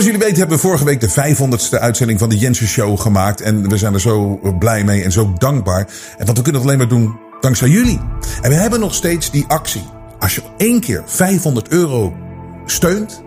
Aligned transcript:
Zoals 0.00 0.14
jullie 0.14 0.28
weten 0.28 0.48
hebben 0.48 0.62
we 0.62 0.68
vorige 0.68 0.84
week 0.84 1.00
de 1.00 1.56
500ste 1.78 1.80
uitzending 1.80 2.18
van 2.18 2.28
de 2.28 2.36
Jensen 2.36 2.66
Show 2.66 3.00
gemaakt. 3.00 3.40
En 3.40 3.68
we 3.68 3.76
zijn 3.76 3.94
er 3.94 4.00
zo 4.00 4.40
blij 4.58 4.84
mee 4.84 5.02
en 5.02 5.12
zo 5.12 5.32
dankbaar. 5.38 5.88
En 6.18 6.26
want 6.26 6.38
we 6.38 6.42
kunnen 6.42 6.60
het 6.60 6.62
alleen 6.62 6.78
maar 6.78 6.88
doen 6.88 7.18
dankzij 7.40 7.68
jullie. 7.68 8.00
En 8.42 8.50
we 8.50 8.56
hebben 8.56 8.80
nog 8.80 8.94
steeds 8.94 9.30
die 9.30 9.44
actie. 9.48 9.82
Als 10.18 10.34
je 10.34 10.42
één 10.56 10.80
keer 10.80 11.02
500 11.06 11.68
euro 11.68 12.16
steunt, 12.66 13.22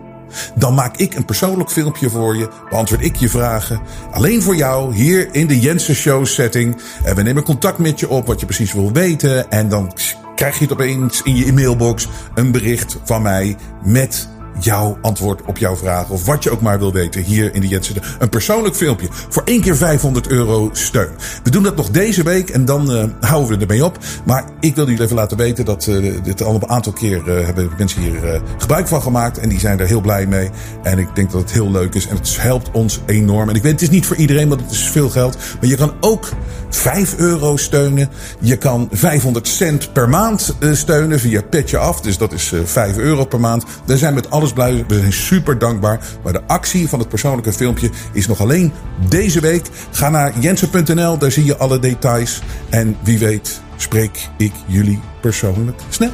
dan 0.54 0.74
maak 0.74 0.96
ik 0.96 1.14
een 1.14 1.24
persoonlijk 1.24 1.70
filmpje 1.70 2.10
voor 2.10 2.36
je. 2.36 2.48
Beantwoord 2.70 3.04
ik 3.04 3.16
je 3.16 3.28
vragen. 3.28 3.80
Alleen 4.10 4.42
voor 4.42 4.56
jou, 4.56 4.94
hier 4.94 5.28
in 5.32 5.46
de 5.46 5.60
Jensen 5.60 5.94
Show 5.94 6.26
setting. 6.26 6.76
En 7.04 7.16
we 7.16 7.22
nemen 7.22 7.42
contact 7.42 7.78
met 7.78 8.00
je 8.00 8.08
op, 8.08 8.26
wat 8.26 8.40
je 8.40 8.46
precies 8.46 8.72
wil 8.72 8.92
weten. 8.92 9.50
En 9.50 9.68
dan 9.68 9.92
krijg 10.34 10.58
je 10.58 10.64
het 10.64 10.72
opeens 10.72 11.22
in 11.22 11.36
je 11.36 11.44
e-mailbox 11.44 12.08
een 12.34 12.50
bericht 12.50 12.96
van 13.04 13.22
mij 13.22 13.56
met 13.84 14.28
jouw 14.58 14.98
antwoord 15.00 15.42
op 15.46 15.58
jouw 15.58 15.76
vraag. 15.76 16.08
Of 16.08 16.24
wat 16.26 16.42
je 16.42 16.50
ook 16.50 16.60
maar 16.60 16.78
wil 16.78 16.92
weten 16.92 17.22
hier 17.22 17.54
in 17.54 17.60
de 17.60 17.68
Jetsen. 17.68 18.02
Een 18.18 18.28
persoonlijk 18.28 18.76
filmpje 18.76 19.08
voor 19.28 19.42
één 19.44 19.60
keer 19.60 19.76
500 19.76 20.28
euro 20.28 20.70
steun. 20.72 21.10
We 21.42 21.50
doen 21.50 21.62
dat 21.62 21.76
nog 21.76 21.90
deze 21.90 22.22
week 22.22 22.50
en 22.50 22.64
dan 22.64 22.90
uh, 22.90 23.04
houden 23.20 23.58
we 23.58 23.62
ermee 23.64 23.84
op. 23.84 23.98
Maar 24.24 24.44
ik 24.60 24.74
wil 24.74 24.86
jullie 24.86 25.02
even 25.02 25.16
laten 25.16 25.36
weten 25.36 25.64
dat 25.64 25.86
uh, 25.86 26.14
dit 26.22 26.42
al 26.42 26.54
een 26.54 26.68
aantal 26.68 26.92
keer 26.92 27.22
uh, 27.26 27.44
hebben 27.44 27.70
mensen 27.78 28.02
hier 28.02 28.42
gebruik 28.58 28.88
van 28.88 29.02
gemaakt. 29.02 29.38
En 29.38 29.48
die 29.48 29.58
zijn 29.58 29.80
er 29.80 29.86
heel 29.86 30.00
blij 30.00 30.26
mee. 30.26 30.50
En 30.82 30.98
ik 30.98 31.08
denk 31.14 31.30
dat 31.30 31.40
het 31.40 31.52
heel 31.52 31.70
leuk 31.70 31.94
is. 31.94 32.06
En 32.06 32.16
het 32.16 32.36
helpt 32.40 32.70
ons 32.70 33.00
enorm. 33.06 33.48
En 33.48 33.54
ik 33.54 33.62
weet, 33.62 33.72
het 33.72 33.82
is 33.82 33.90
niet 33.90 34.06
voor 34.06 34.16
iedereen, 34.16 34.48
want 34.48 34.60
het 34.60 34.70
is 34.70 34.88
veel 34.88 35.10
geld. 35.10 35.36
Maar 35.60 35.68
je 35.68 35.76
kan 35.76 35.92
ook 36.00 36.28
5 36.68 37.16
euro 37.16 37.56
steunen. 37.56 38.08
Je 38.40 38.56
kan 38.56 38.88
500 38.92 39.48
cent 39.48 39.92
per 39.92 40.08
maand 40.08 40.56
steunen 40.72 41.20
via 41.20 41.42
Petje 41.42 41.78
Af. 41.78 42.00
Dus 42.00 42.18
dat 42.18 42.32
is 42.32 42.52
5 42.64 42.96
euro 42.96 43.24
per 43.24 43.40
maand. 43.40 43.64
Daar 43.84 43.96
zijn 43.96 44.14
met 44.14 44.30
alles 44.44 44.56
blij. 44.56 44.84
We 44.88 44.98
zijn 44.98 45.12
super 45.12 45.58
dankbaar. 45.58 46.00
Maar 46.22 46.32
de 46.32 46.46
actie 46.46 46.88
van 46.88 46.98
het 46.98 47.08
persoonlijke 47.08 47.52
filmpje 47.52 47.90
is 48.12 48.26
nog 48.26 48.40
alleen 48.40 48.72
deze 49.08 49.40
week. 49.40 49.66
Ga 49.90 50.08
naar 50.08 50.38
jensen.nl, 50.38 51.18
daar 51.18 51.30
zie 51.30 51.44
je 51.44 51.56
alle 51.56 51.78
details. 51.78 52.42
En 52.70 52.96
wie 53.02 53.18
weet 53.18 53.60
spreek 53.76 54.28
ik 54.36 54.52
jullie 54.66 55.00
persoonlijk 55.20 55.80
snel. 55.88 56.12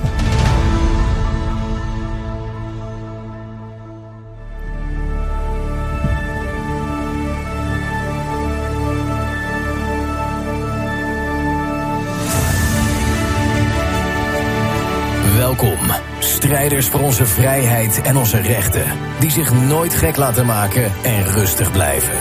Strijders 16.51 16.89
voor 16.89 17.01
onze 17.01 17.27
vrijheid 17.27 18.01
en 18.03 18.17
onze 18.17 18.41
rechten, 18.41 18.85
die 19.21 19.31
zich 19.31 19.53
nooit 19.53 19.95
gek 19.95 20.17
laten 20.17 20.47
maken 20.47 20.93
en 21.03 21.25
rustig 21.25 21.73
blijven. 21.73 22.19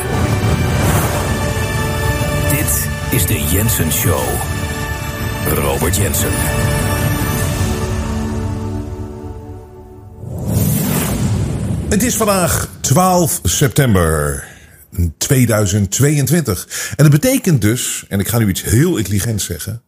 Dit 2.49 2.89
is 3.11 3.25
de 3.25 3.43
Jensen 3.51 3.91
Show. 3.91 4.21
Robert 5.45 5.95
Jensen. 5.95 6.29
Het 11.89 12.03
is 12.03 12.15
vandaag 12.15 12.69
12 12.81 13.39
september 13.43 14.47
2022. 15.17 16.93
En 16.95 17.09
dat 17.09 17.21
betekent 17.21 17.61
dus, 17.61 18.05
en 18.07 18.19
ik 18.19 18.27
ga 18.27 18.37
nu 18.37 18.47
iets 18.47 18.63
heel 18.63 18.97
intelligents 18.97 19.45
zeggen, 19.45 19.81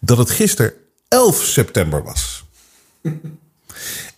dat 0.00 0.18
het 0.18 0.30
gisteren 0.30 0.72
11 1.08 1.42
september 1.42 2.02
was. 2.02 2.44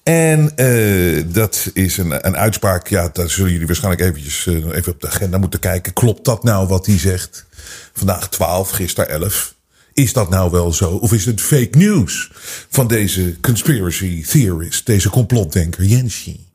En 0.09 0.53
uh, 0.57 1.25
dat 1.27 1.71
is 1.73 1.97
een, 1.97 2.27
een 2.27 2.37
uitspraak. 2.37 2.89
Ja, 2.89 3.09
daar 3.13 3.31
zullen 3.31 3.53
jullie 3.53 3.67
waarschijnlijk 3.67 4.03
eventjes 4.03 4.47
uh, 4.47 4.55
even 4.55 4.93
op 4.93 5.01
de 5.01 5.07
agenda 5.07 5.39
moeten 5.39 5.61
kijken. 5.61 5.93
Klopt 5.93 6.25
dat 6.25 6.43
nou 6.43 6.69
wat 6.69 6.87
hij 6.87 6.99
zegt? 6.99 7.47
Vandaag 7.93 8.29
12, 8.29 8.71
gisteren 8.71 9.11
11. 9.11 9.55
Is 9.93 10.13
dat 10.13 10.31
nou 10.31 10.51
wel 10.51 10.73
zo? 10.73 10.91
Of 10.91 11.13
is 11.13 11.25
het 11.25 11.41
fake 11.41 11.79
news 11.79 12.31
van 12.69 12.87
deze 12.87 13.41
conspiracy 13.41 14.25
theorist, 14.25 14.87
deze 14.87 15.11
complotdenker 15.11 15.85
Jensi? 15.85 16.47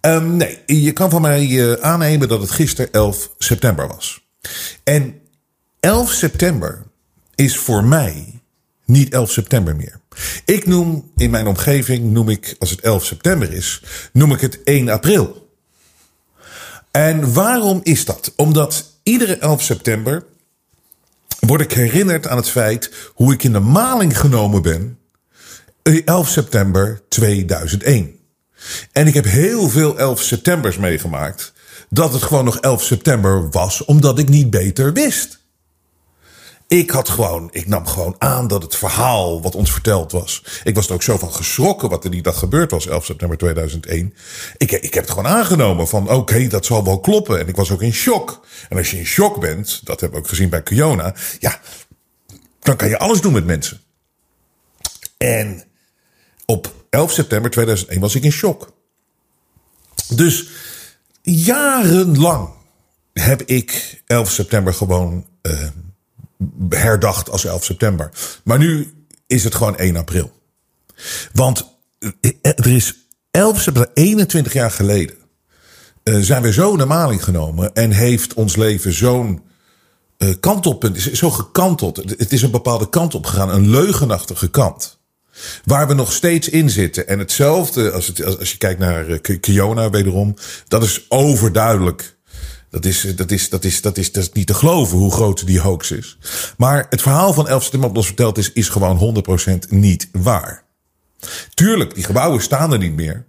Um, 0.00 0.36
nee, 0.36 0.58
je 0.66 0.92
kan 0.92 1.10
van 1.10 1.22
mij 1.22 1.48
uh, 1.48 1.72
aannemen 1.72 2.28
dat 2.28 2.40
het 2.40 2.50
gisteren 2.50 2.92
11 2.92 3.30
september 3.38 3.88
was. 3.88 4.24
En 4.84 5.20
11 5.80 6.12
september 6.12 6.82
is 7.34 7.56
voor 7.56 7.84
mij 7.84 8.40
niet 8.84 9.12
11 9.12 9.30
september 9.30 9.76
meer. 9.76 10.00
Ik 10.44 10.66
noem 10.66 11.10
in 11.16 11.30
mijn 11.30 11.46
omgeving, 11.46 12.12
noem 12.12 12.28
ik, 12.28 12.56
als 12.58 12.70
het 12.70 12.80
11 12.80 13.04
september 13.04 13.52
is, 13.52 13.82
noem 14.12 14.32
ik 14.32 14.40
het 14.40 14.62
1 14.62 14.88
april. 14.88 15.48
En 16.90 17.32
waarom 17.32 17.80
is 17.82 18.04
dat? 18.04 18.32
Omdat 18.36 18.98
iedere 19.02 19.36
11 19.36 19.62
september 19.62 20.24
word 21.40 21.60
ik 21.60 21.72
herinnerd 21.72 22.26
aan 22.26 22.36
het 22.36 22.48
feit 22.48 22.90
hoe 23.14 23.32
ik 23.32 23.42
in 23.42 23.52
de 23.52 23.60
maling 23.60 24.18
genomen 24.18 24.62
ben 24.62 24.98
11 26.04 26.28
september 26.28 27.02
2001. 27.08 28.18
En 28.92 29.06
ik 29.06 29.14
heb 29.14 29.24
heel 29.24 29.68
veel 29.68 29.98
11 29.98 30.22
septembers 30.22 30.76
meegemaakt 30.76 31.52
dat 31.88 32.12
het 32.12 32.22
gewoon 32.22 32.44
nog 32.44 32.58
11 32.60 32.82
september 32.82 33.50
was 33.50 33.84
omdat 33.84 34.18
ik 34.18 34.28
niet 34.28 34.50
beter 34.50 34.92
wist. 34.92 35.43
Ik 36.68 36.90
had 36.90 37.08
gewoon, 37.08 37.48
ik 37.52 37.66
nam 37.66 37.86
gewoon 37.86 38.14
aan 38.18 38.46
dat 38.46 38.62
het 38.62 38.76
verhaal 38.76 39.42
wat 39.42 39.54
ons 39.54 39.72
verteld 39.72 40.12
was. 40.12 40.44
Ik 40.64 40.74
was 40.74 40.86
er 40.86 40.94
ook 40.94 41.02
zo 41.02 41.18
van 41.18 41.32
geschrokken 41.32 41.88
wat 41.88 42.04
er 42.04 42.10
die 42.10 42.22
dag 42.22 42.38
gebeurd 42.38 42.70
was, 42.70 42.86
11 42.86 43.04
september 43.04 43.38
2001. 43.38 44.14
Ik, 44.56 44.72
ik 44.72 44.94
heb 44.94 45.04
het 45.04 45.12
gewoon 45.12 45.32
aangenomen 45.32 45.88
van 45.88 46.10
oké, 46.10 46.46
dat 46.46 46.66
zal 46.66 46.84
wel 46.84 47.00
kloppen. 47.00 47.38
En 47.38 47.48
ik 47.48 47.56
was 47.56 47.70
ook 47.70 47.82
in 47.82 47.92
shock. 47.92 48.46
En 48.68 48.76
als 48.76 48.90
je 48.90 48.98
in 48.98 49.06
shock 49.06 49.40
bent, 49.40 49.80
dat 49.84 50.00
hebben 50.00 50.18
we 50.18 50.24
ook 50.24 50.30
gezien 50.30 50.48
bij 50.48 50.62
Kiona, 50.62 51.14
ja, 51.38 51.60
dan 52.60 52.76
kan 52.76 52.88
je 52.88 52.98
alles 52.98 53.20
doen 53.20 53.32
met 53.32 53.44
mensen. 53.44 53.80
En 55.16 55.64
op 56.46 56.72
11 56.90 57.12
september 57.12 57.50
2001 57.50 58.00
was 58.00 58.14
ik 58.14 58.24
in 58.24 58.32
shock. 58.32 58.72
Dus 60.08 60.48
jarenlang 61.22 62.48
heb 63.12 63.42
ik 63.42 64.02
11 64.06 64.30
september 64.30 64.74
gewoon 64.74 65.26
uh, 65.42 65.68
herdacht 66.68 67.30
als 67.30 67.44
11 67.44 67.64
september. 67.64 68.10
Maar 68.44 68.58
nu 68.58 68.92
is 69.26 69.44
het 69.44 69.54
gewoon 69.54 69.76
1 69.76 69.96
april. 69.96 70.32
Want 71.32 71.78
er 72.40 72.66
is 72.66 72.94
11 73.30 73.60
september, 73.60 73.90
21 73.94 74.52
jaar 74.52 74.70
geleden, 74.70 75.16
uh, 76.04 76.18
zijn 76.20 76.42
we 76.42 76.52
zo 76.52 76.76
naar 76.76 76.86
maling 76.86 77.24
genomen 77.24 77.74
en 77.74 77.90
heeft 77.90 78.34
ons 78.34 78.56
leven 78.56 78.92
zo'n 78.92 79.42
kantelpunt, 80.40 80.96
is 80.96 81.12
zo 81.12 81.30
gekanteld. 81.30 81.96
Het 81.96 82.32
is 82.32 82.42
een 82.42 82.50
bepaalde 82.50 82.88
kant 82.88 83.14
op 83.14 83.26
gegaan, 83.26 83.50
een 83.50 83.70
leugenachtige 83.70 84.50
kant. 84.50 84.98
Waar 85.64 85.88
we 85.88 85.94
nog 85.94 86.12
steeds 86.12 86.48
in 86.48 86.70
zitten. 86.70 87.08
En 87.08 87.18
hetzelfde 87.18 87.90
als, 87.90 88.06
het, 88.06 88.38
als, 88.38 88.50
je 88.50 88.58
kijkt 88.58 88.80
naar 88.80 89.20
Kiona 89.20 89.90
wederom. 89.90 90.36
Dat 90.68 90.82
is 90.82 91.06
overduidelijk 91.08 92.13
dat 92.74 92.84
is, 92.84 93.16
dat, 93.16 93.30
is, 93.30 93.48
dat, 93.48 93.64
is, 93.64 93.80
dat, 93.80 93.96
is, 93.96 94.12
dat 94.12 94.22
is 94.22 94.32
niet 94.32 94.46
te 94.46 94.54
geloven 94.54 94.98
hoe 94.98 95.12
groot 95.12 95.46
die 95.46 95.60
hoax 95.60 95.90
is. 95.90 96.18
Maar 96.56 96.86
het 96.90 97.02
verhaal 97.02 97.32
van 97.32 97.48
11 97.48 97.62
september 97.62 98.04
verteld 98.04 98.38
is, 98.38 98.52
is 98.52 98.68
gewoon 98.68 99.24
100% 99.48 99.68
niet 99.68 100.08
waar. 100.12 100.64
Tuurlijk, 101.54 101.94
die 101.94 102.04
gebouwen 102.04 102.42
staan 102.42 102.72
er 102.72 102.78
niet 102.78 102.94
meer. 102.94 103.24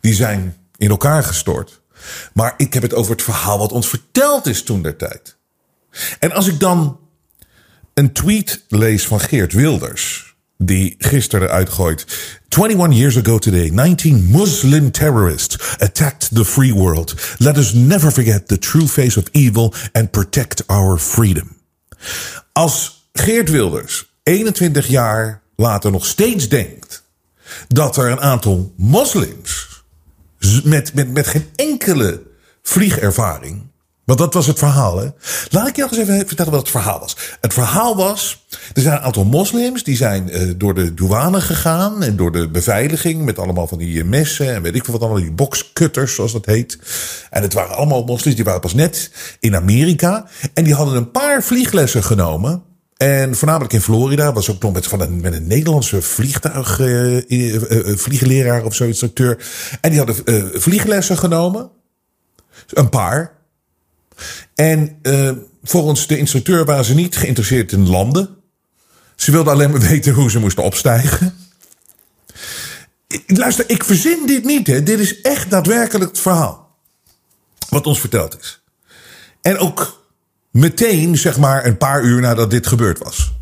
Die 0.00 0.14
zijn 0.14 0.56
in 0.76 0.90
elkaar 0.90 1.22
gestort. 1.22 1.80
Maar 2.32 2.54
ik 2.56 2.74
heb 2.74 2.82
het 2.82 2.94
over 2.94 3.12
het 3.12 3.22
verhaal 3.22 3.58
wat 3.58 3.72
ons 3.72 3.88
verteld 3.88 4.46
is 4.46 4.62
toen 4.62 4.82
der 4.82 4.96
tijd. 4.96 5.36
En 6.18 6.32
als 6.32 6.46
ik 6.46 6.60
dan 6.60 6.98
een 7.94 8.12
tweet 8.12 8.64
lees 8.68 9.06
van 9.06 9.20
Geert 9.20 9.52
Wilders 9.52 10.25
die 10.58 10.94
gisteren 10.98 11.50
uitgooit. 11.50 12.06
21 12.48 12.98
years 12.98 13.16
ago 13.16 13.38
today, 13.38 13.70
19 13.70 14.30
Muslim 14.30 14.90
terrorists 14.90 15.76
attacked 15.78 16.34
the 16.34 16.44
free 16.44 16.74
world. 16.74 17.14
Let 17.38 17.56
us 17.56 17.72
never 17.72 18.10
forget 18.10 18.48
the 18.48 18.58
true 18.58 18.86
face 18.86 19.18
of 19.18 19.24
evil 19.32 19.72
and 19.92 20.10
protect 20.10 20.66
our 20.66 20.98
freedom. 20.98 21.56
Als 22.52 23.08
Geert 23.12 23.50
Wilders 23.50 24.14
21 24.22 24.86
jaar 24.86 25.42
later 25.56 25.90
nog 25.90 26.06
steeds 26.06 26.48
denkt 26.48 27.04
dat 27.68 27.96
er 27.96 28.10
een 28.10 28.20
aantal 28.20 28.72
moslims 28.76 29.82
met, 30.64 30.94
met, 30.94 31.12
met 31.12 31.26
geen 31.26 31.46
enkele 31.54 32.22
vliegervaring 32.62 33.62
want 34.06 34.18
dat 34.18 34.34
was 34.34 34.46
het 34.46 34.58
verhaal, 34.58 34.98
hè? 34.98 35.08
Laat 35.50 35.68
ik 35.68 35.76
je 35.76 35.82
nog 35.82 35.90
eens 35.90 36.00
even 36.00 36.26
vertellen 36.26 36.52
wat 36.52 36.60
het 36.60 36.70
verhaal 36.70 36.98
was. 36.98 37.16
Het 37.40 37.52
verhaal 37.52 37.96
was, 37.96 38.46
er 38.74 38.82
zijn 38.82 38.96
een 38.96 39.02
aantal 39.02 39.24
moslims 39.24 39.84
die 39.84 39.96
zijn 39.96 40.28
uh, 40.28 40.52
door 40.56 40.74
de 40.74 40.94
douane 40.94 41.40
gegaan 41.40 42.02
en 42.02 42.16
door 42.16 42.32
de 42.32 42.48
beveiliging 42.48 43.24
met 43.24 43.38
allemaal 43.38 43.66
van 43.66 43.78
die 43.78 44.04
messen 44.04 44.54
en 44.54 44.62
weet 44.62 44.74
ik 44.74 44.84
veel 44.84 44.92
wat 44.92 45.02
allemaal, 45.02 45.22
die 45.22 45.32
boxcutters 45.32 46.14
zoals 46.14 46.32
dat 46.32 46.46
heet. 46.46 46.78
En 47.30 47.42
het 47.42 47.52
waren 47.52 47.76
allemaal 47.76 48.04
moslims, 48.04 48.36
die 48.36 48.44
waren 48.44 48.60
pas 48.60 48.74
net 48.74 49.10
in 49.40 49.56
Amerika 49.56 50.26
en 50.54 50.64
die 50.64 50.74
hadden 50.74 50.96
een 50.96 51.10
paar 51.10 51.42
vlieglessen 51.42 52.02
genomen. 52.02 52.62
En 52.96 53.36
voornamelijk 53.36 53.72
in 53.72 53.80
Florida 53.80 54.32
was 54.32 54.50
ook 54.50 54.62
nog 54.62 54.72
met, 54.72 54.86
van 54.86 55.00
een, 55.00 55.20
met 55.20 55.32
een 55.32 55.46
Nederlandse 55.46 56.02
vliegtuig, 56.02 56.78
uh, 56.78 57.20
vliegleraar 57.96 58.64
of 58.64 58.74
zo, 58.74 58.84
instructeur. 58.84 59.46
En 59.80 59.90
die 59.90 59.98
hadden 59.98 60.16
vlieglessen 60.60 61.18
genomen 61.18 61.70
Een 62.66 62.88
paar. 62.88 63.35
En 64.54 64.98
uh, 65.02 65.30
volgens 65.62 66.06
de 66.06 66.18
instructeur 66.18 66.64
waren 66.64 66.84
ze 66.84 66.94
niet 66.94 67.16
geïnteresseerd 67.16 67.72
in 67.72 67.88
landen. 67.88 68.28
Ze 69.16 69.30
wilden 69.30 69.52
alleen 69.52 69.70
maar 69.70 69.80
weten 69.90 70.12
hoe 70.12 70.30
ze 70.30 70.38
moesten 70.38 70.64
opstijgen. 70.64 71.36
Luister, 73.26 73.70
ik 73.70 73.84
verzin 73.84 74.26
dit 74.26 74.44
niet. 74.44 74.66
Hè. 74.66 74.82
Dit 74.82 74.98
is 74.98 75.20
echt 75.20 75.50
daadwerkelijk 75.50 76.10
het 76.10 76.20
verhaal. 76.20 76.76
Wat 77.68 77.86
ons 77.86 78.00
verteld 78.00 78.38
is. 78.40 78.62
En 79.42 79.58
ook 79.58 80.04
meteen, 80.50 81.18
zeg 81.18 81.38
maar, 81.38 81.66
een 81.66 81.78
paar 81.78 82.02
uur 82.02 82.20
nadat 82.20 82.50
dit 82.50 82.66
gebeurd 82.66 82.98
was. 82.98 83.32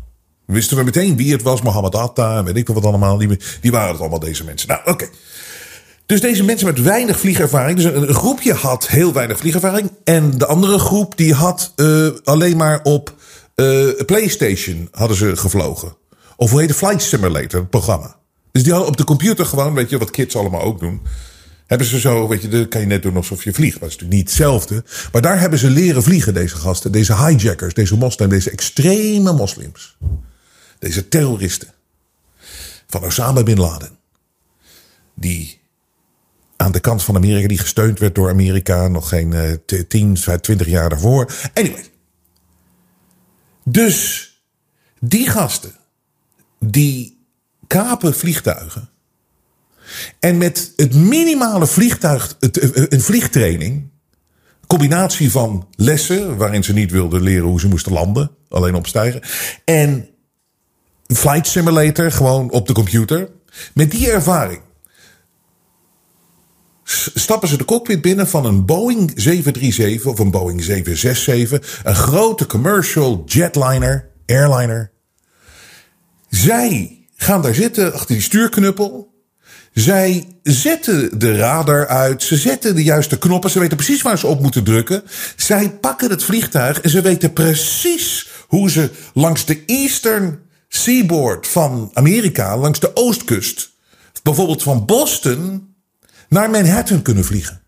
Wisten 0.45 0.77
we 0.77 0.83
meteen 0.83 1.15
wie 1.15 1.31
het 1.31 1.41
was, 1.41 1.61
Mohammed 1.61 1.95
Atta 1.95 2.37
en 2.37 2.43
weet 2.43 2.55
ik 2.55 2.67
wat 2.67 2.85
allemaal. 2.85 3.17
Die, 3.17 3.39
die 3.61 3.71
waren 3.71 3.91
het 3.91 3.99
allemaal, 3.99 4.19
deze 4.19 4.43
mensen. 4.43 4.67
Nou, 4.67 4.81
oké. 4.85 5.09
Dus 6.05 6.21
deze 6.21 6.43
mensen 6.43 6.67
met 6.67 6.81
weinig 6.81 7.19
vliegervaring. 7.19 7.77
Dus 7.77 7.93
een, 7.93 8.13
groepje 8.13 8.53
had 8.53 8.87
heel 8.87 9.13
weinig 9.13 9.37
vliegervaring. 9.37 9.91
En 10.03 10.37
de 10.37 10.45
andere 10.45 10.79
groep 10.79 11.17
die 11.17 11.33
had 11.33 11.73
uh, 11.75 12.09
alleen 12.23 12.57
maar 12.57 12.79
op 12.83 13.13
uh, 13.55 13.89
PlayStation 14.05 14.87
hadden 14.91 15.17
ze 15.17 15.35
gevlogen. 15.35 15.95
Of 16.35 16.51
hoe 16.51 16.59
heet 16.59 16.69
de 16.69 16.75
Flight 16.75 17.01
Simulator, 17.01 17.65
programma. 17.65 18.15
Dus 18.51 18.63
die 18.63 18.71
hadden 18.71 18.91
op 18.91 18.97
de 18.97 19.03
computer 19.03 19.45
gewoon, 19.45 19.73
weet 19.73 19.89
je, 19.89 19.97
wat 19.97 20.11
kids 20.11 20.35
allemaal 20.35 20.61
ook 20.61 20.79
doen. 20.79 21.01
Hebben 21.67 21.87
ze 21.87 21.99
zo, 21.99 22.27
weet 22.27 22.41
je, 22.41 22.47
dat 22.47 22.67
kan 22.67 22.81
je 22.81 22.87
net 22.87 23.03
doen 23.03 23.15
alsof 23.15 23.43
je 23.43 23.53
vliegt. 23.53 23.79
Dat 23.79 23.89
is 23.89 23.95
natuurlijk 23.95 24.19
niet 24.19 24.29
hetzelfde. 24.29 24.83
Maar 25.11 25.21
daar 25.21 25.39
hebben 25.39 25.59
ze 25.59 25.69
leren 25.69 26.03
vliegen, 26.03 26.33
deze 26.33 26.55
gasten. 26.55 26.91
Deze 26.91 27.25
hijackers, 27.25 27.73
deze 27.73 27.97
moslims, 27.97 28.31
deze 28.31 28.51
extreme 28.51 29.33
moslims. 29.33 29.97
Deze 30.79 31.07
terroristen. 31.07 31.73
Van 32.87 33.03
Osama 33.03 33.43
Bin 33.43 33.59
Laden. 33.59 33.97
Die 35.15 35.59
aan 36.57 36.71
de 36.71 36.79
kant 36.79 37.03
van 37.03 37.15
Amerika, 37.15 37.47
die 37.47 37.57
gesteund 37.57 37.99
werd 37.99 38.15
door 38.15 38.29
Amerika. 38.29 38.87
Nog 38.87 39.09
geen 39.09 39.31
uh, 39.31 39.83
10, 39.87 40.17
20 40.41 40.67
jaar 40.67 40.89
daarvoor. 40.89 41.33
Anyway. 41.53 41.83
Dus 43.63 44.29
die 44.99 45.29
gasten, 45.29 45.75
die 46.59 47.25
kapen 47.67 48.15
vliegtuigen. 48.15 48.89
En 50.19 50.37
met 50.37 50.73
het 50.75 50.95
minimale 50.95 51.67
vliegtuig, 51.67 52.37
eh, 52.39 52.49
een 52.73 53.01
vliegtraining, 53.01 53.89
combinatie 54.67 55.31
van 55.31 55.67
lessen, 55.75 56.37
waarin 56.37 56.63
ze 56.63 56.73
niet 56.73 56.91
wilden 56.91 57.21
leren 57.21 57.47
hoe 57.47 57.59
ze 57.59 57.67
moesten 57.67 57.91
landen, 57.91 58.31
alleen 58.49 58.75
opstijgen, 58.75 59.21
en 59.65 60.07
flight 61.07 61.47
simulator, 61.47 62.11
gewoon 62.11 62.51
op 62.51 62.67
de 62.67 62.73
computer. 62.73 63.29
Met 63.73 63.91
die 63.91 64.11
ervaring 64.11 64.61
stappen 67.13 67.47
ze 67.47 67.57
de 67.57 67.65
cockpit 67.65 68.01
binnen 68.01 68.27
van 68.27 68.45
een 68.45 68.65
Boeing 68.65 69.11
737 69.15 70.05
of 70.11 70.19
een 70.19 70.31
Boeing 70.31 70.63
767, 70.63 71.81
een 71.83 71.95
grote 71.95 72.45
commercial 72.45 73.23
jetliner, 73.25 74.09
airliner. 74.25 74.91
Zij 76.29 76.97
gaan 77.15 77.41
daar 77.41 77.53
zitten 77.53 77.93
achter 77.93 78.15
die 78.15 78.23
stuurknuppel. 78.23 79.13
Zij 79.73 80.27
zetten 80.43 81.19
de 81.19 81.37
radar 81.37 81.87
uit, 81.87 82.23
ze 82.23 82.35
zetten 82.35 82.75
de 82.75 82.83
juiste 82.83 83.17
knoppen, 83.17 83.49
ze 83.49 83.59
weten 83.59 83.77
precies 83.77 84.01
waar 84.01 84.17
ze 84.17 84.27
op 84.27 84.41
moeten 84.41 84.63
drukken. 84.63 85.03
Zij 85.35 85.69
pakken 85.69 86.09
het 86.09 86.23
vliegtuig 86.23 86.81
en 86.81 86.89
ze 86.89 87.01
weten 87.01 87.33
precies 87.33 88.29
hoe 88.47 88.69
ze 88.69 88.89
langs 89.13 89.45
de 89.45 89.63
eastern 89.65 90.39
seaboard 90.67 91.47
van 91.47 91.89
Amerika, 91.93 92.57
langs 92.57 92.79
de 92.79 92.95
oostkust, 92.95 93.71
bijvoorbeeld 94.23 94.63
van 94.63 94.85
Boston 94.85 95.74
naar 96.29 96.49
Manhattan 96.49 97.01
kunnen 97.01 97.25
vliegen. 97.25 97.61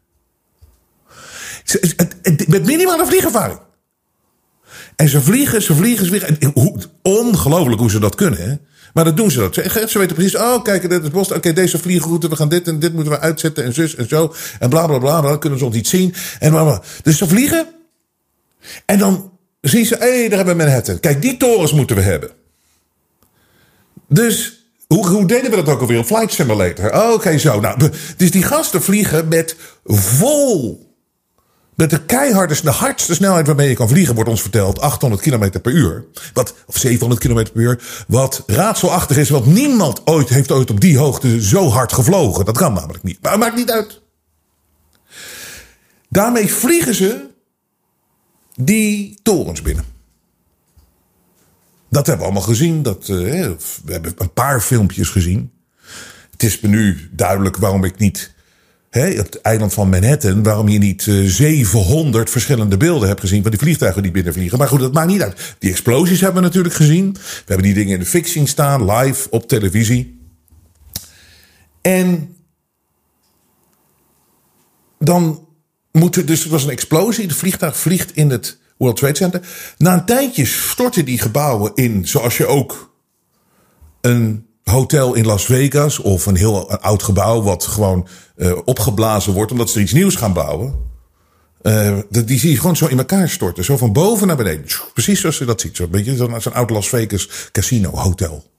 Met 2.48 2.66
minimale 2.66 3.06
vliegervaring. 3.06 3.60
En 4.96 5.10
ze 5.10 5.22
vliegen, 5.22 5.62
ze 5.62 5.76
vliegen, 5.76 6.06
ze 6.06 6.12
vliegen. 6.12 6.54
Ongelooflijk 7.02 7.80
hoe 7.80 7.90
ze 7.90 8.00
dat 8.00 8.16
kunnen. 8.16 8.50
Hè? 8.50 8.56
Maar 8.94 9.04
dat 9.04 9.18
doen 9.18 9.32
ze 9.32 9.40
dat. 9.40 9.54
Ze, 9.54 10.00
weten 10.00 10.16
precies, 10.16 10.38
oh 10.38 10.64
kijk, 10.64 10.90
dit 10.90 11.04
is 11.04 11.10
Boston. 11.10 11.38
Oké, 11.38 11.54
deze 11.54 11.78
vliegroute, 11.78 12.30
we 12.30 12.36
gaan 12.36 12.50
dit 12.50 12.68
en 12.68 12.80
dit 12.80 12.94
moeten 12.94 13.12
we 13.12 13.20
uitzetten 13.20 13.64
en 13.64 13.74
zus 13.74 13.96
en 13.96 14.08
zo. 14.08 14.34
En 14.60 14.70
bla 14.70 14.88
bla 14.88 14.98
bla, 14.98 15.22
dan 15.22 15.40
kunnen 15.40 15.60
ze 15.60 15.66
ons 15.66 15.76
niet 15.76 15.88
zien. 15.88 16.14
En. 16.40 16.82
Dus 17.04 17.18
ze 17.18 17.28
vliegen. 17.28 17.68
En 18.86 19.00
dan 19.00 19.32
zien 19.62 19.86
ze, 19.86 19.96
hé, 19.96 20.20
hey, 20.20 20.30
daar 20.30 20.38
hebben 20.38 20.58
we 20.58 20.64
Manhattan. 20.64 21.00
Kijk, 21.00 21.22
die 21.22 21.38
torens 21.38 21.74
moeten 21.74 21.96
we 21.96 22.02
hebben. 22.02 22.30
Dus 24.10 24.67
hoe, 24.88 25.08
hoe 25.08 25.26
deden 25.26 25.50
we 25.50 25.56
dat 25.56 25.70
ook 25.70 25.82
alweer? 25.82 26.04
Flight 26.04 26.34
simulator. 26.34 27.14
Oké, 27.14 27.38
zo. 27.38 27.60
Nou, 27.60 27.92
dus 28.18 28.32
die 28.32 28.44
gasten 28.44 28.84
vliegen 28.84 29.28
met 29.28 29.56
vol. 29.86 30.86
Met 31.76 31.90
de 31.90 32.06
keiharde, 32.06 32.62
de 32.62 32.72
hardste 32.72 33.14
snelheid 33.14 33.48
waarmee 33.48 33.70
je 33.70 33.76
kan 33.76 33.90
vliegen, 33.90 34.16
wordt 34.16 34.30
ons 34.30 34.42
verteld, 34.42 34.82
800 34.82 35.22
km 35.22 35.62
per 35.62 35.72
uur. 35.72 36.06
Wat, 36.34 36.54
of 36.66 36.78
700 36.78 37.22
km 37.22 37.34
per 37.34 37.62
uur. 37.62 38.04
Wat 38.08 38.44
raadselachtig 38.48 39.18
is, 39.18 39.30
want 39.30 39.46
niemand 39.46 40.02
ooit 40.06 40.30
heeft 40.30 40.52
ooit 40.52 40.70
op 40.70 40.82
die 40.82 40.98
hoogte 40.98 41.44
zo 41.44 41.70
hard 41.70 41.94
gevlogen. 41.94 42.46
Dat 42.46 42.58
kan 42.58 42.74
namelijk 42.74 43.04
niet. 43.04 43.22
Maar 43.22 43.38
maakt 43.38 43.56
niet 43.56 43.72
uit. 43.72 44.02
Daarmee 46.10 46.54
vliegen 46.54 46.96
ze 46.96 47.30
die 48.56 49.20
torens 49.24 49.62
binnen. 49.62 49.97
Dat 51.90 52.06
hebben 52.06 52.26
we 52.26 52.32
allemaal 52.32 52.50
gezien. 52.50 52.84
Dat, 52.84 53.08
uh, 53.08 53.18
we 53.86 53.92
hebben 53.92 54.14
een 54.18 54.34
paar 54.34 54.62
filmpjes 54.62 55.10
gezien. 55.10 55.52
Het 56.32 56.44
is 56.44 56.60
me 56.60 56.68
nu 56.68 57.10
duidelijk 57.12 57.58
waarom 57.58 57.84
ik 57.84 57.98
niet 57.98 58.36
hè, 58.90 59.10
op 59.10 59.26
het 59.26 59.42
eiland 59.42 59.74
van 59.74 59.90
Manhattan, 59.90 60.44
waarom 60.44 60.68
je 60.68 60.78
niet 60.78 61.06
uh, 61.06 61.24
eh, 61.24 61.30
700 61.32 62.30
verschillende 62.30 62.78
beelden 62.78 63.08
hebt 63.08 63.20
gezien 63.20 63.42
van 63.42 63.52
die 63.52 63.60
vliegtuigen 63.60 64.02
die 64.02 64.12
binnenvliegen. 64.12 64.58
Maar 64.58 64.68
goed, 64.68 64.80
dat 64.80 64.94
maakt 64.94 65.08
niet 65.08 65.22
uit. 65.22 65.56
Die 65.60 65.70
explosies 65.70 66.22
hebben 66.22 66.42
we 66.42 66.48
natuurlijk 66.48 66.76
gezien. 66.76 67.14
We 67.14 67.44
hebben 67.46 67.66
die 67.66 67.74
dingen 67.74 67.94
in 67.94 68.00
de 68.00 68.06
fixing 68.06 68.50
staan, 68.50 68.92
live 68.92 69.30
op 69.30 69.48
televisie. 69.48 70.20
En 71.82 72.36
dan 75.00 75.48
moet 75.92 76.16
er, 76.16 76.26
dus 76.26 76.44
het 76.44 76.52
was 76.52 76.64
een 76.64 76.70
explosie. 76.70 77.26
Het 77.26 77.36
vliegtuig 77.36 77.78
vliegt 77.78 78.16
in 78.16 78.30
het 78.30 78.58
World 78.78 78.98
Trade 78.98 79.16
Center. 79.16 79.48
Na 79.78 79.94
een 79.94 80.06
tijdje 80.06 80.46
storten 80.46 81.06
die 81.06 81.20
gebouwen 81.20 81.72
in, 81.76 82.08
zoals 82.08 82.38
je 82.38 82.46
ook 82.46 82.96
een 84.02 84.46
hotel 84.64 85.14
in 85.14 85.26
Las 85.26 85.46
Vegas 85.46 86.00
of 86.00 86.26
een 86.26 86.36
heel 86.36 86.72
oud 86.72 87.04
gebouw 87.04 87.42
wat 87.42 87.64
gewoon 87.66 88.08
uh, 88.36 88.58
opgeblazen 88.66 89.34
wordt 89.34 89.52
omdat 89.52 89.70
ze 89.70 89.80
iets 89.80 89.94
nieuws 89.94 90.16
gaan 90.16 90.34
bouwen. 90.34 90.86
Uh, 91.62 91.98
die 92.10 92.40
zie 92.40 92.52
je 92.52 92.60
gewoon 92.60 92.76
zo 92.76 92.86
in 92.86 92.98
elkaar 92.98 93.30
storten. 93.30 93.64
Zo 93.64 93.78
van 93.78 93.94
boven 93.94 94.28
naar 94.28 94.36
beneden. 94.36 94.66
Precies 94.94 95.20
zoals 95.20 95.38
je 95.38 95.46
dat 95.46 95.62
ziet. 95.62 95.76
Zo'n 95.76 95.90
beetje 95.90 96.16
zo'n 96.16 96.54
oud 96.54 96.70
Las 96.70 96.90
Vegas 96.90 97.50
casino 97.52 97.90
hotel. 97.90 98.52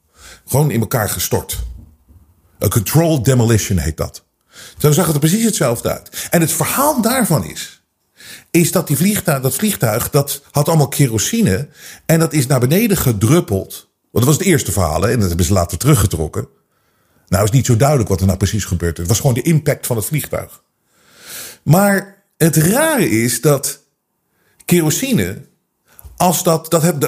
Gewoon 0.46 0.70
in 0.70 0.80
elkaar 0.80 1.08
gestort. 1.08 1.58
A 2.64 2.68
controlled 2.68 3.25
demolition 3.25 3.78
heet 3.78 3.96
dat. 3.96 4.25
Zo 4.78 4.92
zag 4.92 5.04
het 5.04 5.14
er 5.14 5.20
precies 5.20 5.44
hetzelfde 5.44 5.92
uit. 5.92 6.28
En 6.30 6.40
het 6.40 6.52
verhaal 6.52 7.02
daarvan 7.02 7.44
is 7.44 7.77
is 8.50 8.73
dat 8.73 8.87
die 8.87 8.97
vliegtuig, 8.97 9.43
dat 9.43 9.55
vliegtuig, 9.55 10.11
dat 10.11 10.43
had 10.50 10.69
allemaal 10.69 10.88
kerosine. 10.88 11.69
En 12.07 12.19
dat 12.19 12.33
is 12.33 12.47
naar 12.47 12.61
beneden 12.61 12.97
gedruppeld. 12.97 13.88
Want 14.11 14.25
dat 14.25 14.25
was 14.25 14.37
het 14.37 14.47
eerste 14.47 14.73
verhaal, 14.73 15.09
en 15.09 15.19
dat 15.19 15.28
hebben 15.28 15.47
ze 15.47 15.52
later 15.52 15.78
teruggetrokken. 15.78 16.49
Nou 17.28 17.45
is 17.45 17.50
niet 17.50 17.67
zo 17.67 17.76
duidelijk 17.76 18.09
wat 18.09 18.21
er 18.21 18.26
nou 18.26 18.38
precies 18.38 18.64
gebeurd 18.64 18.93
is. 18.93 18.99
Het 18.99 19.09
was 19.09 19.21
gewoon 19.21 19.35
de 19.35 19.43
impact 19.43 19.87
van 19.87 19.97
het 19.97 20.05
vliegtuig. 20.05 20.62
Maar 21.62 22.25
het 22.37 22.57
rare 22.57 23.11
is 23.11 23.40
dat 23.40 23.83
kerosine, 24.64 25.47
als, 26.17 26.43
dat, 26.43 26.71
dat 26.71 26.83
heb, 26.83 27.05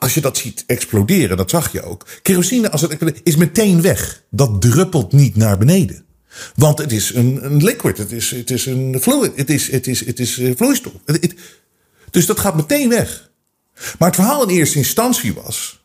als 0.00 0.14
je 0.14 0.20
dat 0.20 0.36
ziet 0.36 0.64
exploderen, 0.66 1.36
dat 1.36 1.50
zag 1.50 1.72
je 1.72 1.82
ook. 1.82 2.06
Kerosine 2.22 2.70
als 2.70 2.80
het, 2.80 3.20
is 3.22 3.36
meteen 3.36 3.82
weg. 3.82 4.22
Dat 4.30 4.60
druppelt 4.60 5.12
niet 5.12 5.36
naar 5.36 5.58
beneden. 5.58 6.05
Want 6.54 6.78
het 6.78 6.92
is 6.92 7.14
een, 7.14 7.44
een 7.44 7.62
liquid, 7.62 7.98
het 7.98 8.12
is, 8.12 8.30
het 8.30 8.50
is 8.50 8.66
een 8.66 8.98
fluid, 9.00 9.32
het 9.36 9.50
is, 9.50 9.70
het 9.70 9.86
is, 9.86 10.06
het 10.06 10.20
is 10.20 10.38
eh, 10.38 10.52
vloeistof. 10.56 10.92
dus 12.10 12.26
dat 12.26 12.40
gaat 12.40 12.56
meteen 12.56 12.88
weg. 12.88 13.30
Maar 13.98 14.08
het 14.08 14.16
verhaal 14.16 14.42
in 14.42 14.56
eerste 14.56 14.78
instantie 14.78 15.34
was 15.34 15.84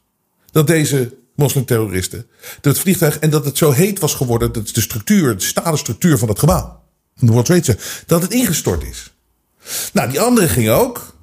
dat 0.51 0.67
deze 0.67 1.13
moslimterroristen, 1.36 2.25
dat 2.62 2.74
het 2.74 2.81
vliegtuig 2.81 3.20
en 3.20 3.29
dat 3.29 3.46
het 3.46 3.58
zo 3.58 3.72
heet 3.72 4.00
was 4.00 4.13
geworden, 4.13 4.51
dat 4.51 4.67
de 4.67 4.81
structuur, 4.81 5.38
de 5.38 5.43
stalen 5.43 5.79
structuur 5.79 6.17
van 6.17 6.29
het 6.29 6.39
gebouw, 6.39 6.81
de 7.15 7.31
World 7.31 7.46
Trade 7.46 7.63
Center, 7.63 8.03
dat 8.05 8.22
het 8.22 8.34
ingestort 8.34 8.84
is. 8.84 9.13
Nou, 9.93 10.10
die 10.10 10.22
andere 10.22 10.48
ging 10.48 10.70
ook. 10.70 11.15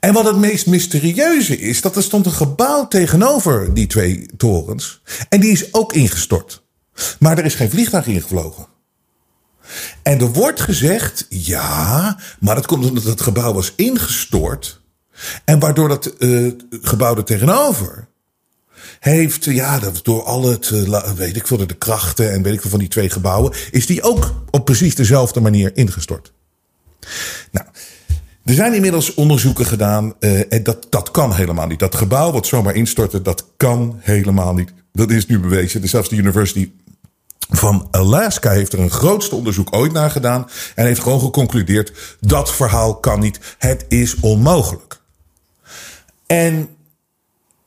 En 0.00 0.12
wat 0.12 0.24
het 0.24 0.36
meest 0.36 0.66
mysterieuze 0.66 1.58
is, 1.58 1.80
dat 1.80 1.96
er 1.96 2.02
stond 2.02 2.26
een 2.26 2.32
gebouw 2.32 2.88
tegenover 2.88 3.74
die 3.74 3.86
twee 3.86 4.28
torens. 4.36 5.02
En 5.28 5.40
die 5.40 5.52
is 5.52 5.74
ook 5.74 5.92
ingestort. 5.92 6.59
Maar 7.18 7.38
er 7.38 7.44
is 7.44 7.54
geen 7.54 7.70
vliegtuig 7.70 8.06
ingevlogen. 8.06 8.66
En 10.02 10.20
er 10.20 10.32
wordt 10.32 10.60
gezegd, 10.60 11.26
ja, 11.28 12.18
maar 12.40 12.54
dat 12.54 12.66
komt 12.66 12.88
omdat 12.88 13.04
het 13.04 13.20
gebouw 13.20 13.52
was 13.52 13.72
ingestort. 13.76 14.80
En 15.44 15.58
waardoor 15.58 15.88
dat 15.88 16.14
uh, 16.18 16.52
gebouw 16.70 17.16
er 17.16 17.24
tegenover 17.24 18.08
heeft, 19.00 19.44
ja, 19.44 19.78
dat 19.78 20.00
door 20.02 20.22
al 20.22 20.42
het, 20.42 20.68
weet 21.16 21.36
ik 21.36 21.46
veel, 21.46 21.66
de 21.66 21.74
krachten 21.74 22.32
en 22.32 22.42
weet 22.42 22.54
ik 22.54 22.60
veel 22.60 22.70
van 22.70 22.78
die 22.78 22.88
twee 22.88 23.10
gebouwen, 23.10 23.54
is 23.70 23.86
die 23.86 24.02
ook 24.02 24.34
op 24.50 24.64
precies 24.64 24.94
dezelfde 24.94 25.40
manier 25.40 25.76
ingestort. 25.76 26.32
Nou, 27.50 27.66
er 28.44 28.54
zijn 28.54 28.74
inmiddels 28.74 29.14
onderzoeken 29.14 29.66
gedaan. 29.66 30.14
Uh, 30.20 30.52
en 30.52 30.62
dat, 30.62 30.86
dat 30.90 31.10
kan 31.10 31.34
helemaal 31.34 31.66
niet. 31.66 31.78
Dat 31.78 31.94
gebouw 31.94 32.32
wat 32.32 32.46
zomaar 32.46 32.74
instortte, 32.74 33.22
dat 33.22 33.46
kan 33.56 33.96
helemaal 34.00 34.54
niet. 34.54 34.72
Dat 34.92 35.10
is 35.10 35.26
nu 35.26 35.38
bewezen. 35.38 35.88
Zelfs 35.88 36.08
de 36.08 36.16
University 36.16 36.70
van 37.48 37.88
Alaska 37.90 38.50
heeft 38.50 38.72
er 38.72 38.78
een 38.78 38.90
grootste 38.90 39.34
onderzoek 39.34 39.76
ooit 39.76 39.92
naar 39.92 40.10
gedaan. 40.10 40.48
En 40.74 40.86
heeft 40.86 41.02
gewoon 41.02 41.20
geconcludeerd: 41.20 42.16
dat 42.20 42.52
verhaal 42.52 42.96
kan 42.96 43.20
niet. 43.20 43.40
Het 43.58 43.84
is 43.88 44.20
onmogelijk. 44.20 45.00
En 46.26 46.68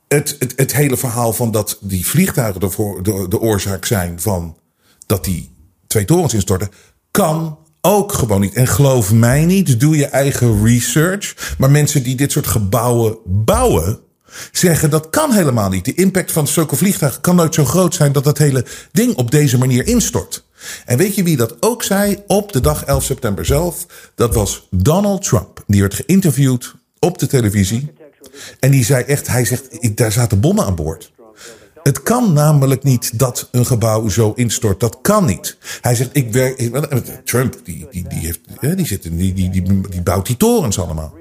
het, 0.08 0.36
het, 0.40 0.54
het 0.56 0.74
hele 0.74 0.98
verhaal 0.98 1.34
van 1.34 1.52
dat 1.52 1.78
die 1.82 2.06
vliegtuigen 2.06 2.62
de, 2.62 3.00
de, 3.02 3.26
de 3.30 3.40
oorzaak 3.40 3.86
zijn 3.86 4.22
van 4.22 4.58
dat 5.06 5.24
die 5.24 5.52
twee 5.88 6.06
torens 6.06 6.34
instorten, 6.34 6.70
kan 7.12 7.58
ook 7.82 8.14
gewoon 8.14 8.42
niet. 8.42 8.54
En 8.54 8.68
geloof 8.68 9.14
mij 9.14 9.46
niet, 9.46 9.80
doe 9.80 9.98
je 9.98 10.06
eigen 10.06 10.66
research. 10.66 11.56
Maar 11.58 11.72
mensen 11.72 12.04
die 12.04 12.16
dit 12.16 12.32
soort 12.32 12.48
gebouwen 12.48 13.18
bouwen, 13.26 14.00
zeggen 14.52 14.90
dat 14.90 15.10
kan 15.10 15.32
helemaal 15.32 15.70
niet. 15.70 15.86
De 15.86 15.94
impact 15.94 16.32
van 16.32 16.48
zulke 16.48 16.76
vliegtuigen 16.76 17.22
kan 17.22 17.36
nooit 17.36 17.54
zo 17.54 17.66
groot 17.66 17.96
zijn 17.96 18.12
dat 18.12 18.24
dat 18.24 18.38
hele 18.38 18.66
ding 18.92 19.16
op 19.16 19.32
deze 19.32 19.58
manier 19.58 19.88
instort. 19.88 20.46
En 20.86 20.98
weet 20.98 21.16
je 21.16 21.24
wie 21.24 21.38
dat 21.38 21.56
ook 21.60 21.84
zei 21.84 22.24
op 22.28 22.52
de 22.52 22.60
dag 22.60 22.84
11 22.84 23.04
september 23.04 23.46
zelf? 23.46 23.86
Dat 24.16 24.34
was 24.34 24.68
Donald 24.70 25.24
Trump. 25.24 25.64
Die 25.68 25.82
werd 25.82 25.94
geïnterviewd 25.94 26.74
op 27.00 27.18
de 27.18 27.28
televisie. 27.28 27.94
En 28.60 28.72
die 28.72 28.86
zei 28.86 29.04
echt, 29.04 29.28
hij 29.28 29.46
zegt, 29.46 29.98
daar 29.98 30.12
zaten 30.12 30.40
bommen 30.40 30.66
aan 30.66 30.76
boord. 30.76 31.12
Het 31.84 32.04
kan 32.04 32.34
namelijk 32.34 32.84
niet 32.84 33.20
dat 33.20 33.48
een 33.52 33.66
gebouw 33.66 34.10
zo 34.10 34.34
instort. 34.36 34.80
Dat 34.80 34.98
kan 35.02 35.26
niet. 35.26 35.58
Hij 35.82 35.96
zegt, 35.96 36.10
ik 36.14 36.32
werk. 36.32 36.58
Trump, 37.24 37.58
die, 37.64 37.88
die, 37.92 38.08
die, 38.08 38.20
heeft, 38.20 38.40
die, 38.78 38.86
zit, 38.86 39.04
die, 39.04 39.34
die, 39.34 39.50
die, 39.50 40.02
bouwt 40.02 40.26
die 40.26 40.38
torens 40.38 40.80
allemaal. 40.80 41.14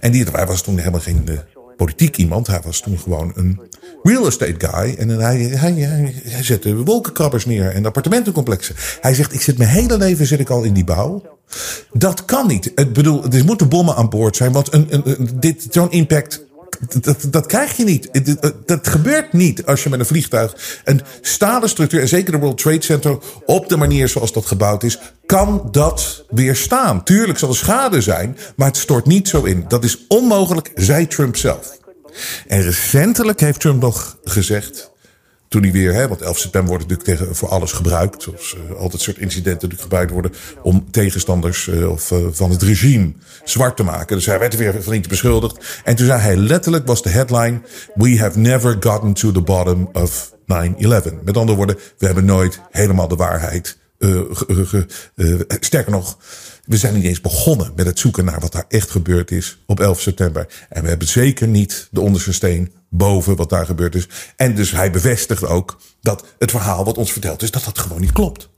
En 0.00 0.12
die, 0.12 0.24
hij 0.32 0.46
was 0.46 0.62
toen 0.62 0.78
helemaal 0.78 1.00
geen 1.00 1.26
uh, 1.28 1.38
politiek 1.84 2.16
iemand. 2.16 2.46
Hij 2.46 2.60
was 2.64 2.80
toen 2.80 2.98
gewoon 2.98 3.32
een 3.34 3.60
real 4.02 4.26
estate 4.26 4.54
guy. 4.58 4.94
En 4.94 5.08
hij, 5.08 5.38
hij, 5.38 5.72
hij, 5.72 6.42
zette 6.42 6.76
wolkenkrabbers 6.76 7.46
neer 7.46 7.70
en 7.70 7.86
appartementencomplexen. 7.86 8.74
Hij 9.00 9.14
zegt, 9.14 9.32
ik 9.32 9.40
zit 9.40 9.58
mijn 9.58 9.70
hele 9.70 9.98
leven 9.98 10.26
zit 10.26 10.40
ik 10.40 10.50
al 10.50 10.62
in 10.62 10.72
die 10.72 10.84
bouw. 10.84 11.22
Dat 11.92 12.24
kan 12.24 12.46
niet. 12.46 12.72
Ik 12.74 12.92
bedoel, 12.92 13.24
er 13.24 13.44
moeten 13.44 13.68
bommen 13.68 13.96
aan 13.96 14.08
boord 14.08 14.36
zijn. 14.36 14.52
Want 14.52 14.72
een, 14.72 14.86
een 14.90 15.28
dit, 15.34 15.66
zo'n 15.70 15.90
impact 15.90 16.44
dat, 16.88 17.26
dat 17.30 17.46
krijg 17.46 17.76
je 17.76 17.84
niet. 17.84 18.08
Dat 18.66 18.88
gebeurt 18.88 19.32
niet 19.32 19.66
als 19.66 19.82
je 19.82 19.88
met 19.88 19.98
een 20.00 20.06
vliegtuig 20.06 20.80
een 20.84 21.00
stalen 21.20 21.68
structuur, 21.68 22.00
en 22.00 22.08
zeker 22.08 22.32
de 22.32 22.38
World 22.38 22.58
Trade 22.58 22.82
Center, 22.82 23.18
op 23.46 23.68
de 23.68 23.76
manier 23.76 24.08
zoals 24.08 24.32
dat 24.32 24.46
gebouwd 24.46 24.82
is, 24.82 24.98
kan 25.26 25.68
dat 25.70 26.24
weerstaan. 26.28 27.04
Tuurlijk 27.04 27.38
zal 27.38 27.48
er 27.48 27.56
schade 27.56 28.00
zijn, 28.00 28.36
maar 28.56 28.66
het 28.66 28.76
stort 28.76 29.06
niet 29.06 29.28
zo 29.28 29.42
in. 29.42 29.64
Dat 29.68 29.84
is 29.84 30.04
onmogelijk, 30.08 30.70
zei 30.74 31.06
Trump 31.06 31.36
zelf. 31.36 31.78
En 32.46 32.62
recentelijk 32.62 33.40
heeft 33.40 33.60
Trump 33.60 33.80
nog 33.80 34.18
gezegd 34.22 34.91
toen 35.52 35.62
hij 35.62 35.72
weer, 35.72 35.94
hè, 35.94 36.08
want 36.08 36.20
11 36.20 36.38
september 36.38 36.70
wordt 36.70 36.88
natuurlijk 36.88 37.18
tegen, 37.18 37.36
voor 37.36 37.48
alles 37.48 37.72
gebruikt. 37.72 38.22
Zoals 38.22 38.56
uh, 38.70 38.76
altijd 38.76 39.02
soort 39.02 39.18
incidenten 39.18 39.52
natuurlijk 39.52 39.82
gebruikt 39.82 40.10
worden 40.10 40.32
om 40.62 40.90
tegenstanders 40.90 41.66
uh, 41.66 41.90
of, 41.90 42.10
uh, 42.10 42.18
van 42.30 42.50
het 42.50 42.62
regime 42.62 43.12
zwart 43.44 43.76
te 43.76 43.82
maken. 43.82 44.16
Dus 44.16 44.26
hij 44.26 44.38
werd 44.38 44.52
er 44.52 44.58
weer 44.58 44.82
van 44.82 45.04
beschuldigd. 45.08 45.80
En 45.84 45.96
toen 45.96 46.06
zei 46.06 46.20
hij 46.20 46.36
letterlijk, 46.36 46.86
was 46.86 47.02
de 47.02 47.08
headline, 47.08 47.60
we 47.94 48.18
have 48.18 48.38
never 48.38 48.76
gotten 48.80 49.12
to 49.12 49.32
the 49.32 49.40
bottom 49.40 49.88
of 49.92 50.32
9-11. 50.32 50.36
Met 51.24 51.36
andere 51.36 51.56
woorden, 51.56 51.78
we 51.98 52.06
hebben 52.06 52.24
nooit 52.24 52.60
helemaal 52.70 53.08
de 53.08 53.16
waarheid. 53.16 53.78
sterker 55.60 55.92
nog, 55.92 56.18
we 56.64 56.76
zijn 56.76 56.94
niet 56.94 57.04
eens 57.04 57.20
begonnen 57.20 57.72
met 57.76 57.86
het 57.86 57.98
zoeken 57.98 58.24
naar 58.24 58.40
wat 58.40 58.52
daar 58.52 58.64
echt 58.68 58.90
gebeurd 58.90 59.30
is 59.30 59.58
op 59.66 59.80
11 59.80 60.00
september. 60.00 60.66
En 60.68 60.82
we 60.82 60.88
hebben 60.88 61.08
zeker 61.08 61.48
niet 61.48 61.88
de 61.90 62.00
onderste 62.00 62.32
steen 62.32 62.72
boven 62.88 63.36
wat 63.36 63.50
daar 63.50 63.66
gebeurd 63.66 63.94
is. 63.94 64.08
En 64.36 64.54
dus 64.54 64.70
hij 64.70 64.90
bevestigt 64.90 65.44
ook 65.44 65.80
dat 66.00 66.26
het 66.38 66.50
verhaal 66.50 66.84
wat 66.84 66.98
ons 66.98 67.12
verteld 67.12 67.42
is, 67.42 67.50
dat 67.50 67.64
dat 67.64 67.78
gewoon 67.78 68.00
niet 68.00 68.12
klopt. 68.12 68.48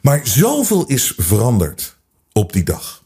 Maar 0.00 0.20
zoveel 0.22 0.86
is 0.86 1.12
veranderd 1.16 1.96
op 2.32 2.52
die 2.52 2.62
dag. 2.62 3.02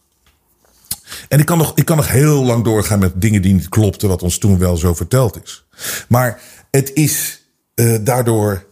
En 1.29 1.39
ik 1.39 1.47
kan 1.47 1.59
nog, 1.59 1.73
ik 1.75 1.85
kan 1.85 1.97
nog 1.97 2.09
heel 2.09 2.45
lang 2.45 2.65
doorgaan 2.65 2.99
met 2.99 3.21
dingen 3.21 3.43
die 3.43 3.55
niet 3.55 3.69
klopten, 3.69 4.09
wat 4.09 4.23
ons 4.23 4.39
toen 4.39 4.59
wel 4.59 4.77
zo 4.77 4.95
verteld 4.95 5.43
is. 5.43 5.67
Maar 6.09 6.41
het 6.71 6.93
is 6.95 7.43
uh, 7.75 7.99
daardoor 8.01 8.67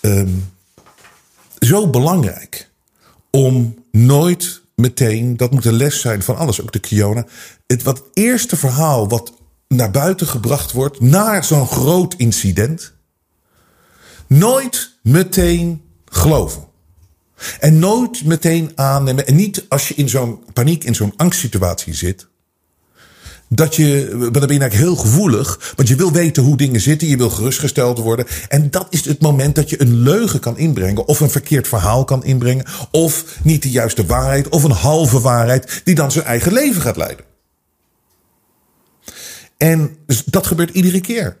um, 0.00 0.52
zo 1.58 1.90
belangrijk 1.90 2.70
om 3.30 3.83
nooit 3.94 4.62
meteen, 4.74 5.36
dat 5.36 5.50
moet 5.50 5.64
een 5.64 5.76
les 5.76 6.00
zijn 6.00 6.22
van 6.22 6.36
alles, 6.36 6.60
ook 6.60 6.72
de 6.72 6.78
Kiona. 6.78 7.26
Het 7.66 7.82
wat 7.82 8.02
eerste 8.12 8.56
verhaal 8.56 9.08
wat 9.08 9.32
naar 9.68 9.90
buiten 9.90 10.26
gebracht 10.26 10.72
wordt 10.72 11.00
na 11.00 11.42
zo'n 11.42 11.66
groot 11.66 12.14
incident, 12.14 12.92
nooit 14.26 14.96
meteen 15.02 15.82
geloven. 16.04 16.64
En 17.60 17.78
nooit 17.78 18.24
meteen 18.24 18.72
aannemen. 18.74 19.26
En 19.26 19.36
niet 19.36 19.64
als 19.68 19.88
je 19.88 19.94
in 19.94 20.08
zo'n 20.08 20.44
paniek, 20.52 20.84
in 20.84 20.94
zo'n 20.94 21.12
angstsituatie 21.16 21.94
zit. 21.94 22.26
Dat 23.54 23.76
je, 23.76 24.08
dan 24.10 24.30
ben 24.30 24.40
je 24.40 24.46
eigenlijk 24.48 24.74
heel 24.74 24.96
gevoelig. 24.96 25.72
Want 25.76 25.88
je 25.88 25.94
wil 25.94 26.12
weten 26.12 26.42
hoe 26.42 26.56
dingen 26.56 26.80
zitten. 26.80 27.08
Je 27.08 27.16
wil 27.16 27.30
gerustgesteld 27.30 27.98
worden. 27.98 28.26
En 28.48 28.70
dat 28.70 28.86
is 28.90 29.04
het 29.04 29.20
moment 29.20 29.54
dat 29.54 29.70
je 29.70 29.80
een 29.80 29.94
leugen 29.94 30.40
kan 30.40 30.58
inbrengen. 30.58 31.06
Of 31.06 31.20
een 31.20 31.30
verkeerd 31.30 31.68
verhaal 31.68 32.04
kan 32.04 32.24
inbrengen. 32.24 32.66
Of 32.90 33.38
niet 33.42 33.62
de 33.62 33.70
juiste 33.70 34.06
waarheid. 34.06 34.48
Of 34.48 34.62
een 34.62 34.70
halve 34.70 35.20
waarheid. 35.20 35.80
Die 35.84 35.94
dan 35.94 36.12
zijn 36.12 36.24
eigen 36.24 36.52
leven 36.52 36.82
gaat 36.82 36.96
leiden. 36.96 37.24
En 39.56 39.96
dat 40.26 40.46
gebeurt 40.46 40.70
iedere 40.70 41.00
keer. 41.00 41.36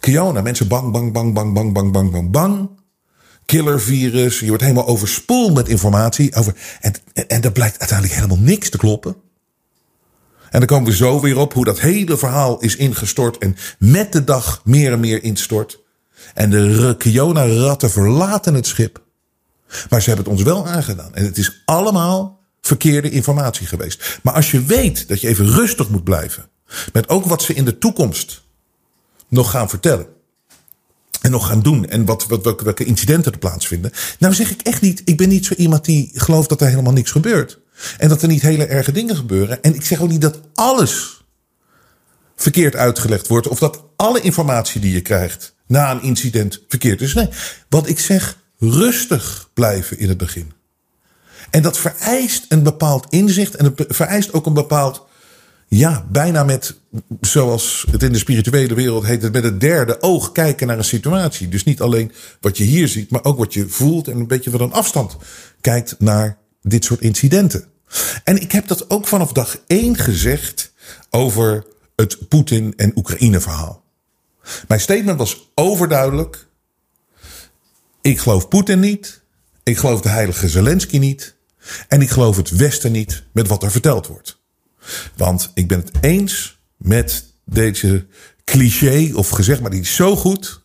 Kiona, 0.00 0.40
mensen 0.40 0.68
bang, 0.68 0.92
bang, 0.92 1.12
bang, 1.12 1.34
bang, 1.34 1.54
bang, 1.54 1.72
bang, 1.72 1.92
bang, 1.92 2.10
bang, 2.10 2.30
bang. 2.30 2.70
Killervirus, 3.46 4.40
je 4.40 4.48
wordt 4.48 4.62
helemaal 4.62 4.86
overspoeld 4.86 5.54
met 5.54 5.68
informatie. 5.68 6.34
Over, 6.34 6.54
en, 6.80 6.94
en, 7.12 7.28
en 7.28 7.52
blijkt 7.52 7.78
uiteindelijk 7.78 8.18
helemaal 8.18 8.44
niks 8.44 8.70
te 8.70 8.78
kloppen. 8.78 9.16
En 10.52 10.58
dan 10.58 10.66
komen 10.66 10.90
we 10.90 10.96
zo 10.96 11.20
weer 11.20 11.38
op 11.38 11.52
hoe 11.52 11.64
dat 11.64 11.80
hele 11.80 12.16
verhaal 12.16 12.60
is 12.60 12.76
ingestort 12.76 13.38
en 13.38 13.56
met 13.78 14.12
de 14.12 14.24
dag 14.24 14.60
meer 14.64 14.92
en 14.92 15.00
meer 15.00 15.22
instort. 15.22 15.80
En 16.34 16.50
de 16.50 16.94
Kiona-ratten 16.98 17.90
verlaten 17.90 18.54
het 18.54 18.66
schip. 18.66 19.02
Maar 19.90 20.02
ze 20.02 20.10
hebben 20.10 20.24
het 20.24 20.34
ons 20.34 20.42
wel 20.42 20.66
aangedaan. 20.66 21.14
En 21.14 21.24
het 21.24 21.38
is 21.38 21.62
allemaal 21.64 22.40
verkeerde 22.60 23.10
informatie 23.10 23.66
geweest. 23.66 24.18
Maar 24.22 24.34
als 24.34 24.50
je 24.50 24.64
weet 24.64 25.08
dat 25.08 25.20
je 25.20 25.28
even 25.28 25.50
rustig 25.50 25.88
moet 25.88 26.04
blijven. 26.04 26.48
Met 26.92 27.08
ook 27.08 27.24
wat 27.24 27.42
ze 27.42 27.54
in 27.54 27.64
de 27.64 27.78
toekomst 27.78 28.42
nog 29.28 29.50
gaan 29.50 29.68
vertellen. 29.68 30.06
En 31.20 31.30
nog 31.30 31.46
gaan 31.46 31.62
doen. 31.62 31.88
En 31.88 32.04
wat, 32.04 32.26
wat, 32.26 32.44
welke, 32.44 32.64
welke 32.64 32.84
incidenten 32.84 33.32
er 33.32 33.38
plaatsvinden. 33.38 33.92
Nou 34.18 34.34
zeg 34.34 34.50
ik 34.50 34.62
echt 34.62 34.80
niet. 34.80 35.02
Ik 35.04 35.16
ben 35.16 35.28
niet 35.28 35.46
zo 35.46 35.54
iemand 35.54 35.84
die 35.84 36.10
gelooft 36.14 36.48
dat 36.48 36.60
er 36.60 36.68
helemaal 36.68 36.92
niks 36.92 37.10
gebeurt. 37.10 37.61
En 37.98 38.08
dat 38.08 38.22
er 38.22 38.28
niet 38.28 38.42
hele 38.42 38.64
erge 38.66 38.92
dingen 38.92 39.16
gebeuren. 39.16 39.62
En 39.62 39.74
ik 39.74 39.84
zeg 39.84 40.00
ook 40.00 40.08
niet 40.08 40.20
dat 40.20 40.40
alles 40.54 41.24
verkeerd 42.36 42.76
uitgelegd 42.76 43.28
wordt. 43.28 43.48
Of 43.48 43.58
dat 43.58 43.84
alle 43.96 44.20
informatie 44.20 44.80
die 44.80 44.92
je 44.92 45.00
krijgt 45.00 45.54
na 45.66 45.90
een 45.90 46.02
incident 46.02 46.62
verkeerd 46.68 47.00
is. 47.00 47.14
Nee, 47.14 47.28
wat 47.68 47.88
ik 47.88 47.98
zeg, 47.98 48.38
rustig 48.58 49.50
blijven 49.54 49.98
in 49.98 50.08
het 50.08 50.18
begin. 50.18 50.52
En 51.50 51.62
dat 51.62 51.78
vereist 51.78 52.46
een 52.48 52.62
bepaald 52.62 53.06
inzicht. 53.10 53.54
En 53.54 53.64
het 53.64 53.84
vereist 53.88 54.32
ook 54.32 54.46
een 54.46 54.54
bepaald 54.54 55.06
ja, 55.68 56.06
bijna 56.10 56.44
met, 56.44 56.76
zoals 57.20 57.86
het 57.90 58.02
in 58.02 58.12
de 58.12 58.18
spirituele 58.18 58.74
wereld 58.74 59.06
heet, 59.06 59.22
het 59.22 59.32
met 59.32 59.44
het 59.44 59.60
derde 59.60 60.02
oog 60.02 60.32
kijken 60.32 60.66
naar 60.66 60.78
een 60.78 60.84
situatie. 60.84 61.48
Dus 61.48 61.64
niet 61.64 61.80
alleen 61.80 62.12
wat 62.40 62.56
je 62.56 62.64
hier 62.64 62.88
ziet, 62.88 63.10
maar 63.10 63.24
ook 63.24 63.38
wat 63.38 63.54
je 63.54 63.68
voelt 63.68 64.08
en 64.08 64.16
een 64.16 64.26
beetje 64.26 64.50
van 64.50 64.60
een 64.60 64.72
afstand 64.72 65.16
kijkt 65.60 65.94
naar 65.98 66.38
dit 66.62 66.84
soort 66.84 67.00
incidenten. 67.00 67.64
En 68.24 68.40
ik 68.40 68.52
heb 68.52 68.66
dat 68.66 68.90
ook 68.90 69.06
vanaf 69.06 69.32
dag 69.32 69.58
één 69.66 69.96
gezegd 69.96 70.72
over 71.10 71.66
het 71.96 72.28
Poetin- 72.28 72.72
en 72.76 72.92
Oekraïne 72.96 73.40
verhaal. 73.40 73.84
Mijn 74.68 74.80
statement 74.80 75.18
was 75.18 75.50
overduidelijk. 75.54 76.46
Ik 78.00 78.18
geloof 78.18 78.48
Poetin 78.48 78.80
niet. 78.80 79.22
Ik 79.62 79.76
geloof 79.78 80.00
de 80.00 80.08
heilige 80.08 80.48
Zelensky 80.48 80.98
niet. 80.98 81.36
En 81.88 82.00
ik 82.00 82.10
geloof 82.10 82.36
het 82.36 82.50
Westen 82.50 82.92
niet 82.92 83.22
met 83.32 83.48
wat 83.48 83.62
er 83.62 83.70
verteld 83.70 84.06
wordt. 84.06 84.40
Want 85.16 85.50
ik 85.54 85.68
ben 85.68 85.78
het 85.78 85.90
eens 86.00 86.60
met 86.76 87.24
deze 87.44 88.06
cliché 88.44 89.10
of 89.14 89.28
gezegd, 89.28 89.60
maar 89.60 89.70
die 89.70 89.80
is 89.80 89.94
zo 89.94 90.16
goed. 90.16 90.62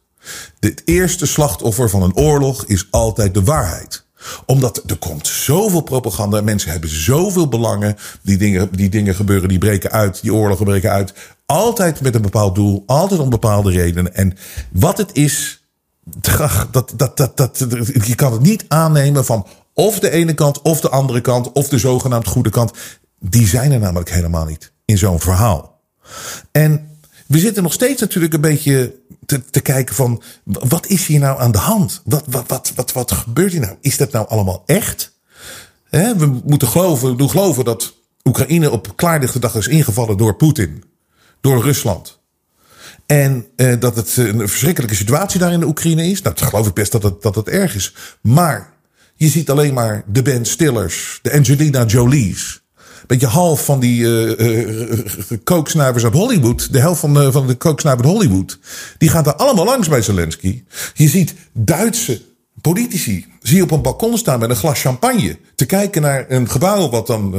Het 0.59 0.81
eerste 0.85 1.25
slachtoffer 1.25 1.89
van 1.89 2.03
een 2.03 2.15
oorlog 2.15 2.65
is 2.65 2.87
altijd 2.91 3.33
de 3.33 3.43
waarheid 3.43 4.06
omdat 4.45 4.83
er 4.85 4.97
komt 4.97 5.27
zoveel 5.27 5.81
propaganda. 5.81 6.41
Mensen 6.41 6.71
hebben 6.71 6.89
zoveel 6.89 7.47
belangen. 7.47 7.97
Die 8.21 8.37
dingen, 8.37 8.69
die 8.71 8.89
dingen 8.89 9.15
gebeuren, 9.15 9.49
die 9.49 9.57
breken 9.57 9.91
uit. 9.91 10.21
Die 10.21 10.33
oorlogen 10.33 10.65
breken 10.65 10.91
uit. 10.91 11.13
Altijd 11.45 12.01
met 12.01 12.15
een 12.15 12.21
bepaald 12.21 12.55
doel. 12.55 12.83
Altijd 12.85 13.19
om 13.19 13.29
bepaalde 13.29 13.71
redenen. 13.71 14.15
En 14.15 14.37
wat 14.71 14.97
het 14.97 15.09
is. 15.13 15.65
Dat, 16.71 16.93
dat, 16.95 17.17
dat, 17.17 17.37
dat, 17.37 17.65
je 18.05 18.15
kan 18.15 18.31
het 18.31 18.41
niet 18.41 18.65
aannemen 18.67 19.25
van 19.25 19.47
Of 19.73 19.99
de 19.99 20.09
ene 20.09 20.33
kant, 20.33 20.61
of 20.61 20.81
de 20.81 20.89
andere 20.89 21.21
kant, 21.21 21.51
of 21.51 21.69
de 21.69 21.77
zogenaamd 21.77 22.27
goede 22.27 22.49
kant. 22.49 22.71
Die 23.19 23.47
zijn 23.47 23.71
er 23.71 23.79
namelijk 23.79 24.09
helemaal 24.09 24.45
niet 24.45 24.71
in 24.85 24.97
zo'n 24.97 25.19
verhaal. 25.19 25.81
En 26.51 26.87
we 27.27 27.39
zitten 27.39 27.63
nog 27.63 27.73
steeds 27.73 28.01
natuurlijk 28.01 28.33
een 28.33 28.41
beetje 28.41 28.93
te, 29.27 29.41
te 29.49 29.59
kijken 29.59 29.95
van 29.95 30.21
wat 30.43 30.87
is 30.87 31.05
hier 31.05 31.19
nou 31.19 31.39
aan 31.39 31.51
de 31.51 31.57
hand? 31.57 32.01
Wat, 32.05 32.23
wat, 32.29 32.43
wat, 32.47 32.71
wat, 32.75 32.91
wat 32.91 33.11
gebeurt 33.11 33.51
hier 33.51 33.61
nou? 33.61 33.75
Is 33.81 33.97
dat 33.97 34.11
nou 34.11 34.27
allemaal 34.27 34.63
echt? 34.65 35.15
we 35.89 36.41
moeten 36.45 36.67
geloven, 36.67 37.09
we 37.09 37.17
doen 37.17 37.29
geloven 37.29 37.65
dat 37.65 37.93
Oekraïne 38.23 38.71
op 38.71 38.95
klaardichte 38.95 39.39
dag 39.39 39.55
is 39.55 39.67
ingevallen 39.67 40.17
door 40.17 40.35
Poetin, 40.35 40.83
door 41.41 41.63
Rusland. 41.63 42.19
En 43.05 43.45
eh, 43.55 43.79
dat 43.79 43.95
het 43.95 44.17
een 44.17 44.49
verschrikkelijke 44.49 44.95
situatie 44.95 45.39
daar 45.39 45.51
in 45.51 45.59
de 45.59 45.65
Oekraïne 45.65 46.07
is. 46.07 46.21
Nou, 46.21 46.37
geloof 46.37 46.67
ik 46.67 46.73
best 46.73 46.91
dat 46.91 47.03
het, 47.03 47.21
dat 47.21 47.35
het 47.35 47.47
erg 47.47 47.75
is. 47.75 47.95
Maar 48.21 48.73
je 49.15 49.27
ziet 49.27 49.49
alleen 49.49 49.73
maar 49.73 50.03
de 50.07 50.21
Ben 50.21 50.45
Stillers, 50.45 51.19
de 51.21 51.33
Angelina 51.33 51.85
Jolie's. 51.85 52.61
Beetje 53.07 53.27
half 53.27 53.65
van 53.65 53.79
die 53.79 54.01
uh, 54.01 54.39
uh, 54.39 54.99
kooksnuivers 55.43 56.03
uit 56.03 56.13
Hollywood. 56.13 56.73
De 56.73 56.79
helft 56.79 56.99
van 56.99 57.13
de, 57.13 57.31
van 57.31 57.47
de 57.47 57.57
uit 57.83 58.05
Hollywood. 58.05 58.59
Die 58.97 59.09
gaat 59.09 59.25
daar 59.25 59.35
allemaal 59.35 59.65
langs 59.65 59.87
bij 59.87 60.01
Zelensky. 60.01 60.63
Je 60.93 61.07
ziet 61.07 61.35
Duitse 61.53 62.21
politici. 62.61 63.25
Zie 63.41 63.57
je 63.57 63.63
op 63.63 63.71
een 63.71 63.81
balkon 63.81 64.17
staan 64.17 64.39
met 64.39 64.49
een 64.49 64.55
glas 64.55 64.81
champagne. 64.81 65.37
Te 65.55 65.65
kijken 65.65 66.01
naar 66.01 66.25
een 66.29 66.49
gebouw 66.49 66.89
wat 66.89 67.07
dan. 67.07 67.35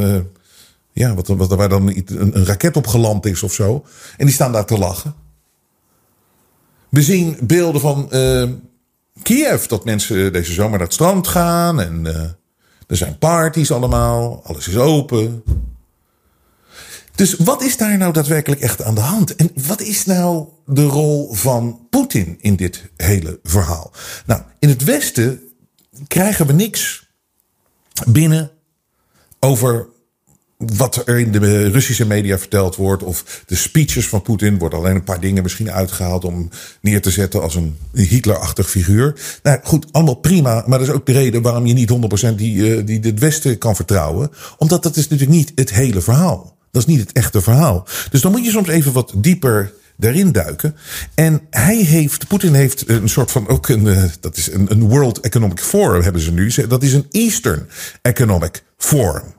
Ja, 0.92 1.14
wat, 1.14 1.26
wat, 1.26 1.48
waar 1.48 1.68
dan 1.68 1.86
een, 1.88 2.06
een 2.36 2.46
raket 2.46 2.76
op 2.76 2.86
geland 2.86 3.26
is 3.26 3.42
of 3.42 3.52
zo. 3.52 3.84
En 4.16 4.26
die 4.26 4.34
staan 4.34 4.52
daar 4.52 4.66
te 4.66 4.78
lachen. 4.78 5.14
We 6.88 7.02
zien 7.02 7.36
beelden 7.40 7.80
van 7.80 8.08
Kiev. 9.22 9.66
Dat 9.66 9.84
mensen 9.84 10.32
deze 10.32 10.52
zomer 10.52 10.70
naar 10.78 10.86
het 10.86 10.92
strand 10.92 11.26
gaan. 11.26 11.80
En 11.80 12.06
er 12.88 12.96
zijn 12.96 13.18
parties 13.18 13.72
allemaal. 13.72 14.40
Alles 14.44 14.68
is 14.68 14.76
open. 14.76 15.42
Dus 17.14 17.34
wat 17.34 17.62
is 17.62 17.76
daar 17.76 17.98
nou 17.98 18.12
daadwerkelijk 18.12 18.60
echt 18.60 18.82
aan 18.82 18.94
de 18.94 19.00
hand? 19.00 19.36
En 19.36 19.50
wat 19.66 19.80
is 19.80 20.04
nou 20.04 20.48
de 20.66 20.84
rol 20.84 21.34
van 21.34 21.86
Poetin 21.90 22.38
in 22.40 22.56
dit 22.56 22.90
hele 22.96 23.40
verhaal? 23.42 23.92
Nou, 24.26 24.42
in 24.58 24.68
het 24.68 24.84
Westen 24.84 25.40
krijgen 26.06 26.46
we 26.46 26.52
niks 26.52 27.08
binnen 28.06 28.50
over 29.40 29.88
wat 30.58 31.02
er 31.06 31.18
in 31.18 31.32
de 31.32 31.70
Russische 31.70 32.06
media 32.06 32.38
verteld 32.38 32.76
wordt. 32.76 33.02
Of 33.02 33.42
de 33.46 33.54
speeches 33.54 34.08
van 34.08 34.22
Poetin. 34.22 34.58
Wordt 34.58 34.74
alleen 34.74 34.94
een 34.94 35.04
paar 35.04 35.20
dingen 35.20 35.42
misschien 35.42 35.70
uitgehaald 35.70 36.24
om 36.24 36.48
neer 36.80 37.02
te 37.02 37.10
zetten 37.10 37.42
als 37.42 37.54
een 37.54 37.76
Hitlerachtig 37.92 38.70
figuur. 38.70 39.20
Nou 39.42 39.58
goed, 39.62 39.86
allemaal 39.92 40.14
prima. 40.14 40.64
Maar 40.66 40.78
dat 40.78 40.88
is 40.88 40.94
ook 40.94 41.06
de 41.06 41.12
reden 41.12 41.42
waarom 41.42 41.66
je 41.66 41.74
niet 41.74 41.90
100% 42.30 42.34
die, 42.34 42.56
uh, 42.56 42.86
die 42.86 43.00
het 43.00 43.18
Westen 43.18 43.58
kan 43.58 43.76
vertrouwen. 43.76 44.30
Omdat 44.56 44.82
dat 44.82 44.96
is 44.96 45.08
natuurlijk 45.08 45.38
niet 45.38 45.52
het 45.54 45.70
hele 45.70 46.00
verhaal. 46.00 46.56
Dat 46.70 46.82
is 46.82 46.88
niet 46.88 47.00
het 47.00 47.12
echte 47.12 47.40
verhaal. 47.40 47.86
Dus 48.10 48.20
dan 48.20 48.32
moet 48.32 48.44
je 48.44 48.50
soms 48.50 48.68
even 48.68 48.92
wat 48.92 49.12
dieper 49.16 49.72
daarin 49.96 50.32
duiken. 50.32 50.76
En 51.14 51.40
hij 51.50 51.76
heeft, 51.76 52.26
Poetin 52.26 52.54
heeft 52.54 52.88
een 52.88 53.08
soort 53.08 53.30
van 53.30 53.48
ook 53.48 53.68
een, 53.68 53.86
uh, 53.86 54.02
dat 54.20 54.36
is 54.36 54.52
een, 54.52 54.70
een 54.70 54.88
World 54.88 55.20
Economic 55.20 55.60
Forum 55.60 56.02
hebben 56.02 56.22
ze 56.22 56.32
nu. 56.32 56.52
Dat 56.68 56.82
is 56.82 56.92
een 56.92 57.06
Eastern 57.10 57.68
Economic 58.02 58.62
Forum. 58.76 59.36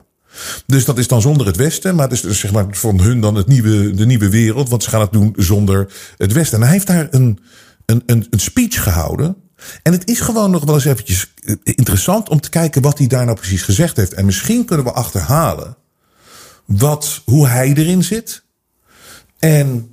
Dus 0.66 0.84
dat 0.84 0.98
is 0.98 1.08
dan 1.08 1.20
zonder 1.20 1.46
het 1.46 1.56
Westen, 1.56 1.94
maar 1.94 2.04
het 2.04 2.14
is 2.14 2.20
dus 2.20 2.38
zeg 2.38 2.52
maar 2.52 2.66
van 2.70 3.00
hun 3.00 3.20
dan 3.20 3.34
het 3.34 3.46
nieuwe, 3.46 3.94
de 3.94 4.06
nieuwe 4.06 4.28
wereld, 4.28 4.68
want 4.68 4.82
ze 4.82 4.90
gaan 4.90 5.00
het 5.00 5.12
doen 5.12 5.34
zonder 5.36 5.92
het 6.16 6.32
Westen. 6.32 6.58
En 6.58 6.64
hij 6.64 6.72
heeft 6.72 6.86
daar 6.86 7.08
een, 7.10 7.38
een, 7.86 8.02
een, 8.06 8.26
een 8.30 8.40
speech 8.40 8.82
gehouden. 8.82 9.36
En 9.82 9.92
het 9.92 10.08
is 10.08 10.20
gewoon 10.20 10.50
nog 10.50 10.64
wel 10.64 10.74
eens 10.74 10.84
eventjes 10.84 11.32
eh, 11.44 11.54
interessant 11.62 12.28
om 12.28 12.40
te 12.40 12.50
kijken 12.50 12.82
wat 12.82 12.98
hij 12.98 13.06
daar 13.06 13.24
nou 13.24 13.36
precies 13.36 13.62
gezegd 13.62 13.96
heeft. 13.96 14.14
En 14.14 14.24
misschien 14.24 14.64
kunnen 14.64 14.86
we 14.86 14.92
achterhalen 14.92 15.76
wat, 16.64 17.22
hoe 17.24 17.46
hij 17.46 17.72
erin 17.74 18.04
zit. 18.04 18.44
En 19.38 19.88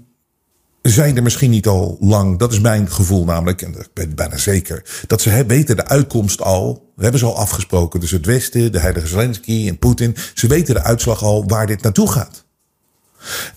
zijn 0.89 1.15
er 1.15 1.23
misschien 1.23 1.49
niet 1.49 1.67
al 1.67 1.97
lang, 1.99 2.39
dat 2.39 2.51
is 2.51 2.59
mijn 2.59 2.91
gevoel 2.91 3.25
namelijk, 3.25 3.61
en 3.61 3.73
ik 3.73 3.89
ben 3.93 4.15
bijna 4.15 4.37
zeker, 4.37 5.03
dat 5.07 5.21
ze 5.21 5.45
weten 5.45 5.75
de 5.75 5.87
uitkomst 5.87 6.41
al. 6.41 6.91
We 6.95 7.01
hebben 7.01 7.19
ze 7.19 7.25
al 7.25 7.37
afgesproken, 7.37 7.99
dus 7.99 8.11
het 8.11 8.25
Westen, 8.25 8.71
de 8.71 8.79
heilige 8.79 9.07
Zelensky 9.07 9.67
en 9.67 9.77
Poetin. 9.77 10.15
Ze 10.33 10.47
weten 10.47 10.73
de 10.73 10.83
uitslag 10.83 11.23
al 11.23 11.47
waar 11.47 11.67
dit 11.67 11.81
naartoe 11.81 12.11
gaat. 12.11 12.45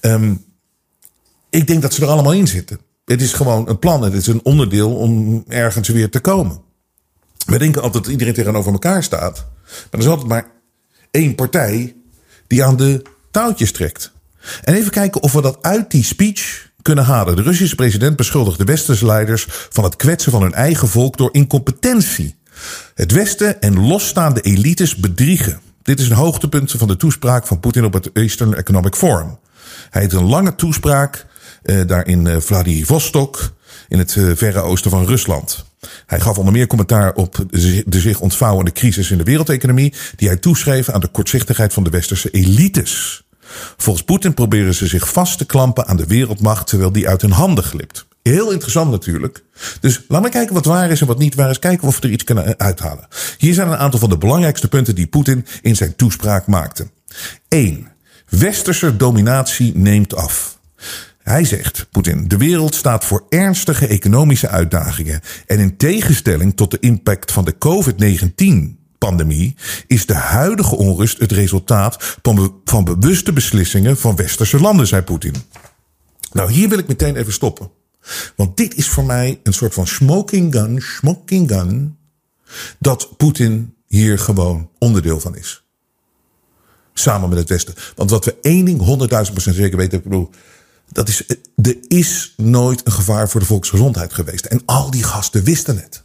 Um, 0.00 0.44
ik 1.50 1.66
denk 1.66 1.82
dat 1.82 1.94
ze 1.94 2.02
er 2.02 2.08
allemaal 2.08 2.32
in 2.32 2.46
zitten. 2.46 2.78
Het 3.04 3.22
is 3.22 3.32
gewoon 3.32 3.68
een 3.68 3.78
plan, 3.78 4.02
het 4.02 4.12
is 4.12 4.26
een 4.26 4.44
onderdeel 4.44 4.96
om 4.96 5.44
ergens 5.48 5.88
weer 5.88 6.10
te 6.10 6.20
komen. 6.20 6.60
We 7.46 7.58
denken 7.58 7.82
altijd 7.82 8.02
dat 8.02 8.12
iedereen 8.12 8.34
tegenover 8.34 8.72
elkaar 8.72 9.02
staat. 9.02 9.46
Maar 9.64 9.86
er 9.90 9.98
is 9.98 10.06
altijd 10.06 10.28
maar 10.28 10.50
één 11.10 11.34
partij 11.34 11.96
die 12.46 12.64
aan 12.64 12.76
de 12.76 13.02
touwtjes 13.30 13.72
trekt. 13.72 14.12
En 14.62 14.74
even 14.74 14.90
kijken 14.90 15.22
of 15.22 15.32
we 15.32 15.42
dat 15.42 15.62
uit 15.62 15.90
die 15.90 16.04
speech 16.04 16.69
kunnen 16.82 17.04
halen. 17.04 17.36
De 17.36 17.42
Russische 17.42 17.74
president 17.74 18.16
beschuldigt 18.16 18.58
de 18.58 18.64
westerse 18.64 19.06
leiders 19.06 19.46
van 19.48 19.84
het 19.84 19.96
kwetsen 19.96 20.32
van 20.32 20.42
hun 20.42 20.54
eigen 20.54 20.88
volk 20.88 21.16
door 21.16 21.28
incompetentie. 21.32 22.34
Het 22.94 23.12
Westen 23.12 23.60
en 23.60 23.80
losstaande 23.86 24.40
elites 24.40 24.96
bedriegen. 24.96 25.60
Dit 25.82 26.00
is 26.00 26.08
een 26.08 26.16
hoogtepunt 26.16 26.70
van 26.70 26.88
de 26.88 26.96
toespraak 26.96 27.46
van 27.46 27.60
Poetin 27.60 27.84
op 27.84 27.92
het 27.92 28.10
Eastern 28.12 28.54
Economic 28.54 28.94
Forum. 28.94 29.38
Hij 29.90 30.02
heeft 30.02 30.14
een 30.14 30.28
lange 30.28 30.54
toespraak 30.54 31.26
eh, 31.62 31.80
daar 31.86 32.06
in 32.06 32.26
eh, 32.26 32.40
Vladivostok, 32.40 33.52
in 33.88 33.98
het 33.98 34.16
eh, 34.16 34.30
verre 34.34 34.60
oosten 34.60 34.90
van 34.90 35.06
Rusland. 35.06 35.64
Hij 36.06 36.20
gaf 36.20 36.38
onder 36.38 36.52
meer 36.52 36.66
commentaar 36.66 37.14
op 37.14 37.44
de 37.86 38.00
zich 38.00 38.20
ontvouwende 38.20 38.72
crisis 38.72 39.10
in 39.10 39.18
de 39.18 39.24
wereldeconomie, 39.24 39.94
die 40.16 40.28
hij 40.28 40.36
toeschreef 40.36 40.88
aan 40.88 41.00
de 41.00 41.08
kortzichtigheid 41.08 41.72
van 41.72 41.84
de 41.84 41.90
westerse 41.90 42.30
elites. 42.30 43.24
Volgens 43.76 44.04
Poetin 44.04 44.34
proberen 44.34 44.74
ze 44.74 44.86
zich 44.86 45.12
vast 45.12 45.38
te 45.38 45.44
klampen 45.44 45.86
aan 45.86 45.96
de 45.96 46.06
wereldmacht 46.06 46.66
terwijl 46.66 46.92
die 46.92 47.08
uit 47.08 47.22
hun 47.22 47.30
handen 47.30 47.64
glipt. 47.64 48.06
Heel 48.22 48.50
interessant 48.50 48.90
natuurlijk. 48.90 49.44
Dus 49.80 50.00
laten 50.08 50.26
we 50.26 50.32
kijken 50.32 50.54
wat 50.54 50.64
waar 50.64 50.90
is 50.90 51.00
en 51.00 51.06
wat 51.06 51.18
niet 51.18 51.34
waar 51.34 51.50
is. 51.50 51.58
Kijken 51.58 51.88
of 51.88 51.98
we 51.98 52.02
er 52.02 52.12
iets 52.12 52.24
kunnen 52.24 52.58
uithalen. 52.58 53.08
Hier 53.38 53.54
zijn 53.54 53.68
een 53.68 53.76
aantal 53.76 54.00
van 54.00 54.08
de 54.08 54.18
belangrijkste 54.18 54.68
punten 54.68 54.94
die 54.94 55.06
Poetin 55.06 55.46
in 55.62 55.76
zijn 55.76 55.96
toespraak 55.96 56.46
maakte. 56.46 56.88
1. 57.48 57.88
Westerse 58.28 58.96
dominatie 58.96 59.76
neemt 59.76 60.14
af. 60.14 60.58
Hij 61.22 61.44
zegt, 61.44 61.86
Poetin, 61.90 62.28
de 62.28 62.36
wereld 62.36 62.74
staat 62.74 63.04
voor 63.04 63.26
ernstige 63.28 63.86
economische 63.86 64.48
uitdagingen. 64.48 65.20
En 65.46 65.58
in 65.58 65.76
tegenstelling 65.76 66.56
tot 66.56 66.70
de 66.70 66.78
impact 66.80 67.32
van 67.32 67.44
de 67.44 67.54
COVID-19 67.58 68.79
pandemie 69.00 69.56
is 69.86 70.06
de 70.06 70.14
huidige 70.14 70.76
onrust 70.76 71.18
het 71.18 71.32
resultaat 71.32 72.16
van, 72.22 72.60
van 72.64 72.84
bewuste 72.84 73.32
beslissingen 73.32 73.96
van 73.96 74.16
westerse 74.16 74.60
landen, 74.60 74.86
zei 74.86 75.02
Poetin. 75.02 75.34
Nou, 76.32 76.52
hier 76.52 76.68
wil 76.68 76.78
ik 76.78 76.88
meteen 76.88 77.16
even 77.16 77.32
stoppen. 77.32 77.70
Want 78.36 78.56
dit 78.56 78.74
is 78.74 78.88
voor 78.88 79.04
mij 79.04 79.40
een 79.42 79.52
soort 79.52 79.74
van 79.74 79.86
smoking 79.86 80.54
gun, 80.54 80.82
smoking 80.82 81.50
gun, 81.50 81.96
dat 82.78 83.16
Poetin 83.16 83.74
hier 83.86 84.18
gewoon 84.18 84.70
onderdeel 84.78 85.20
van 85.20 85.36
is. 85.36 85.64
Samen 86.94 87.28
met 87.28 87.38
het 87.38 87.48
Westen. 87.48 87.74
Want 87.94 88.10
wat 88.10 88.24
we 88.24 88.36
één 88.42 88.64
ding 88.64 88.80
honderdduizend 88.80 89.34
procent 89.34 89.56
zeker 89.56 89.76
weten, 89.76 89.98
ik 89.98 90.04
bedoel, 90.04 90.30
dat 90.92 91.08
is, 91.08 91.24
er 91.62 91.76
is 91.88 92.34
nooit 92.36 92.86
een 92.86 92.92
gevaar 92.92 93.28
voor 93.28 93.40
de 93.40 93.46
volksgezondheid 93.46 94.12
geweest. 94.12 94.44
En 94.44 94.62
al 94.64 94.90
die 94.90 95.02
gasten 95.02 95.44
wisten 95.44 95.76
het. 95.76 96.02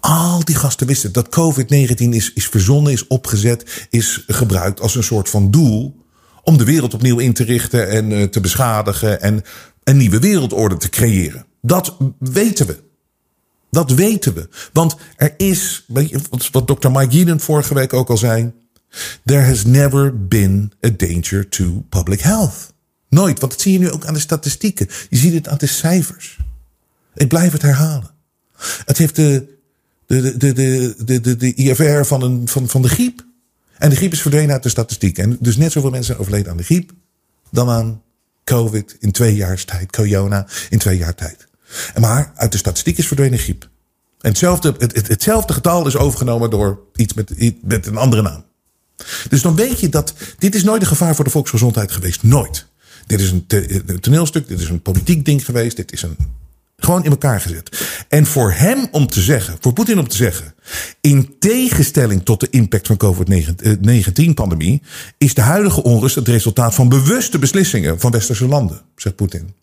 Al 0.00 0.44
die 0.44 0.54
gasten 0.54 0.86
wisten 0.86 1.12
dat 1.12 1.28
COVID-19 1.40 2.08
is, 2.08 2.32
is 2.32 2.48
verzonnen, 2.48 2.92
is 2.92 3.06
opgezet, 3.06 3.86
is 3.90 4.24
gebruikt 4.26 4.80
als 4.80 4.94
een 4.94 5.02
soort 5.02 5.28
van 5.28 5.50
doel 5.50 6.04
om 6.42 6.58
de 6.58 6.64
wereld 6.64 6.94
opnieuw 6.94 7.18
in 7.18 7.32
te 7.32 7.44
richten 7.44 7.88
en 7.88 8.10
uh, 8.10 8.22
te 8.22 8.40
beschadigen 8.40 9.20
en 9.20 9.42
een 9.84 9.96
nieuwe 9.96 10.18
wereldorde 10.18 10.76
te 10.76 10.88
creëren. 10.88 11.46
Dat 11.62 11.96
weten 12.18 12.66
we. 12.66 12.82
Dat 13.70 13.90
weten 13.90 14.34
we. 14.34 14.48
Want 14.72 14.96
er 15.16 15.34
is, 15.36 15.84
wat 16.50 16.66
Dr. 16.66 16.90
Mike 16.90 17.16
Yeadon 17.16 17.40
vorige 17.40 17.74
week 17.74 17.92
ook 17.92 18.10
al 18.10 18.16
zei. 18.16 18.52
There 19.24 19.42
has 19.42 19.64
never 19.64 20.26
been 20.26 20.72
a 20.86 20.90
danger 20.96 21.48
to 21.48 21.84
public 21.88 22.20
health. 22.20 22.72
Nooit, 23.08 23.40
want 23.40 23.52
dat 23.52 23.60
zie 23.60 23.72
je 23.72 23.78
nu 23.78 23.90
ook 23.90 24.06
aan 24.06 24.14
de 24.14 24.20
statistieken. 24.20 24.88
Je 25.08 25.16
ziet 25.16 25.34
het 25.34 25.48
aan 25.48 25.58
de 25.58 25.66
cijfers. 25.66 26.38
Ik 27.14 27.28
blijf 27.28 27.52
het 27.52 27.62
herhalen. 27.62 28.10
Het 28.84 28.98
heeft 28.98 29.16
de 29.16 29.58
de, 30.18 30.36
de, 30.36 30.52
de, 30.52 30.94
de, 31.04 31.20
de, 31.20 31.36
de 31.36 31.54
IFR 31.54 32.02
van, 32.02 32.22
een, 32.22 32.48
van, 32.48 32.68
van 32.68 32.82
de 32.82 32.88
griep. 32.88 33.24
En 33.78 33.90
de 33.90 33.96
griep 33.96 34.12
is 34.12 34.20
verdwenen 34.20 34.52
uit 34.52 34.62
de 34.62 34.68
statistiek. 34.68 35.18
En 35.18 35.36
dus 35.40 35.56
net 35.56 35.72
zoveel 35.72 35.90
mensen 35.90 36.06
zijn 36.06 36.18
overleden 36.18 36.50
aan 36.50 36.56
de 36.56 36.62
griep 36.62 36.92
dan 37.50 37.68
aan 37.68 38.02
COVID 38.44 38.96
in 39.00 39.12
twee 39.12 39.34
jaar 39.34 39.64
tijd. 39.64 39.92
Corona 39.92 40.46
in 40.70 40.78
twee 40.78 40.98
jaar 40.98 41.14
tijd. 41.14 41.48
Maar 41.98 42.32
uit 42.34 42.52
de 42.52 42.58
statistiek 42.58 42.98
is 42.98 43.06
verdwenen 43.06 43.38
griep. 43.38 43.68
En 44.20 44.28
hetzelfde, 44.28 44.74
het, 44.78 45.08
hetzelfde 45.08 45.52
getal 45.52 45.86
is 45.86 45.96
overgenomen 45.96 46.50
door 46.50 46.80
iets 46.94 47.14
met, 47.14 47.32
met 47.62 47.86
een 47.86 47.96
andere 47.96 48.22
naam. 48.22 48.44
Dus 49.28 49.42
dan 49.42 49.54
weet 49.54 49.80
je 49.80 49.88
dat 49.88 50.14
dit 50.38 50.54
is 50.54 50.64
nooit 50.64 50.80
een 50.80 50.88
gevaar 50.88 51.14
voor 51.14 51.24
de 51.24 51.30
volksgezondheid 51.30 51.92
geweest. 51.92 52.22
Nooit. 52.22 52.66
Dit 53.06 53.20
is 53.20 53.30
een 53.30 53.46
toneelstuk, 54.00 54.48
dit 54.48 54.60
is 54.60 54.68
een 54.68 54.82
politiek 54.82 55.24
ding 55.24 55.44
geweest, 55.44 55.76
dit 55.76 55.92
is 55.92 56.02
een 56.02 56.16
Gewoon 56.80 57.04
in 57.04 57.10
elkaar 57.10 57.40
gezet. 57.40 57.88
En 58.08 58.26
voor 58.26 58.52
hem 58.52 58.88
om 58.90 59.06
te 59.06 59.20
zeggen, 59.20 59.56
voor 59.60 59.72
Poetin 59.72 59.98
om 59.98 60.08
te 60.08 60.16
zeggen, 60.16 60.54
in 61.00 61.34
tegenstelling 61.38 62.24
tot 62.24 62.40
de 62.40 62.50
impact 62.50 62.86
van 62.86 62.96
COVID-19-pandemie, 62.96 64.82
is 65.18 65.34
de 65.34 65.40
huidige 65.40 65.82
onrust 65.82 66.14
het 66.14 66.28
resultaat 66.28 66.74
van 66.74 66.88
bewuste 66.88 67.38
beslissingen 67.38 68.00
van 68.00 68.10
westerse 68.10 68.46
landen, 68.46 68.80
zegt 68.96 69.16
Poetin. 69.16 69.54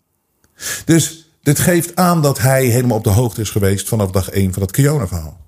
Dus 0.84 1.30
dit 1.42 1.58
geeft 1.58 1.96
aan 1.96 2.22
dat 2.22 2.38
hij 2.38 2.64
helemaal 2.64 2.96
op 2.96 3.04
de 3.04 3.10
hoogte 3.10 3.40
is 3.40 3.50
geweest 3.50 3.88
vanaf 3.88 4.10
dag 4.10 4.28
1 4.28 4.52
van 4.52 4.62
het 4.62 4.70
Kiona-verhaal. 4.70 5.46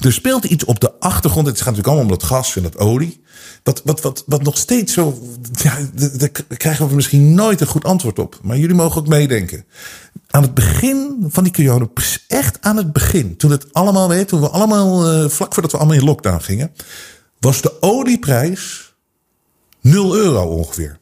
Er 0.00 0.12
speelt 0.12 0.44
iets 0.44 0.64
op 0.64 0.80
de 0.80 0.92
achtergrond. 0.98 1.46
Het 1.46 1.56
gaat 1.56 1.64
natuurlijk 1.64 1.88
allemaal 1.88 2.12
om 2.12 2.18
dat 2.18 2.28
gas 2.28 2.56
en 2.56 2.62
dat 2.62 2.78
olie. 2.78 3.20
Wat, 3.62 3.82
wat, 3.84 4.00
wat, 4.00 4.24
wat 4.26 4.42
nog 4.42 4.58
steeds 4.58 4.92
zo. 4.92 5.18
Ja, 5.52 5.78
daar 6.18 6.30
krijgen 6.56 6.88
we 6.88 6.94
misschien 6.94 7.34
nooit 7.34 7.60
een 7.60 7.66
goed 7.66 7.84
antwoord 7.84 8.18
op. 8.18 8.38
Maar 8.42 8.58
jullie 8.58 8.76
mogen 8.76 9.00
ook 9.00 9.08
meedenken. 9.08 9.64
Aan 10.32 10.42
het 10.42 10.54
begin 10.54 11.24
van 11.28 11.42
die 11.42 11.52
periode, 11.52 11.90
echt 12.28 12.60
aan 12.60 12.76
het 12.76 12.92
begin, 12.92 13.36
toen 13.36 13.50
het 13.50 13.72
allemaal 13.72 14.08
weet, 14.08 14.28
toen 14.28 14.40
we 14.40 14.48
allemaal, 14.48 15.12
uh, 15.12 15.28
vlak 15.28 15.52
voordat 15.52 15.72
we 15.72 15.78
allemaal 15.78 15.96
in 15.96 16.04
lockdown 16.04 16.42
gingen, 16.42 16.72
was 17.38 17.60
de 17.60 17.82
olieprijs 17.82 18.94
0 19.80 20.16
euro 20.16 20.44
ongeveer. 20.44 20.98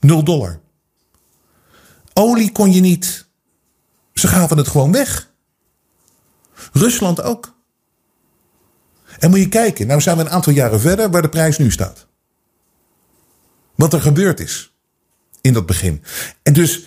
0 0.00 0.24
dollar. 0.24 0.60
Olie 2.12 2.52
kon 2.52 2.72
je 2.72 2.80
niet. 2.80 3.26
Ze 4.14 4.28
gaven 4.28 4.56
het 4.56 4.68
gewoon 4.68 4.92
weg. 4.92 5.32
Rusland 6.72 7.22
ook. 7.22 7.54
En 9.18 9.30
moet 9.30 9.38
je 9.38 9.48
kijken, 9.48 9.86
nou 9.86 10.00
zijn 10.00 10.16
we 10.16 10.22
een 10.22 10.30
aantal 10.30 10.52
jaren 10.52 10.80
verder 10.80 11.10
waar 11.10 11.22
de 11.22 11.28
prijs 11.28 11.58
nu 11.58 11.70
staat. 11.70 12.06
Wat 13.74 13.92
er 13.92 14.00
gebeurd 14.00 14.40
is 14.40 14.74
in 15.40 15.52
dat 15.52 15.66
begin. 15.66 16.02
En 16.42 16.52
dus 16.52 16.84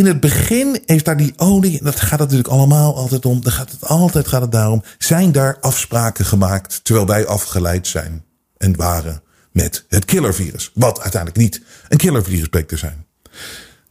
in 0.00 0.06
het 0.06 0.20
begin 0.20 0.82
heeft 0.86 1.04
daar 1.04 1.16
die 1.16 1.32
olie, 1.36 1.78
en 1.78 1.84
dat 1.84 2.00
gaat 2.00 2.18
natuurlijk 2.18 2.48
allemaal 2.48 2.96
altijd 2.96 3.26
om, 3.26 3.42
dan 3.42 3.52
gaat 3.52 3.70
het 3.70 3.84
altijd 3.84 4.28
gaat 4.28 4.40
het 4.40 4.52
daarom, 4.52 4.82
zijn 4.98 5.32
daar 5.32 5.58
afspraken 5.60 6.24
gemaakt 6.24 6.80
terwijl 6.84 7.06
wij 7.06 7.26
afgeleid 7.26 7.86
zijn 7.86 8.24
en 8.56 8.76
waren 8.76 9.22
met 9.52 9.84
het 9.88 10.04
killervirus. 10.04 10.70
Wat 10.74 11.00
uiteindelijk 11.00 11.42
niet 11.42 11.62
een 11.88 11.98
killervirus 11.98 12.48
bleek 12.48 12.68
te 12.68 12.76
zijn. 12.76 13.06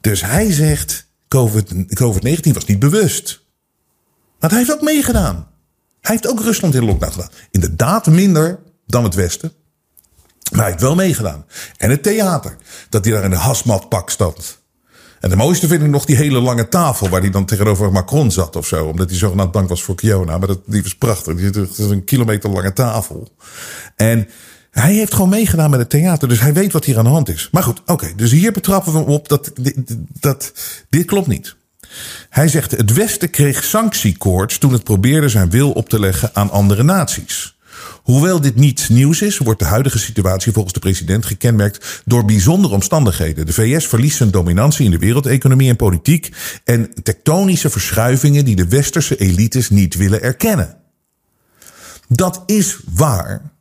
Dus 0.01 0.21
hij 0.21 0.51
zegt, 0.51 1.07
COVID-19 2.03 2.51
was 2.53 2.65
niet 2.65 2.79
bewust. 2.79 3.41
Maar 4.39 4.49
hij 4.49 4.59
heeft 4.59 4.73
ook 4.73 4.81
meegedaan. 4.81 5.47
Hij 6.01 6.11
heeft 6.11 6.27
ook 6.27 6.41
Rusland 6.41 6.75
in 6.75 6.85
lockdown 6.85 7.11
gedaan. 7.11 7.31
Inderdaad 7.51 8.07
minder 8.07 8.59
dan 8.85 9.03
het 9.03 9.15
Westen. 9.15 9.51
Maar 10.51 10.59
hij 10.59 10.69
heeft 10.69 10.81
wel 10.81 10.95
meegedaan. 10.95 11.45
En 11.77 11.89
het 11.89 12.03
theater. 12.03 12.57
Dat 12.89 13.05
hij 13.05 13.13
daar 13.13 13.23
in 13.23 13.29
de 13.29 13.35
hasmatpak 13.35 14.09
stond. 14.09 14.58
En 15.19 15.29
de 15.29 15.35
mooiste 15.35 15.67
vind 15.67 15.81
ik 15.81 15.89
nog 15.89 16.05
die 16.05 16.15
hele 16.15 16.39
lange 16.39 16.67
tafel 16.67 17.09
waar 17.09 17.21
hij 17.21 17.29
dan 17.29 17.45
tegenover 17.45 17.91
Macron 17.91 18.31
zat 18.31 18.55
of 18.55 18.67
zo. 18.67 18.85
Omdat 18.85 19.09
hij 19.09 19.17
zogenaamd 19.17 19.51
bang 19.51 19.67
was 19.67 19.83
voor 19.83 19.95
Kiona. 19.95 20.37
Maar 20.37 20.47
dat, 20.47 20.59
die 20.65 20.83
was 20.83 20.95
prachtig. 20.95 21.35
Die 21.35 21.67
is 21.69 21.77
een 21.77 22.03
kilometer 22.03 22.49
lange 22.49 22.73
tafel. 22.73 23.27
En 23.95 24.27
hij 24.71 24.93
heeft 24.93 25.13
gewoon 25.13 25.29
meegedaan 25.29 25.69
met 25.69 25.79
het 25.79 25.89
theater. 25.89 26.27
Dus 26.27 26.39
hij 26.39 26.53
weet 26.53 26.71
wat 26.71 26.85
hier 26.85 26.97
aan 26.97 27.03
de 27.03 27.09
hand 27.09 27.29
is. 27.29 27.49
Maar 27.51 27.63
goed, 27.63 27.81
oké. 27.85 28.13
dus 28.15 28.31
hier 28.31 28.51
betrappen 28.51 28.93
we 28.93 28.99
op 28.99 29.29
dat, 29.29 29.51
dat 30.19 30.53
dit 30.89 31.05
klopt 31.05 31.27
niet. 31.27 31.55
Hij 32.29 32.47
zegt: 32.47 32.71
het 32.71 32.93
Westen 32.93 33.29
kreeg 33.29 33.63
sanctiekoorts 33.63 34.57
toen 34.57 34.73
het 34.73 34.83
probeerde 34.83 35.29
zijn 35.29 35.49
wil 35.49 35.71
op 35.71 35.89
te 35.89 35.99
leggen 35.99 36.29
aan 36.33 36.49
andere 36.49 36.83
naties. 36.83 37.57
Hoewel 38.09 38.41
dit 38.41 38.55
niet 38.55 38.89
nieuws 38.89 39.21
is, 39.21 39.37
wordt 39.37 39.59
de 39.59 39.65
huidige 39.65 39.99
situatie 39.99 40.51
volgens 40.51 40.73
de 40.73 40.79
president 40.79 41.25
gekenmerkt 41.25 42.01
door 42.05 42.25
bijzondere 42.25 42.73
omstandigheden. 42.73 43.45
De 43.45 43.53
VS 43.53 43.87
verliest 43.87 44.17
zijn 44.17 44.31
dominantie 44.31 44.85
in 44.85 44.91
de 44.91 44.97
wereldeconomie 44.97 45.69
en 45.69 45.75
politiek 45.75 46.31
en 46.63 47.03
tektonische 47.03 47.69
verschuivingen 47.69 48.45
die 48.45 48.55
de 48.55 48.67
westerse 48.67 49.15
elites 49.17 49.69
niet 49.69 49.95
willen 49.95 50.21
erkennen. 50.21 50.77
Dat 52.07 52.43
is 52.45 52.79
waar 52.93 53.51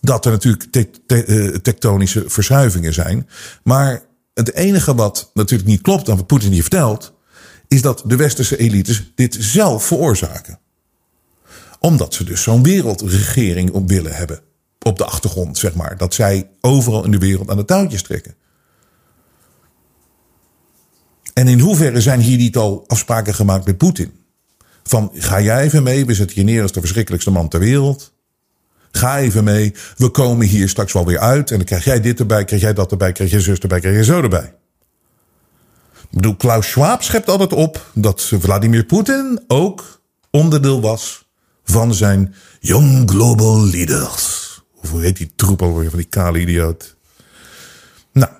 dat 0.00 0.24
er 0.24 0.30
natuurlijk 0.30 0.92
eh, 1.06 1.46
tektonische 1.46 2.24
verschuivingen 2.26 2.92
zijn. 2.92 3.28
Maar 3.62 4.02
het 4.34 4.54
enige 4.54 4.94
wat 4.94 5.30
natuurlijk 5.34 5.68
niet 5.68 5.80
klopt 5.80 6.08
aan 6.08 6.16
wat 6.16 6.26
Poetin 6.26 6.52
hier 6.52 6.62
vertelt, 6.62 7.14
is 7.68 7.82
dat 7.82 8.02
de 8.06 8.16
westerse 8.16 8.56
elites 8.56 9.12
dit 9.14 9.36
zelf 9.40 9.84
veroorzaken. 9.84 10.59
Omdat 11.80 12.14
ze 12.14 12.24
dus 12.24 12.42
zo'n 12.42 12.62
wereldregering 12.62 13.70
op 13.70 13.88
willen 13.88 14.14
hebben. 14.14 14.40
Op 14.78 14.98
de 14.98 15.04
achtergrond, 15.04 15.58
zeg 15.58 15.74
maar. 15.74 15.96
Dat 15.96 16.14
zij 16.14 16.50
overal 16.60 17.04
in 17.04 17.10
de 17.10 17.18
wereld 17.18 17.50
aan 17.50 17.56
de 17.56 17.64
touwtjes 17.64 18.02
trekken. 18.02 18.34
En 21.34 21.48
in 21.48 21.60
hoeverre 21.60 22.00
zijn 22.00 22.20
hier 22.20 22.36
niet 22.36 22.56
al 22.56 22.84
afspraken 22.86 23.34
gemaakt 23.34 23.66
met 23.66 23.78
Poetin? 23.78 24.12
Van 24.82 25.10
ga 25.14 25.40
jij 25.40 25.62
even 25.62 25.82
mee, 25.82 26.06
we 26.06 26.14
zetten 26.14 26.36
je 26.36 26.42
neer 26.42 26.62
als 26.62 26.72
de 26.72 26.80
verschrikkelijkste 26.80 27.30
man 27.30 27.48
ter 27.48 27.60
wereld. 27.60 28.12
Ga 28.90 29.18
even 29.18 29.44
mee, 29.44 29.74
we 29.96 30.08
komen 30.08 30.46
hier 30.46 30.68
straks 30.68 30.92
wel 30.92 31.06
weer 31.06 31.18
uit. 31.18 31.50
En 31.50 31.56
dan 31.56 31.66
krijg 31.66 31.84
jij 31.84 32.00
dit 32.00 32.20
erbij, 32.20 32.44
krijg 32.44 32.62
jij 32.62 32.74
dat 32.74 32.90
erbij, 32.90 33.12
krijg 33.12 33.30
je 33.30 33.40
zus 33.40 33.58
erbij, 33.58 33.80
krijg 33.80 33.96
je 33.96 34.04
zo 34.04 34.22
erbij. 34.22 34.54
Ik 35.92 36.16
bedoel, 36.16 36.36
Klaus 36.36 36.68
Schwab 36.68 37.02
schept 37.02 37.28
altijd 37.28 37.52
op 37.52 37.90
dat 37.94 38.22
Vladimir 38.22 38.84
Poetin 38.84 39.44
ook 39.46 40.00
onderdeel 40.30 40.80
was 40.80 41.29
van 41.64 41.94
zijn 41.94 42.34
Young 42.60 43.10
Global 43.10 43.66
Leaders. 43.66 44.48
Of 44.82 44.90
hoe 44.90 45.00
heet 45.00 45.16
die 45.16 45.32
troep 45.36 45.62
alweer 45.62 45.90
van 45.90 45.98
die 45.98 46.08
kale 46.08 46.40
idioot? 46.40 46.96
Nou, 48.12 48.30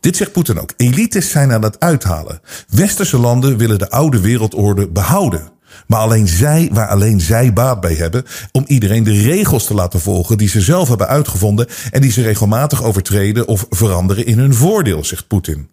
dit 0.00 0.16
zegt 0.16 0.32
Poetin 0.32 0.60
ook. 0.60 0.72
Elites 0.76 1.30
zijn 1.30 1.52
aan 1.52 1.62
het 1.62 1.80
uithalen. 1.80 2.40
Westerse 2.68 3.18
landen 3.18 3.56
willen 3.56 3.78
de 3.78 3.90
oude 3.90 4.20
wereldorde 4.20 4.88
behouden. 4.88 5.52
Maar 5.86 6.00
alleen 6.00 6.28
zij, 6.28 6.68
waar 6.72 6.88
alleen 6.88 7.20
zij 7.20 7.52
baat 7.52 7.80
bij 7.80 7.94
hebben, 7.94 8.24
om 8.52 8.64
iedereen 8.66 9.04
de 9.04 9.22
regels 9.22 9.66
te 9.66 9.74
laten 9.74 10.00
volgen 10.00 10.38
die 10.38 10.48
ze 10.48 10.60
zelf 10.60 10.88
hebben 10.88 11.08
uitgevonden 11.08 11.66
en 11.90 12.00
die 12.00 12.12
ze 12.12 12.22
regelmatig 12.22 12.82
overtreden 12.82 13.48
of 13.48 13.66
veranderen 13.70 14.26
in 14.26 14.38
hun 14.38 14.54
voordeel, 14.54 15.04
zegt 15.04 15.26
Poetin. 15.26 15.68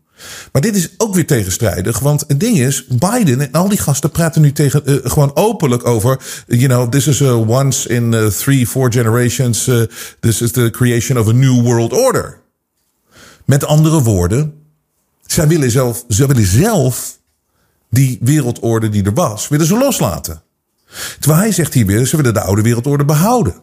Maar 0.52 0.62
dit 0.62 0.76
is 0.76 0.90
ook 0.98 1.16
weer 1.16 1.26
tegenstrijdig, 1.28 2.00
want 2.00 2.24
het 2.28 2.40
ding 2.40 2.60
is, 2.60 2.86
Biden 2.88 3.40
en 3.40 3.52
al 3.52 3.70
die 3.70 3.78
gasten 3.78 4.12
praten 4.12 4.42
nu 4.42 4.52
tegen, 4.52 4.82
uh, 4.86 4.96
gewoon 5.04 5.36
openlijk 5.36 5.88
over, 5.88 6.20
you 6.48 6.68
know, 6.68 6.90
this 6.90 7.08
is 7.08 7.22
a 7.22 7.34
once 7.34 7.90
in 7.90 8.14
uh, 8.14 8.28
three, 8.28 8.68
four 8.68 8.92
generations, 8.92 9.68
uh, 9.68 9.84
this 10.20 10.42
is 10.42 10.52
the 10.52 10.70
creation 10.72 11.20
of 11.20 11.28
a 11.28 11.32
new 11.32 11.62
world 11.62 11.94
order. 11.94 12.40
Met 13.46 13.66
andere 13.66 14.02
woorden, 14.02 14.54
zij 15.26 15.48
willen 15.48 15.72
zelf, 15.72 16.04
zij 16.08 16.28
willen 16.28 16.46
zelf 16.46 17.20
die 17.90 18.18
wereldorde 18.22 18.90
die 18.90 19.04
er 19.04 19.14
was, 19.14 19.48
willen 19.48 19.66
ze 19.66 19.78
loslaten. 19.78 20.42
Terwijl 21.20 21.42
hij 21.42 21.52
zegt 21.52 21.74
hier 21.74 21.86
weer, 21.86 22.06
ze 22.06 22.18
willen 22.18 22.34
de 22.34 22.42
oude 22.42 22.62
wereldorde 22.62 23.06
behouden. 23.06 23.56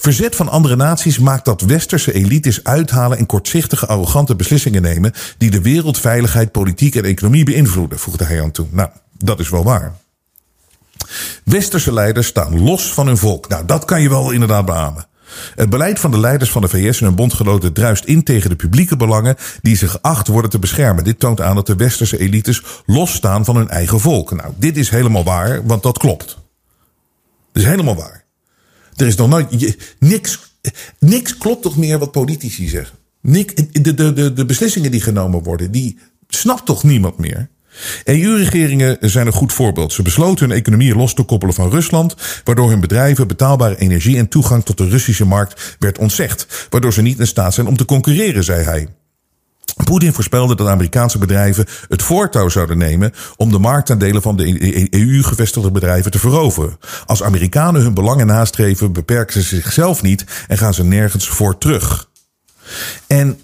Verzet 0.00 0.36
van 0.36 0.48
andere 0.48 0.76
naties 0.76 1.18
maakt 1.18 1.44
dat 1.44 1.60
westerse 1.60 2.12
elites 2.12 2.64
uithalen 2.64 3.18
en 3.18 3.26
kortzichtige, 3.26 3.86
arrogante 3.86 4.36
beslissingen 4.36 4.82
nemen 4.82 5.12
die 5.38 5.50
de 5.50 5.60
wereldveiligheid, 5.60 6.52
politiek 6.52 6.94
en 6.94 7.04
economie 7.04 7.44
beïnvloeden, 7.44 7.98
voegde 7.98 8.24
hij 8.24 8.42
aan 8.42 8.50
toe. 8.50 8.66
Nou, 8.70 8.88
dat 9.18 9.40
is 9.40 9.48
wel 9.48 9.64
waar. 9.64 9.94
Westerse 11.44 11.92
leiders 11.92 12.26
staan 12.26 12.62
los 12.62 12.92
van 12.92 13.06
hun 13.06 13.16
volk. 13.16 13.48
Nou, 13.48 13.64
dat 13.64 13.84
kan 13.84 14.02
je 14.02 14.08
wel 14.08 14.30
inderdaad 14.30 14.66
beamen. 14.66 15.06
Het 15.54 15.70
beleid 15.70 16.00
van 16.00 16.10
de 16.10 16.20
leiders 16.20 16.50
van 16.50 16.62
de 16.62 16.68
VS 16.68 17.00
en 17.00 17.06
hun 17.06 17.14
bondgenoten 17.14 17.72
druist 17.72 18.04
in 18.04 18.22
tegen 18.22 18.50
de 18.50 18.56
publieke 18.56 18.96
belangen 18.96 19.36
die 19.62 19.76
ze 19.76 19.88
geacht 19.88 20.28
worden 20.28 20.50
te 20.50 20.58
beschermen. 20.58 21.04
Dit 21.04 21.18
toont 21.18 21.40
aan 21.40 21.54
dat 21.54 21.66
de 21.66 21.76
westerse 21.76 22.18
elites 22.18 22.62
losstaan 22.86 23.44
van 23.44 23.56
hun 23.56 23.68
eigen 23.68 24.00
volk. 24.00 24.30
Nou, 24.30 24.52
dit 24.56 24.76
is 24.76 24.90
helemaal 24.90 25.24
waar, 25.24 25.66
want 25.66 25.82
dat 25.82 25.98
klopt. 25.98 26.26
Dat 27.52 27.62
is 27.62 27.68
helemaal 27.68 27.96
waar. 27.96 28.25
Er 28.96 29.06
is 29.06 29.16
nog 29.16 29.28
nooit. 29.28 29.76
niks, 29.98 30.38
niks 30.98 31.38
klopt 31.38 31.62
toch 31.62 31.76
meer 31.76 31.98
wat 31.98 32.12
politici 32.12 32.68
zeggen. 32.68 32.96
de, 33.20 33.94
de, 33.94 34.12
de, 34.12 34.32
de 34.32 34.44
beslissingen 34.44 34.90
die 34.90 35.00
genomen 35.00 35.42
worden, 35.42 35.70
die 35.70 35.98
snapt 36.28 36.66
toch 36.66 36.82
niemand 36.82 37.18
meer? 37.18 37.48
EU-regeringen 38.04 38.96
zijn 39.00 39.26
een 39.26 39.32
goed 39.32 39.52
voorbeeld. 39.52 39.92
Ze 39.92 40.02
besloten 40.02 40.48
hun 40.48 40.58
economie 40.58 40.94
los 40.94 41.14
te 41.14 41.22
koppelen 41.22 41.54
van 41.54 41.70
Rusland, 41.70 42.14
waardoor 42.44 42.70
hun 42.70 42.80
bedrijven 42.80 43.28
betaalbare 43.28 43.78
energie 43.78 44.16
en 44.16 44.28
toegang 44.28 44.64
tot 44.64 44.78
de 44.78 44.88
Russische 44.88 45.24
markt 45.24 45.76
werd 45.78 45.98
ontzegd, 45.98 46.66
waardoor 46.70 46.92
ze 46.92 47.02
niet 47.02 47.18
in 47.18 47.26
staat 47.26 47.54
zijn 47.54 47.66
om 47.66 47.76
te 47.76 47.84
concurreren, 47.84 48.44
zei 48.44 48.64
hij. 48.64 48.88
Poetin 49.84 50.12
voorspelde 50.12 50.54
dat 50.54 50.66
Amerikaanse 50.66 51.18
bedrijven 51.18 51.66
het 51.88 52.02
voortouw 52.02 52.48
zouden 52.48 52.78
nemen 52.78 53.12
om 53.36 53.50
de 53.50 53.58
marktaandelen 53.58 54.22
van 54.22 54.36
de 54.36 54.94
EU-gevestigde 54.94 55.70
bedrijven 55.70 56.10
te 56.10 56.18
veroveren. 56.18 56.78
Als 57.06 57.22
Amerikanen 57.22 57.82
hun 57.82 57.94
belangen 57.94 58.26
nastreven, 58.26 58.92
beperken 58.92 59.42
ze 59.42 59.56
zichzelf 59.56 60.02
niet 60.02 60.24
en 60.48 60.58
gaan 60.58 60.74
ze 60.74 60.84
nergens 60.84 61.28
voor 61.28 61.58
terug. 61.58 62.10
En 63.06 63.38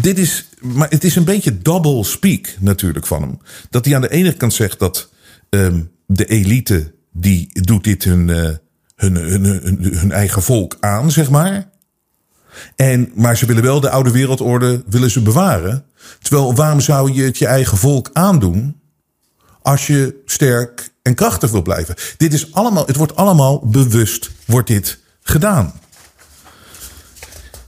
dit 0.00 0.18
is, 0.18 0.48
maar 0.60 0.90
het 0.90 1.04
is 1.04 1.16
een 1.16 1.24
beetje 1.24 1.58
double 1.58 2.04
speak 2.04 2.54
natuurlijk 2.58 3.06
van 3.06 3.22
hem. 3.22 3.38
Dat 3.70 3.84
hij 3.84 3.94
aan 3.94 4.00
de 4.00 4.10
ene 4.10 4.32
kant 4.32 4.54
zegt 4.54 4.78
dat 4.78 5.08
um, 5.50 5.90
de 6.06 6.24
elite 6.24 6.92
die 7.12 7.48
doet 7.62 7.84
dit 7.84 8.04
hun, 8.04 8.28
uh, 8.28 8.50
hun, 8.96 9.14
hun, 9.14 9.44
hun, 9.44 9.78
hun 9.80 10.12
eigen 10.12 10.42
volk 10.42 10.76
aan, 10.80 11.10
zeg 11.10 11.30
maar. 11.30 11.68
En, 12.76 13.10
maar 13.14 13.36
ze 13.36 13.46
willen 13.46 13.62
wel 13.62 13.80
de 13.80 13.90
oude 13.90 14.10
wereldorde 14.10 14.82
willen 14.86 15.10
ze 15.10 15.22
bewaren. 15.22 15.84
Terwijl 16.20 16.54
waarom 16.54 16.80
zou 16.80 17.12
je 17.12 17.22
het 17.22 17.38
je 17.38 17.46
eigen 17.46 17.78
volk 17.78 18.10
aandoen 18.12 18.80
als 19.62 19.86
je 19.86 20.22
sterk 20.24 20.90
en 21.02 21.14
krachtig 21.14 21.50
wil 21.50 21.62
blijven? 21.62 21.94
Dit 22.16 22.32
is 22.32 22.52
allemaal, 22.52 22.86
het 22.86 22.96
wordt 22.96 23.16
allemaal 23.16 23.58
bewust, 23.66 24.30
wordt 24.46 24.68
dit 24.68 24.98
gedaan. 25.22 25.72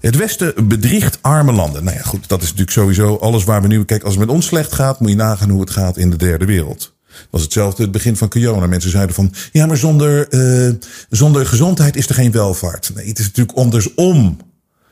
Het 0.00 0.16
Westen 0.16 0.68
bedriegt 0.68 1.18
arme 1.20 1.53
landen. 1.53 1.85
Nou 1.85 1.96
ja, 1.96 2.03
goed, 2.03 2.29
dat 2.29 2.38
is 2.38 2.44
natuurlijk 2.44 2.76
sowieso 2.76 3.16
alles 3.16 3.44
waar 3.44 3.62
we 3.62 3.68
nu. 3.68 3.85
Kijk, 3.85 4.03
als 4.03 4.14
het 4.14 4.24
met 4.24 4.35
ons 4.35 4.46
slecht 4.46 4.72
gaat, 4.72 5.00
moet 5.00 5.11
je 5.11 5.16
nagaan 5.16 5.50
hoe 5.50 5.61
het 5.61 5.70
gaat 5.70 5.96
in 5.96 6.11
de 6.11 6.16
derde 6.16 6.44
wereld. 6.44 6.94
Dat 7.11 7.29
was 7.31 7.42
hetzelfde 7.42 7.83
het 7.83 7.92
begin 7.92 8.16
van 8.16 8.29
corona. 8.29 8.66
Mensen 8.66 8.90
zeiden 8.90 9.14
van, 9.14 9.33
ja, 9.53 9.66
maar 9.66 9.76
zonder, 9.76 10.35
uh, 10.35 10.74
zonder 11.09 11.46
gezondheid 11.46 11.96
is 11.96 12.09
er 12.09 12.14
geen 12.14 12.33
welvaart. 12.33 12.90
Nee, 12.94 13.09
het 13.09 13.18
is 13.18 13.26
natuurlijk 13.26 13.59
andersom. 13.59 14.38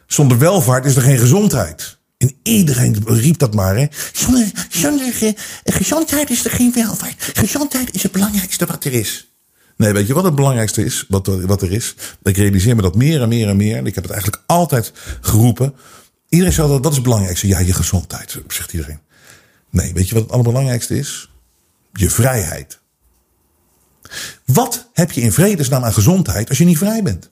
Zonder 0.09 0.38
welvaart 0.38 0.85
is 0.85 0.97
er 0.97 1.03
geen 1.03 1.18
gezondheid. 1.18 1.99
En 2.16 2.33
iedereen 2.42 3.03
riep 3.07 3.38
dat 3.38 3.55
maar. 3.55 3.77
Hè. 3.77 3.87
Zonder, 4.12 4.51
gezondheid 5.68 6.31
is 6.31 6.44
er 6.44 6.51
geen 6.51 6.73
welvaart. 6.75 7.31
Gezondheid 7.35 7.94
is 7.94 8.03
het 8.03 8.12
belangrijkste 8.12 8.66
wat 8.66 8.85
er 8.85 8.92
is. 8.92 9.33
Nee, 9.77 9.92
weet 9.92 10.07
je 10.07 10.14
wat 10.14 10.25
het 10.25 10.35
belangrijkste 10.35 10.85
is? 10.85 11.05
Wat 11.09 11.27
er, 11.27 11.47
wat 11.47 11.62
er 11.62 11.73
is? 11.73 11.94
Ik 12.23 12.37
realiseer 12.37 12.77
me 12.77 12.83
dat 12.83 12.94
meer 12.94 13.23
en 13.23 13.29
meer 13.29 13.49
en 13.49 13.57
meer. 13.57 13.87
Ik 13.87 13.94
heb 13.94 14.05
het 14.05 14.12
eigenlijk 14.12 14.42
altijd 14.47 14.92
geroepen. 15.21 15.75
Iedereen 16.29 16.53
zegt 16.53 16.68
dat 16.68 16.83
dat 16.83 16.90
is 16.90 16.99
het 16.99 17.07
belangrijkste. 17.07 17.47
Ja, 17.47 17.59
je 17.59 17.73
gezondheid, 17.73 18.38
zegt 18.49 18.73
iedereen. 18.73 19.01
Nee, 19.71 19.92
weet 19.92 20.09
je 20.09 20.14
wat 20.14 20.23
het 20.23 20.33
allerbelangrijkste 20.33 20.99
is? 20.99 21.31
Je 21.92 22.11
vrijheid. 22.11 22.79
Wat 24.44 24.88
heb 24.92 25.12
je 25.12 25.21
in 25.21 25.33
vredesnaam 25.33 25.85
aan 25.85 25.92
gezondheid 25.92 26.49
als 26.49 26.59
je 26.59 26.64
niet 26.64 26.79
vrij 26.79 27.03
bent? 27.03 27.31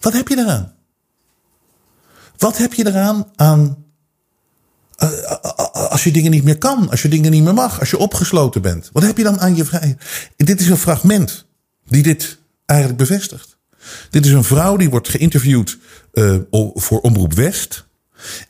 Wat 0.00 0.12
heb 0.12 0.28
je 0.28 0.38
eraan? 0.38 0.74
Wat 2.40 2.56
heb 2.56 2.74
je 2.74 2.86
eraan 2.86 3.26
aan 3.36 3.84
uh, 5.02 5.10
als 5.90 6.04
je 6.04 6.12
dingen 6.12 6.30
niet 6.30 6.44
meer 6.44 6.58
kan, 6.58 6.90
als 6.90 7.02
je 7.02 7.08
dingen 7.08 7.30
niet 7.30 7.42
meer 7.42 7.54
mag, 7.54 7.80
als 7.80 7.90
je 7.90 7.98
opgesloten 7.98 8.62
bent? 8.62 8.90
Wat 8.92 9.02
heb 9.02 9.16
je 9.16 9.22
dan 9.22 9.40
aan 9.40 9.56
je 9.56 9.64
vrijheid? 9.64 10.02
Dit 10.36 10.60
is 10.60 10.68
een 10.68 10.76
fragment 10.76 11.46
die 11.86 12.02
dit 12.02 12.38
eigenlijk 12.66 12.98
bevestigt. 12.98 13.58
Dit 14.10 14.26
is 14.26 14.32
een 14.32 14.44
vrouw 14.44 14.76
die 14.76 14.90
wordt 14.90 15.08
geïnterviewd 15.08 15.78
voor 16.74 17.00
Omroep 17.00 17.34
West. 17.34 17.86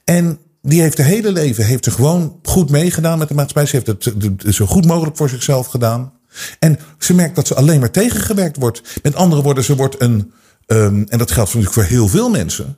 En 0.04 0.38
die 0.62 0.80
heeft 0.80 0.98
haar 0.98 1.06
hele 1.06 1.32
leven 1.32 1.64
heeft 1.64 1.86
er 1.86 1.92
gewoon 1.92 2.38
goed 2.42 2.70
meegedaan 2.70 3.18
met 3.18 3.28
de 3.28 3.34
maatschappij. 3.34 3.66
Ze 3.66 3.76
heeft 3.76 4.44
het 4.44 4.54
zo 4.54 4.66
goed 4.66 4.86
mogelijk 4.86 5.16
voor 5.16 5.28
zichzelf 5.28 5.66
gedaan. 5.66 6.12
En 6.58 6.78
ze 6.98 7.14
merkt 7.14 7.34
dat 7.34 7.46
ze 7.46 7.54
alleen 7.54 7.80
maar 7.80 7.90
tegengewerkt 7.90 8.56
wordt. 8.56 8.82
Met 9.02 9.14
andere 9.14 9.42
woorden, 9.42 9.64
ze 9.64 9.76
wordt 9.76 10.00
een. 10.00 10.32
Um, 10.66 11.06
en 11.08 11.18
dat 11.18 11.30
geldt 11.30 11.54
natuurlijk 11.54 11.74
voor 11.74 11.96
heel 11.96 12.08
veel 12.08 12.30
mensen. 12.30 12.76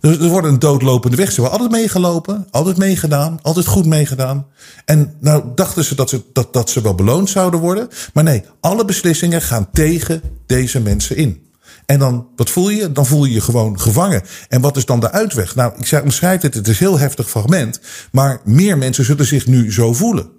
Dus 0.00 0.18
er 0.18 0.28
wordt 0.28 0.46
een 0.46 0.58
doodlopende 0.58 1.16
weg. 1.16 1.32
Ze 1.32 1.40
hebben 1.40 1.60
altijd 1.60 1.80
meegelopen, 1.80 2.46
altijd 2.50 2.76
meegedaan, 2.76 3.38
altijd 3.42 3.66
goed 3.66 3.86
meegedaan. 3.86 4.46
En 4.84 5.14
nou 5.20 5.44
dachten 5.54 5.84
ze 5.84 5.94
dat, 5.94 6.08
ze 6.08 6.22
dat, 6.32 6.52
dat 6.52 6.70
ze 6.70 6.80
wel 6.80 6.94
beloond 6.94 7.30
zouden 7.30 7.60
worden. 7.60 7.88
Maar 8.12 8.24
nee, 8.24 8.42
alle 8.60 8.84
beslissingen 8.84 9.42
gaan 9.42 9.68
tegen 9.72 10.22
deze 10.46 10.80
mensen 10.80 11.16
in. 11.16 11.44
En 11.86 11.98
dan, 11.98 12.28
wat 12.36 12.50
voel 12.50 12.68
je? 12.68 12.92
Dan 12.92 13.06
voel 13.06 13.24
je 13.24 13.32
je 13.32 13.40
gewoon 13.40 13.80
gevangen. 13.80 14.22
En 14.48 14.60
wat 14.60 14.76
is 14.76 14.84
dan 14.84 15.00
de 15.00 15.12
uitweg? 15.12 15.54
Nou, 15.54 15.72
ik 15.78 16.02
omschrijf 16.02 16.42
het, 16.42 16.54
het 16.54 16.68
is 16.68 16.80
een 16.80 16.86
heel 16.86 16.98
heftig 16.98 17.30
fragment. 17.30 17.80
Maar 18.12 18.40
meer 18.44 18.78
mensen 18.78 19.04
zullen 19.04 19.26
zich 19.26 19.46
nu 19.46 19.72
zo 19.72 19.92
voelen. 19.92 20.30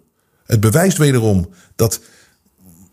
Het 0.46 0.60
bewijst 0.60 0.98
wederom 0.98 1.50
dat 1.76 2.00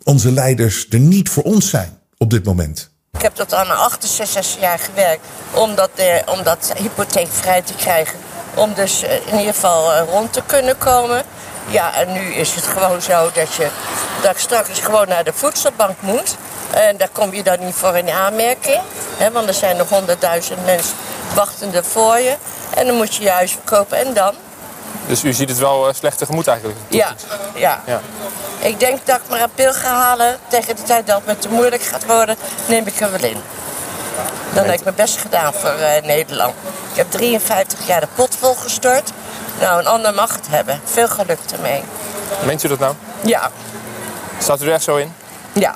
onze 0.03 0.33
leiders 0.33 0.87
er 0.91 0.99
niet 0.99 1.29
voor 1.29 1.43
ons 1.43 1.69
zijn 1.69 1.99
op 2.17 2.31
dit 2.31 2.45
moment. 2.45 2.94
Ik 3.15 3.23
heb 3.23 3.35
tot 3.35 3.55
aan 3.55 3.71
68 3.71 4.61
jaar 4.61 4.79
gewerkt 4.79 5.27
om 5.51 5.75
dat, 5.75 5.91
eh, 5.95 6.17
om 6.27 6.43
dat 6.43 6.73
hypotheekvrij 6.77 7.63
te 7.63 7.75
krijgen. 7.75 8.19
Om 8.55 8.75
dus 8.75 9.03
eh, 9.03 9.27
in 9.27 9.39
ieder 9.39 9.55
geval 9.55 9.93
eh, 9.93 10.03
rond 10.11 10.33
te 10.33 10.43
kunnen 10.47 10.79
komen. 10.79 11.23
Ja, 11.69 11.95
en 11.95 12.13
nu 12.13 12.35
is 12.35 12.55
het 12.55 12.67
gewoon 12.67 13.03
zo 13.03 13.31
dat, 13.35 13.55
je, 13.55 13.69
dat 14.23 14.39
straks 14.39 14.81
gewoon 14.81 15.09
naar 15.09 15.25
de 15.25 15.33
voedselbank 15.33 16.01
moet. 16.01 16.37
En 16.71 16.97
daar 16.97 17.09
kom 17.13 17.35
je 17.35 17.43
dan 17.43 17.65
niet 17.65 17.75
voor 17.75 17.97
in 17.97 18.11
aanmerking. 18.11 18.81
Want 19.33 19.49
er 19.49 19.55
zijn 19.55 19.77
nog 19.77 19.89
honderdduizend 19.89 20.65
mensen 20.65 20.97
wachtende 21.35 21.85
voor 21.85 22.19
je. 22.19 22.37
En 22.75 22.87
dan 22.87 22.97
moet 22.97 23.15
je 23.15 23.23
je 23.23 23.31
huis 23.31 23.53
verkopen 23.53 23.99
en 23.99 24.15
dan? 24.15 24.35
Dus 25.07 25.25
u 25.25 25.33
ziet 25.33 25.49
het 25.49 25.59
wel 25.59 25.89
uh, 25.89 25.95
slecht 25.95 26.19
tegemoet 26.19 26.47
eigenlijk? 26.47 26.79
Ja, 26.89 27.15
ja, 27.55 27.83
ja. 27.87 28.01
Ik 28.59 28.81
denk 28.81 29.07
dat 29.07 29.17
ik 29.17 29.23
maar 29.29 29.43
een 29.43 29.51
pil 29.55 29.73
ga 29.73 29.95
halen. 29.95 30.39
Tegen 30.49 30.77
de 30.77 30.83
tijd 30.83 31.07
dat 31.07 31.17
het 31.17 31.27
me 31.27 31.39
te 31.39 31.49
moeilijk 31.49 31.83
gaat 31.83 32.07
worden, 32.07 32.37
neem 32.67 32.87
ik 32.87 33.01
er 33.01 33.11
wel 33.11 33.31
in. 33.31 33.37
Dan 34.55 34.65
heb 34.65 34.75
ik 34.75 34.85
mijn 34.85 34.97
best 34.97 35.17
gedaan 35.17 35.53
voor 35.55 35.75
uh, 35.79 36.03
Nederland. 36.03 36.55
Ik 36.91 36.97
heb 36.97 37.11
53 37.11 37.87
jaar 37.87 38.01
de 38.01 38.09
pot 38.15 38.37
volgestort. 38.39 39.13
Nou, 39.61 39.79
een 39.79 39.87
ander 39.87 40.15
mag 40.15 40.35
het 40.35 40.49
hebben. 40.49 40.81
Veel 40.85 41.09
geluk 41.09 41.39
ermee. 41.53 41.83
Meent 42.45 42.63
u 42.63 42.69
dat 42.69 42.79
nou? 42.79 42.95
Ja. 43.21 43.51
Staat 44.39 44.63
u 44.63 44.67
er 44.67 44.73
echt 44.73 44.83
zo 44.83 44.97
in? 44.97 45.15
Ja. 45.53 45.75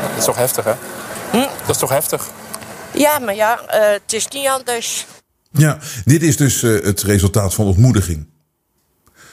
Dat 0.00 0.18
is 0.18 0.24
toch 0.24 0.36
heftig, 0.36 0.64
hè? 0.64 0.74
Hm? 1.30 1.38
Dat 1.38 1.68
is 1.74 1.78
toch 1.78 1.90
heftig? 1.90 2.26
Ja, 2.90 3.18
maar 3.18 3.34
ja, 3.34 3.60
uh, 3.60 3.80
het 3.80 4.12
is 4.12 4.28
niet 4.28 4.48
anders. 4.48 5.06
Ja, 5.52 5.78
dit 6.04 6.22
is 6.22 6.36
dus 6.36 6.62
uh, 6.62 6.84
het 6.84 7.02
resultaat 7.02 7.54
van 7.54 7.66
ontmoediging. 7.66 8.26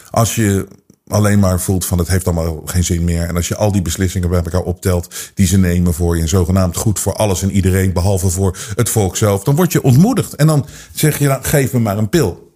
Als 0.10 0.36
je 0.36 0.68
alleen 1.08 1.40
maar 1.40 1.60
voelt 1.60 1.86
van 1.86 1.98
het 1.98 2.08
heeft 2.08 2.26
allemaal 2.26 2.62
geen 2.66 2.84
zin 2.84 3.04
meer. 3.04 3.28
En 3.28 3.36
als 3.36 3.48
je 3.48 3.56
al 3.56 3.72
die 3.72 3.82
beslissingen 3.82 4.30
bij 4.30 4.44
elkaar 4.44 4.62
optelt 4.62 5.16
die 5.34 5.48
ze 5.48 5.58
nemen 5.58 5.94
voor 5.94 6.16
je. 6.16 6.22
En 6.22 6.28
zogenaamd 6.28 6.76
goed 6.78 7.00
voor 7.00 7.14
alles 7.14 7.42
en 7.42 7.52
iedereen, 7.52 7.94
behalve 7.94 8.30
voor 8.30 8.58
het 8.76 8.90
volk 8.90 9.16
zelf. 9.18 9.44
Dan 9.44 9.56
word 9.56 9.72
je 9.72 9.84
ontmoedigd. 9.84 10.36
En 10.36 10.48
dan 10.48 10.66
zeg 10.94 11.20
je, 11.20 11.28
nou, 11.28 11.44
geef 11.44 11.74
me 11.74 11.80
maar 11.80 11.98
een 11.98 12.10
pil. 12.10 12.49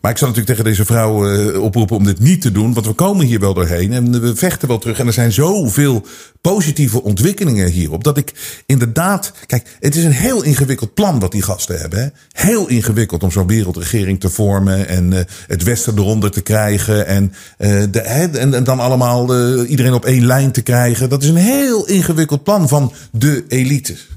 Maar 0.00 0.10
ik 0.10 0.18
zal 0.18 0.28
natuurlijk 0.28 0.56
tegen 0.56 0.70
deze 0.70 0.84
vrouw 0.84 1.32
uh, 1.32 1.62
oproepen 1.62 1.96
om 1.96 2.04
dit 2.04 2.20
niet 2.20 2.40
te 2.40 2.52
doen. 2.52 2.74
Want 2.74 2.86
we 2.86 2.92
komen 2.92 3.26
hier 3.26 3.40
wel 3.40 3.54
doorheen 3.54 3.92
en 3.92 4.20
we 4.20 4.36
vechten 4.36 4.68
wel 4.68 4.78
terug. 4.78 4.98
En 4.98 5.06
er 5.06 5.12
zijn 5.12 5.32
zoveel 5.32 6.06
positieve 6.40 7.02
ontwikkelingen 7.02 7.70
hierop. 7.70 8.04
Dat 8.04 8.16
ik 8.16 8.60
inderdaad. 8.66 9.32
Kijk, 9.46 9.76
het 9.80 9.96
is 9.96 10.04
een 10.04 10.10
heel 10.10 10.42
ingewikkeld 10.42 10.94
plan 10.94 11.18
wat 11.18 11.32
die 11.32 11.42
gasten 11.42 11.78
hebben. 11.78 11.98
Hè? 11.98 12.08
Heel 12.32 12.68
ingewikkeld 12.68 13.22
om 13.22 13.30
zo'n 13.30 13.46
wereldregering 13.46 14.20
te 14.20 14.30
vormen. 14.30 14.88
En 14.88 15.12
uh, 15.12 15.20
het 15.46 15.62
Westen 15.62 15.98
eronder 15.98 16.30
te 16.30 16.40
krijgen. 16.40 17.06
En, 17.06 17.32
uh, 17.58 17.82
de, 17.90 18.00
en, 18.00 18.54
en, 18.54 18.64
dan 18.64 18.80
allemaal 18.80 19.36
iedereen 19.64 19.94
op 19.94 20.04
één 20.04 20.26
lijn 20.26 20.52
te 20.52 20.62
krijgen. 20.62 21.08
Dat 21.08 21.22
is 21.22 21.28
een 21.28 21.36
heel 21.36 21.86
ingewikkeld 21.86 22.42
plan 22.42 22.68
van 22.68 22.92
de 23.10 23.44
elites. 23.48 24.08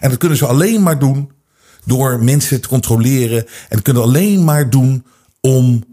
En 0.00 0.10
dat 0.10 0.18
kunnen 0.18 0.38
ze 0.38 0.46
alleen 0.46 0.82
maar 0.82 0.98
doen 0.98 1.30
door 1.84 2.22
mensen 2.22 2.60
te 2.60 2.68
controleren. 2.68 3.46
En 3.68 3.82
kunnen 3.82 4.02
alleen 4.02 4.44
maar 4.44 4.70
doen 4.70 5.04
om 5.44 5.84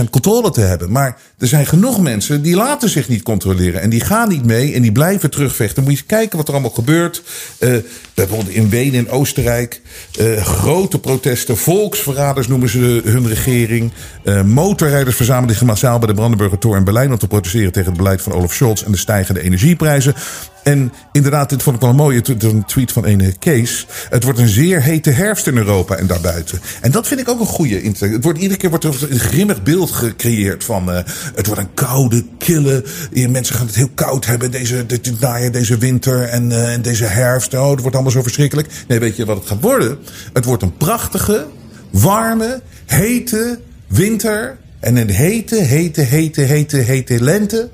100% 0.00 0.10
controle 0.10 0.50
te 0.50 0.60
hebben. 0.60 0.90
Maar 0.90 1.20
er 1.38 1.46
zijn 1.46 1.66
genoeg 1.66 2.00
mensen 2.00 2.42
die 2.42 2.56
laten 2.56 2.88
zich 2.88 3.08
niet 3.08 3.22
controleren. 3.22 3.80
En 3.80 3.90
die 3.90 4.00
gaan 4.00 4.28
niet 4.28 4.44
mee 4.44 4.74
en 4.74 4.82
die 4.82 4.92
blijven 4.92 5.30
terugvechten. 5.30 5.82
Moet 5.82 5.92
je 5.92 5.98
eens 5.98 6.06
kijken 6.06 6.36
wat 6.36 6.46
er 6.48 6.52
allemaal 6.52 6.70
gebeurt. 6.70 7.22
Uh, 7.58 7.76
bijvoorbeeld 8.14 8.54
in 8.54 8.68
Wenen 8.68 8.98
en 8.98 9.10
Oostenrijk. 9.10 9.80
Uh, 10.20 10.44
grote 10.44 10.98
protesten. 10.98 11.56
Volksverraders 11.56 12.46
noemen 12.46 12.68
ze 12.68 13.00
hun 13.04 13.28
regering. 13.28 13.92
Uh, 14.24 14.42
motorrijders 14.42 15.16
verzamelden 15.16 15.56
zich 15.56 15.66
massaal 15.66 15.98
bij 15.98 16.08
de 16.08 16.14
Brandenburger 16.14 16.58
Tor 16.58 16.76
in 16.76 16.84
Berlijn... 16.84 17.12
om 17.12 17.18
te 17.18 17.26
protesteren 17.26 17.72
tegen 17.72 17.88
het 17.88 17.98
beleid 17.98 18.22
van 18.22 18.32
Olaf 18.32 18.52
Scholz 18.52 18.82
en 18.82 18.92
de 18.92 18.98
stijgende 18.98 19.40
energieprijzen. 19.40 20.14
En 20.62 20.92
inderdaad, 21.12 21.48
dit 21.48 21.62
vond 21.62 21.76
ik 21.76 21.82
wel 21.82 21.90
een 21.90 21.96
mooie 21.96 22.22
tweet 22.66 22.92
van 22.92 23.06
een 23.06 23.38
Kees. 23.38 23.86
Het 24.10 24.24
wordt 24.24 24.38
een 24.38 24.48
zeer 24.48 24.82
hete 24.82 25.10
herfst 25.10 25.46
in 25.46 25.56
Europa 25.56 25.96
en 25.96 26.06
daarbuiten. 26.06 26.60
En 26.80 26.90
dat 26.90 27.08
vind 27.08 27.20
ik 27.20 27.28
ook 27.28 27.40
een 27.40 27.46
goede. 27.46 27.80
Het 27.98 28.24
wordt 28.24 28.38
iedere 28.38 28.60
keer 28.60 28.70
wordt 28.70 28.84
er 28.84 29.10
een 29.10 29.18
grimmig 29.18 29.62
beeld 29.62 29.90
gecreëerd 29.90 30.64
van. 30.64 30.90
Uh, 30.90 30.98
het 31.34 31.46
wordt 31.46 31.60
een 31.60 31.74
koude, 31.74 32.24
kille. 32.38 32.84
Mensen 33.12 33.54
gaan 33.54 33.66
het 33.66 33.74
heel 33.74 33.90
koud 33.94 34.26
hebben 34.26 34.50
deze, 34.50 34.86
dit 34.86 35.20
najaar, 35.20 35.52
deze 35.52 35.78
winter 35.78 36.22
en, 36.22 36.50
uh, 36.50 36.72
en 36.72 36.82
deze 36.82 37.04
herfst. 37.04 37.54
Oh, 37.54 37.70
het 37.70 37.80
wordt 37.80 37.94
allemaal 37.94 38.12
zo 38.12 38.22
verschrikkelijk. 38.22 38.68
Nee, 38.88 38.98
weet 38.98 39.16
je 39.16 39.24
wat 39.24 39.36
het 39.36 39.46
gaat 39.46 39.60
worden? 39.60 39.98
Het 40.32 40.44
wordt 40.44 40.62
een 40.62 40.76
prachtige, 40.76 41.46
warme, 41.90 42.62
hete 42.86 43.58
winter. 43.86 44.58
En 44.80 44.96
een 44.96 45.10
hete, 45.10 45.56
hete, 45.56 46.00
hete, 46.00 46.40
hete, 46.40 46.76
hete 46.76 47.22
lente. 47.22 47.68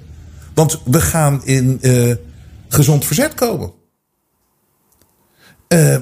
Want 0.55 0.81
we 0.85 1.01
gaan 1.01 1.41
in. 1.45 1.79
Uh, 1.81 2.15
gezond 2.69 3.05
verzet 3.05 3.35
komen. 3.35 3.73
Uh, 5.69 5.97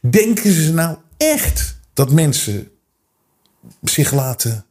denken 0.00 0.52
ze 0.52 0.72
nou 0.72 0.96
echt 1.16 1.78
dat 1.92 2.12
mensen 2.12 2.68
zich 3.82 4.12
laten 4.12 4.64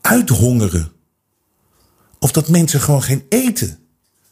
uithongeren? 0.00 0.92
Of 2.18 2.32
dat 2.32 2.48
mensen 2.48 2.80
gewoon 2.80 3.02
geen 3.02 3.26
eten 3.28 3.78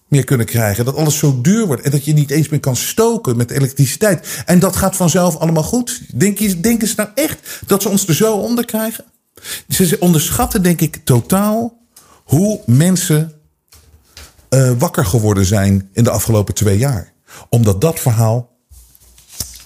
meer 0.08 0.24
kunnen 0.24 0.46
krijgen? 0.46 0.84
Dat 0.84 0.96
alles 0.96 1.18
zo 1.18 1.40
duur 1.40 1.66
wordt 1.66 1.82
en 1.82 1.90
dat 1.90 2.04
je 2.04 2.12
niet 2.12 2.30
eens 2.30 2.48
meer 2.48 2.60
kan 2.60 2.76
stoken 2.76 3.36
met 3.36 3.50
elektriciteit. 3.50 4.42
En 4.46 4.58
dat 4.58 4.76
gaat 4.76 4.96
vanzelf 4.96 5.36
allemaal 5.36 5.62
goed. 5.62 6.00
Denken 6.14 6.88
ze 6.88 6.94
nou 6.96 7.08
echt 7.14 7.60
dat 7.66 7.82
ze 7.82 7.88
ons 7.88 8.06
er 8.06 8.14
zo 8.14 8.36
onder 8.36 8.64
krijgen? 8.64 9.04
Ze 9.68 9.96
onderschatten, 10.00 10.62
denk 10.62 10.80
ik, 10.80 11.00
totaal 11.04 11.78
hoe 12.24 12.60
mensen 12.66 13.35
uh, 14.50 14.70
wakker 14.78 15.04
geworden 15.04 15.44
zijn 15.44 15.88
in 15.92 16.04
de 16.04 16.10
afgelopen 16.10 16.54
twee 16.54 16.78
jaar. 16.78 17.12
Omdat 17.48 17.80
dat 17.80 18.00
verhaal 18.00 18.56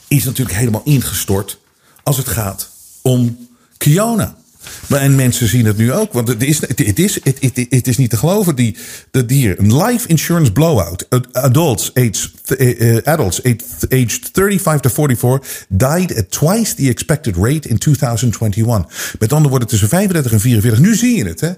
is 0.08 0.24
natuurlijk 0.24 0.58
helemaal 0.58 0.82
ingestort 0.84 1.58
als 2.02 2.16
het 2.16 2.28
gaat 2.28 2.70
om 3.02 3.48
Kiona. 3.76 4.38
En 4.88 5.14
mensen 5.14 5.48
zien 5.48 5.66
het 5.66 5.76
nu 5.76 5.92
ook, 5.92 6.12
want 6.12 6.28
het 6.28 6.42
is, 6.42 6.60
het, 6.60 6.98
is, 6.98 7.20
het, 7.68 7.86
is 7.88 7.96
niet 7.96 8.10
te 8.10 8.16
geloven. 8.16 8.56
Die, 8.56 8.76
de 9.10 9.26
dier, 9.26 9.58
een 9.58 9.76
life 9.76 10.08
insurance 10.08 10.52
blowout. 10.52 11.06
Adults 11.32 11.90
aged, 11.94 12.30
uh, 12.58 12.98
adults 13.04 13.42
aged 13.88 14.30
35 14.32 14.80
to 14.80 14.90
44 14.90 15.66
died 15.68 16.16
at 16.16 16.30
twice 16.30 16.74
the 16.74 16.88
expected 16.88 17.36
rate 17.36 17.68
in 17.68 17.78
2021. 17.78 19.14
Met 19.18 19.32
andere 19.32 19.50
woorden, 19.50 19.68
tussen 19.68 19.88
35 19.88 20.32
en 20.32 20.40
44. 20.40 20.80
Nu 20.80 20.94
zie 20.94 21.16
je 21.16 21.24
het, 21.24 21.40
hè? 21.40 21.50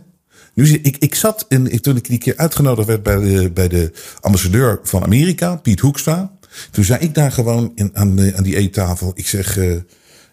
Nu 0.54 0.68
ik, 0.68 0.96
ik 0.98 1.14
zat, 1.14 1.44
in, 1.48 1.80
toen 1.80 1.96
ik 1.96 2.08
die 2.08 2.18
keer 2.18 2.36
uitgenodigd 2.36 2.88
werd 2.88 3.02
bij 3.02 3.16
de, 3.16 3.50
bij 3.50 3.68
de 3.68 3.92
ambassadeur 4.20 4.80
van 4.82 5.02
Amerika, 5.02 5.56
Piet 5.56 5.80
Hoekstra. 5.80 6.32
Toen 6.70 6.84
zei 6.84 7.00
ik 7.00 7.14
daar 7.14 7.32
gewoon 7.32 7.72
in, 7.74 7.90
aan, 7.92 8.16
de, 8.16 8.32
aan 8.36 8.42
die 8.42 8.56
eettafel. 8.56 9.12
Ik 9.14 9.26
zeg, 9.26 9.56
uh, 9.56 9.76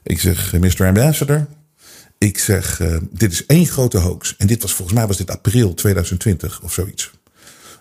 ik 0.04 0.20
zeg, 0.20 0.54
Mr. 0.60 0.86
Ambassador. 0.86 1.48
Ik 2.18 2.38
zeg, 2.38 2.80
uh, 2.80 2.98
dit 3.12 3.32
is 3.32 3.46
één 3.46 3.66
grote 3.66 3.98
hoax. 3.98 4.36
En 4.38 4.48
dit 4.48 4.62
was 4.62 4.74
volgens 4.74 4.98
mij 4.98 5.08
was 5.08 5.18
dit 5.18 5.32
april 5.32 5.74
2020 5.74 6.62
of 6.64 6.74
zoiets. 6.74 7.12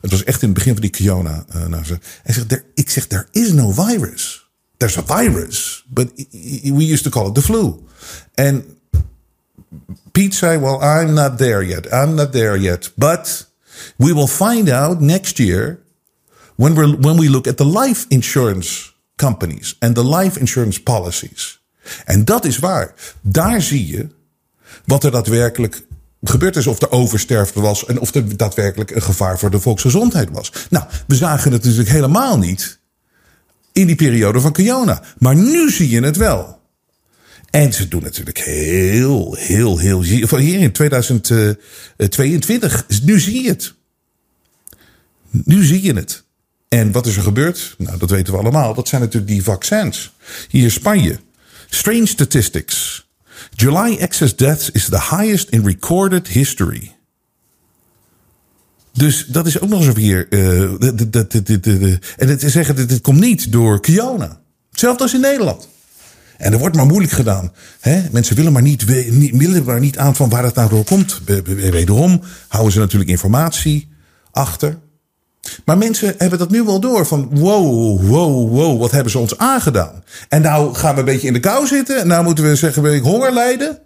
Het 0.00 0.10
was 0.10 0.24
echt 0.24 0.42
in 0.42 0.48
het 0.48 0.56
begin 0.56 0.72
van 0.72 0.82
die 0.82 0.90
Kiona. 0.90 1.44
Uh, 1.56 1.66
nou, 1.66 1.82
hij 2.22 2.34
zegt, 2.34 2.48
there, 2.48 2.64
ik 2.74 2.90
zeg, 2.90 3.06
there 3.06 3.26
is 3.30 3.52
no 3.52 3.70
virus. 3.72 4.48
There's 4.76 4.98
a 4.98 5.04
virus. 5.06 5.84
But 5.88 6.10
we 6.62 6.86
used 6.86 7.02
to 7.02 7.10
call 7.10 7.28
it 7.28 7.34
the 7.34 7.42
flu. 7.42 7.74
En 8.34 8.64
Pete 10.12 10.36
zei, 10.36 10.58
well, 10.58 10.80
I'm 10.82 11.12
not 11.12 11.38
there 11.38 11.66
yet. 11.66 11.92
I'm 11.92 12.14
not 12.14 12.32
there 12.32 12.60
yet. 12.60 12.92
But 12.94 13.52
we 13.96 14.12
will 14.12 14.26
find 14.26 14.68
out 14.68 15.00
next 15.00 15.38
year 15.38 15.78
when, 16.56 16.74
when 17.00 17.16
we 17.16 17.28
look 17.28 17.46
at 17.46 17.56
the 17.56 17.66
life 17.66 18.04
insurance 18.08 18.92
companies 19.16 19.76
and 19.78 19.94
the 19.94 20.04
life 20.04 20.38
insurance 20.38 20.82
policies. 20.82 21.60
En 22.04 22.24
dat 22.24 22.44
is 22.44 22.58
waar. 22.58 22.94
Daar 23.20 23.62
zie 23.62 23.86
je 23.86 24.08
wat 24.84 25.04
er 25.04 25.10
daadwerkelijk 25.10 25.86
gebeurd 26.22 26.56
is. 26.56 26.66
Of 26.66 26.82
er 26.82 26.90
oversterfte 26.90 27.60
was 27.60 27.86
en 27.86 28.00
of 28.00 28.14
er 28.14 28.36
daadwerkelijk 28.36 28.90
een 28.90 29.02
gevaar 29.02 29.38
voor 29.38 29.50
de 29.50 29.60
volksgezondheid 29.60 30.30
was. 30.30 30.52
Nou, 30.70 30.84
we 31.06 31.14
zagen 31.14 31.52
het 31.52 31.64
natuurlijk 31.64 31.90
helemaal 31.90 32.38
niet 32.38 32.78
in 33.72 33.86
die 33.86 33.96
periode 33.96 34.40
van 34.40 34.52
Kiona. 34.52 35.02
Maar 35.18 35.34
nu 35.34 35.70
zie 35.70 35.90
je 35.90 36.00
het 36.00 36.16
wel. 36.16 36.57
En 37.50 37.72
ze 37.72 37.88
doen 37.88 38.02
natuurlijk 38.02 38.38
heel, 38.38 39.34
heel, 39.34 39.78
heel. 39.78 40.02
Hier 40.02 40.60
in 40.60 40.72
2022, 40.72 42.86
nu 43.02 43.20
zie 43.20 43.42
je 43.42 43.48
het. 43.48 43.74
Nu 45.30 45.64
zie 45.64 45.82
je 45.82 45.94
het. 45.94 46.24
En 46.68 46.92
wat 46.92 47.06
is 47.06 47.16
er 47.16 47.22
gebeurd? 47.22 47.74
Nou, 47.78 47.98
dat 47.98 48.10
weten 48.10 48.32
we 48.32 48.38
allemaal. 48.38 48.74
Dat 48.74 48.88
zijn 48.88 49.00
natuurlijk 49.00 49.32
die 49.32 49.42
vaccins. 49.42 50.12
Hier 50.48 50.70
Spanje. 50.70 51.18
Strange 51.68 52.06
statistics. 52.06 53.06
July 53.54 53.96
excess 53.96 54.36
deaths 54.36 54.70
is 54.70 54.84
the 54.84 55.16
highest 55.16 55.48
in 55.48 55.66
recorded 55.66 56.28
history. 56.28 56.96
Dus 58.92 59.26
dat 59.26 59.46
is 59.46 59.60
ook 59.60 59.68
nog 59.68 59.86
eens 59.86 59.96
hier. 59.96 60.26
Uh, 60.30 60.62
en 62.16 62.28
het 62.28 62.42
zeggen, 62.46 62.88
dit 62.88 63.00
komt 63.00 63.20
niet 63.20 63.52
door 63.52 63.80
Kiona. 63.80 64.40
Hetzelfde 64.70 65.02
als 65.02 65.14
in 65.14 65.20
Nederland. 65.20 65.68
En 66.38 66.52
er 66.52 66.58
wordt 66.58 66.76
maar 66.76 66.86
moeilijk 66.86 67.12
gedaan. 67.12 67.52
Hè? 67.80 68.02
Mensen 68.10 68.36
willen 68.36 68.52
maar 68.52 68.62
niet, 68.62 68.84
willen 69.32 69.64
maar 69.64 69.80
niet 69.80 69.98
aan 69.98 70.16
van 70.16 70.28
waar 70.28 70.44
het 70.44 70.54
nou 70.54 70.68
door 70.68 70.84
komt. 70.84 71.20
Wederom 71.44 72.22
houden 72.48 72.72
ze 72.72 72.78
natuurlijk 72.78 73.10
informatie 73.10 73.88
achter. 74.30 74.78
Maar 75.64 75.78
mensen 75.78 76.14
hebben 76.18 76.38
dat 76.38 76.50
nu 76.50 76.62
wel 76.62 76.80
door. 76.80 77.06
Van 77.06 77.28
wow, 77.30 78.00
wow, 78.02 78.50
wow, 78.50 78.80
wat 78.80 78.90
hebben 78.90 79.12
ze 79.12 79.18
ons 79.18 79.38
aangedaan? 79.38 80.02
En 80.28 80.42
nou 80.42 80.74
gaan 80.74 80.94
we 80.94 81.00
een 81.00 81.06
beetje 81.06 81.26
in 81.26 81.32
de 81.32 81.40
kou 81.40 81.66
zitten. 81.66 82.00
En 82.00 82.06
nou 82.06 82.24
moeten 82.24 82.44
we 82.44 82.56
zeggen, 82.56 82.82
wil 82.82 82.92
ik 82.92 83.02
honger 83.02 83.32
lijden? 83.32 83.78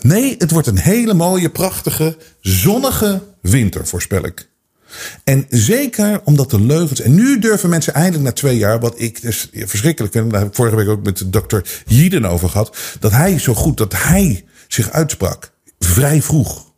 Nee, 0.00 0.34
het 0.38 0.50
wordt 0.50 0.66
een 0.66 0.78
hele 0.78 1.14
mooie, 1.14 1.50
prachtige, 1.50 2.16
zonnige 2.40 3.22
winter, 3.40 3.86
voorspel 3.86 4.24
ik. 4.24 4.50
En 5.24 5.46
zeker 5.48 6.20
omdat 6.24 6.50
de 6.50 6.60
leugens. 6.60 7.00
En 7.00 7.14
nu 7.14 7.38
durven 7.38 7.68
mensen 7.68 7.94
eindelijk 7.94 8.24
na 8.24 8.32
twee 8.32 8.56
jaar. 8.56 8.80
Wat 8.80 9.00
ik 9.00 9.22
dus 9.22 9.50
verschrikkelijk 9.52 10.12
vind. 10.12 10.30
Daar 10.30 10.40
heb 10.40 10.48
ik 10.48 10.54
vorige 10.54 10.76
week 10.76 10.88
ook 10.88 11.04
met 11.04 11.22
dokter 11.26 11.82
Jieden 11.86 12.24
over 12.24 12.48
gehad. 12.48 12.76
Dat 13.00 13.12
hij 13.12 13.38
zo 13.38 13.54
goed 13.54 13.76
dat 13.76 13.92
hij 13.96 14.44
zich 14.68 14.90
uitsprak. 14.90 15.52
Vrij 15.78 16.22
vroeg. 16.22 16.70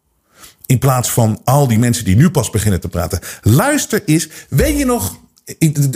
In 0.66 0.79
plaats 0.79 1.11
van 1.11 1.40
al 1.44 1.68
die 1.68 1.79
mensen 1.79 2.05
die 2.05 2.16
nu 2.16 2.31
pas 2.31 2.50
beginnen 2.50 2.81
te 2.81 2.88
praten. 2.88 3.20
Luister 3.42 4.03
eens. 4.05 4.29
Weet 4.48 4.79
je 4.79 4.85
nog. 4.85 5.22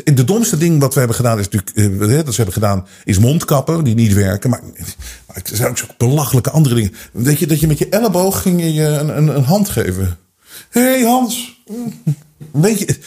De 0.04 0.24
domste 0.24 0.56
ding 0.56 0.80
wat 0.80 0.92
we 0.92 0.98
hebben 0.98 1.16
gedaan 1.16 1.38
is 1.38 1.48
natuurlijk. 1.48 2.00
Eh, 2.02 2.16
dat 2.24 2.34
ze 2.34 2.42
hebben 2.42 2.52
gedaan 2.52 2.86
is 3.04 3.18
mondkappen 3.18 3.84
die 3.84 3.94
niet 3.94 4.12
werken. 4.12 4.50
Maar, 4.50 4.60
er 5.34 5.42
zijn 5.56 5.70
ook 5.70 5.96
belachelijke 5.96 6.50
andere 6.50 6.74
dingen. 6.74 6.94
Weet 7.12 7.38
je 7.38 7.46
dat 7.46 7.60
je 7.60 7.66
met 7.66 7.78
je 7.78 7.88
elleboog 7.88 8.42
ging 8.42 8.62
je 8.62 8.82
een, 8.82 9.16
een, 9.16 9.36
een 9.36 9.44
hand 9.44 9.68
geven. 9.68 10.18
Hé 10.70 10.80
hey 10.80 11.02
Hans. 11.02 11.57
Weet 12.52 12.78
je. 12.78 12.98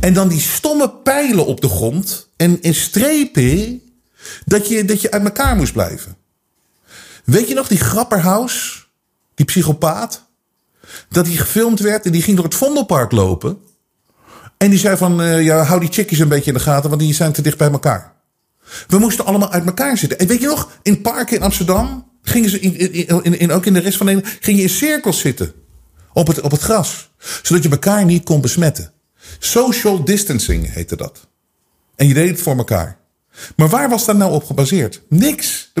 En 0.00 0.14
dan 0.14 0.28
die 0.28 0.40
stomme 0.40 0.90
pijlen 0.90 1.46
op 1.46 1.60
de 1.60 1.68
grond. 1.68 2.28
En, 2.36 2.62
en 2.62 2.74
strepen. 2.74 3.82
Dat 4.44 4.68
je, 4.68 4.84
dat 4.84 5.00
je 5.00 5.10
uit 5.10 5.24
elkaar 5.24 5.56
moest 5.56 5.72
blijven. 5.72 6.16
Weet 7.24 7.48
je 7.48 7.54
nog 7.54 7.68
die 7.68 7.78
Grapperhaus? 7.78 8.88
Die 9.34 9.46
psychopaat. 9.46 10.28
Dat 11.08 11.26
hij 11.26 11.36
gefilmd 11.36 11.80
werd 11.80 12.06
en 12.06 12.12
die 12.12 12.22
ging 12.22 12.36
door 12.36 12.44
het 12.44 12.54
Vondelpark 12.54 13.12
lopen. 13.12 13.58
En 14.56 14.70
die 14.70 14.78
zei 14.78 14.96
van, 14.96 15.20
uh, 15.20 15.44
ja, 15.44 15.62
hou 15.62 15.80
die 15.80 15.92
chickies 15.92 16.18
een 16.18 16.28
beetje 16.28 16.50
in 16.50 16.56
de 16.56 16.62
gaten, 16.62 16.88
want 16.88 17.02
die 17.02 17.14
zijn 17.14 17.32
te 17.32 17.42
dicht 17.42 17.58
bij 17.58 17.70
elkaar. 17.70 18.14
We 18.88 18.98
moesten 18.98 19.24
allemaal 19.24 19.52
uit 19.52 19.66
elkaar 19.66 19.98
zitten. 19.98 20.18
En 20.18 20.26
weet 20.26 20.40
je 20.40 20.46
nog, 20.46 20.78
in 20.82 21.00
parken 21.00 21.36
in 21.36 21.42
Amsterdam 21.42 22.10
gingen 22.22 22.50
ze, 22.50 22.60
in, 22.60 22.92
in, 23.24 23.38
in, 23.38 23.52
ook 23.52 23.66
in 23.66 23.72
de 23.72 23.80
rest 23.80 23.96
van 23.96 24.06
Nederland, 24.06 24.36
ging 24.40 24.56
je 24.56 24.62
in 24.62 24.68
cirkels 24.68 25.18
zitten. 25.18 25.52
Op 26.12 26.26
het, 26.26 26.40
op 26.40 26.50
het 26.50 26.60
gras. 26.60 27.10
Zodat 27.42 27.62
je 27.62 27.70
elkaar 27.70 28.04
niet 28.04 28.24
kon 28.24 28.40
besmetten. 28.40 28.92
Social 29.38 30.04
distancing 30.04 30.72
heette 30.72 30.96
dat. 30.96 31.28
En 31.96 32.08
je 32.08 32.14
deed 32.14 32.30
het 32.30 32.40
voor 32.40 32.56
elkaar. 32.56 32.98
Maar 33.56 33.68
waar 33.68 33.88
was 33.88 34.04
dat 34.04 34.16
nou 34.16 34.32
op 34.32 34.44
gebaseerd? 34.44 35.02
Niks. 35.08 35.72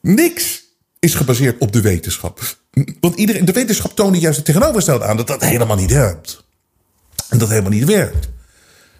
niks 0.00 0.64
is 0.98 1.14
gebaseerd 1.14 1.58
op 1.58 1.72
de 1.72 1.80
wetenschap. 1.80 2.40
Want 3.00 3.16
iedereen, 3.16 3.44
de 3.44 3.52
wetenschap 3.52 3.96
toonde 3.96 4.18
juist 4.18 4.36
het 4.36 4.46
tegenovergestelde 4.46 5.04
aan. 5.04 5.16
Dat 5.16 5.26
dat 5.26 5.44
helemaal 5.44 5.76
niet 5.76 5.90
helpt. 5.90 6.44
En 7.28 7.38
dat 7.38 7.48
helemaal 7.48 7.70
niet 7.70 7.84
werkt. 7.84 8.28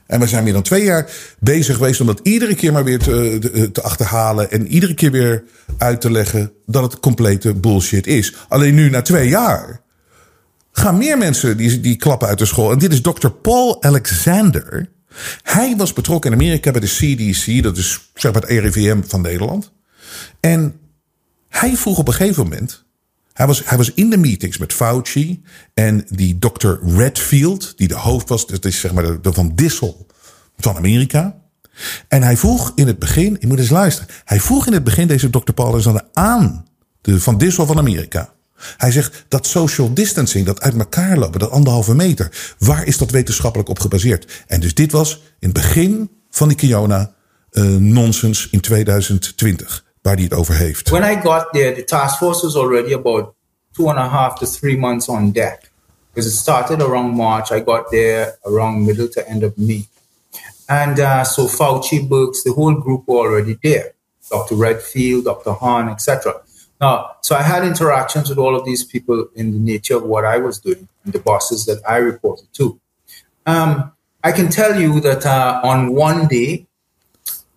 En 0.07 0.21
we 0.21 0.27
zijn 0.27 0.45
meer 0.45 0.53
dan 0.53 0.63
twee 0.63 0.85
jaar 0.85 1.11
bezig 1.39 1.77
geweest 1.77 2.01
om 2.01 2.07
dat 2.07 2.21
iedere 2.23 2.55
keer 2.55 2.73
maar 2.73 2.85
weer 2.85 2.99
te, 2.99 3.69
te, 3.73 3.83
achterhalen. 3.83 4.51
En 4.51 4.67
iedere 4.67 4.95
keer 4.95 5.11
weer 5.11 5.45
uit 5.79 6.01
te 6.01 6.11
leggen 6.11 6.53
dat 6.67 6.83
het 6.83 7.01
complete 7.01 7.55
bullshit 7.55 8.07
is. 8.07 8.35
Alleen 8.49 8.75
nu 8.75 8.91
na 8.91 9.03
twee 9.03 9.29
jaar 9.29 9.81
gaan 10.73 10.99
meer 10.99 11.19
mensen 11.19 11.57
die, 11.57 11.81
die 11.81 11.97
klappen 11.97 12.29
uit 12.29 12.39
de 12.39 12.45
school. 12.45 12.71
En 12.71 12.79
dit 12.79 12.93
is 12.93 13.01
Dr. 13.01 13.29
Paul 13.29 13.83
Alexander. 13.83 14.91
Hij 15.43 15.77
was 15.77 15.93
betrokken 15.93 16.33
in 16.33 16.39
Amerika 16.39 16.71
bij 16.71 16.81
de 16.81 16.87
CDC, 16.87 17.63
dat 17.63 17.77
is 17.77 18.11
zeg 18.15 18.33
maar 18.33 18.43
het 18.43 18.51
RIVM 18.51 19.03
van 19.03 19.21
Nederland. 19.21 19.73
En 20.41 20.81
hij 21.49 21.77
vroeg 21.77 21.99
op 21.99 22.09
een 22.09 22.15
gegeven 22.15 22.43
moment. 22.43 22.85
Hij 23.33 23.47
was, 23.47 23.63
hij 23.65 23.77
was 23.77 23.95
in 23.95 24.11
de 24.11 24.17
meetings 24.17 24.59
met 24.59 24.73
Fauci 24.73 25.43
en 25.75 26.05
die 26.09 26.39
Dr. 26.39 26.69
Redfield, 26.97 27.73
die 27.77 27.89
de 27.89 27.95
hoofd 27.95 28.29
was, 28.29 28.47
dat 28.47 28.65
is 28.65 28.81
zeg 28.81 28.93
maar 28.93 29.21
de, 29.21 29.33
Van 29.33 29.53
Dissel 29.55 30.07
van 30.57 30.77
Amerika. 30.77 31.39
En 32.09 32.23
hij 32.23 32.37
vroeg 32.37 32.73
in 32.75 32.87
het 32.87 32.99
begin, 32.99 33.37
ik 33.41 33.49
moet 33.49 33.59
eens 33.59 33.71
luisteren. 33.71 34.15
Hij 34.25 34.41
vroeg 34.41 34.67
in 34.67 34.73
het 34.73 34.85
begin 34.85 35.07
deze 35.07 35.31
Dr. 35.31 35.53
Paul 35.53 35.69
Alexander 35.69 36.03
aan 36.13 36.67
de 37.01 37.21
Van 37.21 37.39
Dissel 37.39 37.67
van 37.67 37.79
Amerika. 37.79 38.33
Hij 38.77 38.93
zegt 38.93 39.25
dat 39.29 39.47
social 39.47 39.95
distancing, 39.95 40.47
dat 40.47 40.61
uit 40.61 40.79
elkaar 40.79 41.19
lopen, 41.19 41.41
dat 41.41 41.51
anderhalve 41.51 41.95
meter, 41.95 42.55
waar 42.59 42.87
is 42.87 42.99
dat 42.99 43.11
wetenschappelijk 43.11 43.69
op 43.69 43.79
gebaseerd? 43.79 44.45
En 44.47 44.61
dus 44.61 44.75
dit 44.75 44.93
was 44.93 45.13
in 45.39 45.49
het 45.49 45.53
begin 45.53 46.11
van 46.31 46.49
die 46.49 46.57
Kiona 46.57 47.13
uh, 47.51 47.65
nonsens 47.77 48.49
in 48.51 48.61
2020, 48.61 49.85
waar 50.03 50.15
hij 50.15 50.25
het 50.25 50.35
over 50.35 50.55
heeft. 50.55 50.89
When 50.89 51.13
I 51.13 51.21
got 51.21 51.49
there, 51.51 51.75
the 51.75 51.85
task 51.85 52.17
force 52.17 52.43
was 52.43 52.57
already 52.57 52.93
about 52.93 53.33
two 53.73 53.89
and 53.89 53.99
a 53.99 54.09
half 54.09 54.39
to 54.39 54.47
three 54.47 54.79
months 54.79 55.09
on 55.09 55.33
deck. 55.33 55.71
Because 56.13 56.31
it 56.31 56.37
started 56.37 56.83
around 56.83 57.15
March, 57.15 57.51
I 57.51 57.63
got 57.65 57.91
there 57.91 58.39
around 58.43 58.85
middle 58.85 59.09
to 59.09 59.21
end 59.21 59.43
of 59.43 59.53
May. 59.57 59.85
And 60.67 60.99
uh, 60.99 61.25
so 61.25 61.47
Fauci, 61.47 62.09
Books, 62.09 62.43
the 62.43 62.53
whole 62.53 62.75
group 62.75 63.07
were 63.07 63.19
already 63.19 63.57
there. 63.63 63.95
Dr. 64.31 64.55
Redfield, 64.55 65.25
Dr. 65.25 65.53
Hahn, 65.53 65.89
etc. 65.89 66.43
Now, 66.81 67.17
so 67.21 67.37
I 67.37 67.43
had 67.43 67.65
interactions 67.65 68.31
with 68.31 68.39
all 68.39 68.57
of 68.57 68.65
these 68.65 68.85
people 68.85 69.29
in 69.35 69.53
the 69.53 69.59
nature 69.59 69.97
of 69.97 70.05
what 70.05 70.25
I 70.25 70.39
was 70.39 70.59
doing 70.59 70.89
and 71.05 71.13
the 71.13 71.19
bosses 71.19 71.67
that 71.67 71.83
I 71.87 71.97
reported 71.97 72.49
to. 72.55 72.81
Um, 73.47 73.93
I 74.25 74.33
can 74.33 74.49
tell 74.49 74.81
you 74.81 75.01
that 75.01 75.27
uh, 75.27 75.61
on 75.63 75.95
one 75.95 76.27
day, 76.27 76.67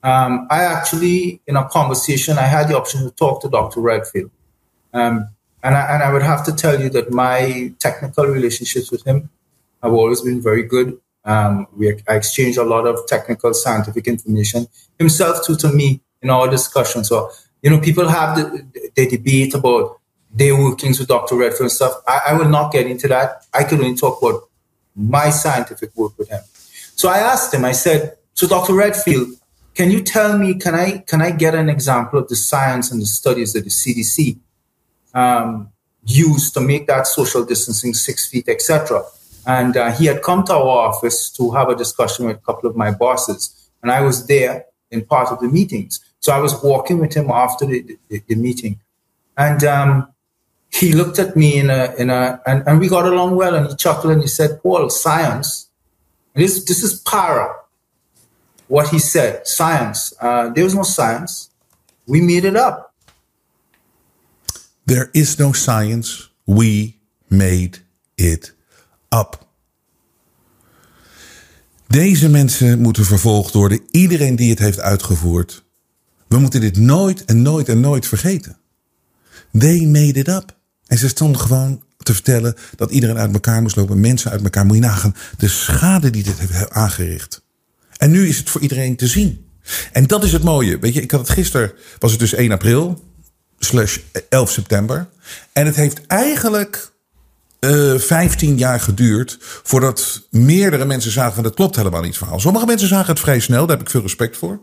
um, 0.04 0.48
I 0.50 0.64
actually, 0.64 1.42
in 1.48 1.56
a 1.56 1.68
conversation, 1.70 2.38
I 2.38 2.44
had 2.44 2.68
the 2.68 2.78
option 2.78 3.04
to 3.04 3.12
talk 3.12 3.42
to 3.42 3.50
Dr. 3.50 3.80
Redfield. 3.80 4.32
Um, 4.94 5.30
and, 5.64 5.76
I, 5.76 5.94
and 5.94 6.04
I 6.04 6.12
would 6.12 6.22
have 6.22 6.46
to 6.46 6.54
tell 6.54 6.80
you 6.80 6.90
that 6.90 7.12
my 7.12 7.74
technical 7.80 8.26
relationships 8.26 8.92
with 8.92 9.06
him 9.06 9.30
have 9.82 9.94
always 9.94 10.22
been 10.22 10.42
very 10.42 10.64
good. 10.64 11.00
Um, 11.26 11.68
we 11.76 11.94
I 12.08 12.16
exchanged 12.16 12.58
a 12.58 12.64
lot 12.64 12.86
of 12.86 13.08
technical, 13.08 13.54
scientific 13.54 14.08
information. 14.08 14.68
Himself 15.00 15.46
too 15.46 15.56
to 15.58 15.72
me 15.72 16.02
in 16.22 16.30
our 16.30 16.50
discussions. 16.50 17.08
So, 17.08 17.32
you 17.64 17.70
know, 17.70 17.80
people 17.80 18.08
have 18.10 18.36
the, 18.36 18.92
the 18.94 19.08
debate 19.08 19.56
about 19.56 20.00
their 20.30 20.56
workings 20.56 21.00
with 21.00 21.08
Dr. 21.08 21.36
Redfield 21.36 21.62
and 21.62 21.72
stuff. 21.72 21.94
I, 22.08 22.22
I 22.30 22.34
will 22.38 22.50
not 22.50 22.74
get 22.74 22.86
into 22.88 23.08
that. 23.08 23.46
I 23.54 23.64
can 23.64 23.80
only 23.80 23.96
talk 23.96 24.22
about 24.22 24.50
my 24.96 25.30
scientific 25.30 25.96
work 25.96 26.18
with 26.18 26.30
him. 26.30 26.42
So 26.96 27.10
I 27.10 27.20
asked 27.20 27.54
him, 27.54 27.64
I 27.64 27.72
said, 27.72 28.18
so 28.34 28.48
Dr. 28.48 28.74
Redfield, 28.74 29.30
can 29.76 29.92
you 29.92 30.02
tell 30.02 30.38
me, 30.38 30.56
can 30.56 30.76
I, 30.76 31.00
can 31.00 31.22
I 31.22 31.32
get 31.32 31.56
an 31.56 31.70
example 31.70 32.20
of 32.20 32.28
the 32.28 32.36
science 32.36 32.92
and 32.92 33.02
the 33.02 33.06
studies 33.06 33.54
that 33.54 33.64
the 33.64 33.70
CDC 33.70 34.38
um, 35.14 35.70
used 36.06 36.54
to 36.56 36.62
make 36.62 36.88
that 36.88 37.08
social 37.08 37.46
distancing 37.46 37.94
six 37.94 38.28
feet, 38.28 38.50
etc.? 38.50 39.04
And 39.48 39.78
uh, 39.78 39.92
he 39.94 40.06
had 40.06 40.22
come 40.22 40.44
to 40.46 40.54
our 40.54 40.90
office 40.90 41.30
to 41.32 41.52
have 41.52 41.70
a 41.70 41.76
discussion 41.76 42.26
with 42.26 42.38
a 42.38 42.42
couple 42.42 42.70
of 42.70 42.76
my 42.76 42.92
bosses, 42.92 43.70
and 43.82 43.92
I 43.92 44.02
was 44.02 44.28
there 44.28 44.66
in 44.92 45.06
part 45.06 45.30
of 45.30 45.40
the 45.40 45.48
meetings. 45.48 46.00
So 46.24 46.32
I 46.32 46.40
was 46.40 46.64
walking 46.64 47.00
with 47.00 47.14
him 47.14 47.30
after 47.30 47.66
the, 47.66 47.98
the, 48.08 48.24
the 48.30 48.36
meeting, 48.36 48.80
and 49.36 49.62
um, 49.66 50.08
he 50.70 50.94
looked 50.94 51.20
at 51.20 51.36
me 51.36 51.60
in 51.60 51.70
a 51.70 51.94
in 51.98 52.10
a 52.10 52.40
and, 52.46 52.64
and 52.66 52.80
we 52.80 52.88
got 52.88 53.06
along 53.06 53.36
well, 53.36 53.56
and 53.56 53.68
he 53.68 53.76
chuckled 53.76 54.14
and 54.14 54.22
he 54.22 54.30
said, 54.30 54.62
"Paul, 54.64 54.90
science. 54.90 55.68
This 56.34 56.64
this 56.64 56.82
is 56.82 57.02
para." 57.02 57.54
What 58.68 58.88
he 58.88 59.00
said, 59.00 59.46
science. 59.46 60.14
Uh, 60.22 60.50
there 60.54 60.64
was 60.64 60.74
no 60.74 60.84
science. 60.84 61.50
We 62.08 62.22
made 62.22 62.46
it 62.46 62.56
up. 62.56 62.94
There 64.86 65.10
is 65.14 65.38
no 65.38 65.52
science. 65.52 66.30
We 66.46 67.00
made 67.28 67.80
it 68.16 68.54
up. 69.10 69.46
Deze 71.88 72.30
mensen 72.30 72.80
moeten 72.80 73.06
vervolgd 73.06 73.54
worden. 73.54 73.80
Iedereen 73.92 74.36
die 74.36 74.50
het 74.50 74.60
heeft 74.60 74.80
uitgevoerd. 74.80 75.63
We 76.34 76.40
moeten 76.40 76.62
dit 76.62 76.78
nooit 76.78 77.26
en 77.26 77.42
nooit 77.42 77.70
en 77.70 77.80
nooit 77.80 78.08
vergeten. 78.08 78.58
They 79.58 79.86
made 79.86 80.20
it 80.20 80.28
up. 80.28 80.56
En 80.88 80.98
ze 80.98 81.08
stonden 81.08 81.42
gewoon 81.42 81.84
te 81.98 82.14
vertellen 82.14 82.56
dat 82.76 82.92
iedereen 82.92 83.18
uit 83.18 83.34
elkaar 83.34 83.62
moest 83.62 83.76
lopen. 83.76 84.00
Mensen 84.00 84.32
uit 84.32 84.44
elkaar. 84.44 84.66
Moet 84.66 84.76
je 84.76 84.82
nagaan 84.82 85.16
de 85.38 85.48
schade 85.48 86.10
die 86.10 86.24
dit 86.24 86.40
heeft 86.40 86.70
aangericht. 86.70 87.42
En 87.98 88.12
nu 88.12 88.28
is 88.28 88.38
het 88.38 88.50
voor 88.50 88.62
iedereen 88.62 88.96
te 88.96 89.08
zien. 89.08 89.46
En 89.92 90.08
dat 90.08 90.24
is 90.24 90.32
het 90.32 90.44
mooie. 90.44 90.80
Weet 90.80 90.94
je, 90.94 91.02
ik 91.02 91.12
had 91.12 91.20
het 91.20 91.30
gisteren, 91.30 91.72
was 92.00 92.12
het 92.12 92.20
dus 92.20 92.34
1 92.34 92.52
april, 92.52 93.04
slash 93.60 93.98
11 94.30 94.52
september. 94.52 95.08
En 95.52 95.66
het 95.66 95.76
heeft 95.76 96.06
eigenlijk 96.08 96.92
uh, 97.60 98.00
15 98.00 98.58
jaar 98.58 98.80
geduurd 98.80 99.38
voordat 99.40 100.28
meerdere 100.30 100.86
mensen 100.86 101.12
zagen 101.12 101.44
dat 101.44 101.56
klopt 101.56 101.76
helemaal 101.76 102.02
niet 102.02 102.18
verhaal. 102.18 102.40
Sommige 102.40 102.66
mensen 102.66 102.88
zagen 102.88 103.12
het 103.12 103.20
vrij 103.20 103.40
snel, 103.40 103.66
daar 103.66 103.78
heb 103.78 103.86
ik 103.86 103.92
veel 103.92 104.02
respect 104.02 104.38
voor. 104.38 104.60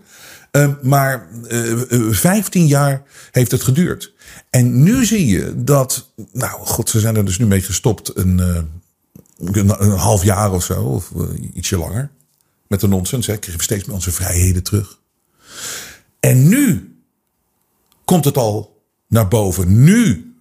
Uh, 0.53 0.68
maar 0.82 1.28
uh, 1.48 2.12
15 2.12 2.66
jaar 2.66 3.03
heeft 3.30 3.51
het 3.51 3.62
geduurd. 3.62 4.14
En 4.51 4.82
nu 4.82 5.05
zie 5.05 5.26
je 5.26 5.64
dat, 5.64 6.12
nou 6.32 6.61
god, 6.66 6.88
ze 6.88 7.01
zijn 7.01 7.16
er 7.16 7.24
dus 7.24 7.38
nu 7.38 7.46
mee 7.46 7.62
gestopt 7.62 8.16
een, 8.16 8.38
een, 8.38 9.82
een 9.82 9.90
half 9.90 10.24
jaar 10.24 10.53
of 10.53 10.64
zo, 10.64 10.82
of 10.82 11.11
ietsje 11.55 11.78
langer. 11.78 12.11
Met 12.66 12.80
de 12.80 12.88
nonsens, 12.88 13.26
hè, 13.26 13.36
kregen 13.36 13.59
we 13.59 13.64
steeds 13.64 13.84
meer 13.84 13.94
onze 13.94 14.12
vrijheden 14.12 14.62
terug. 14.62 14.98
En 16.20 16.48
nu 16.48 16.94
komt 18.05 18.24
het 18.24 18.36
al 18.36 18.82
naar 19.09 19.28
boven. 19.28 19.82
Nu 19.84 20.34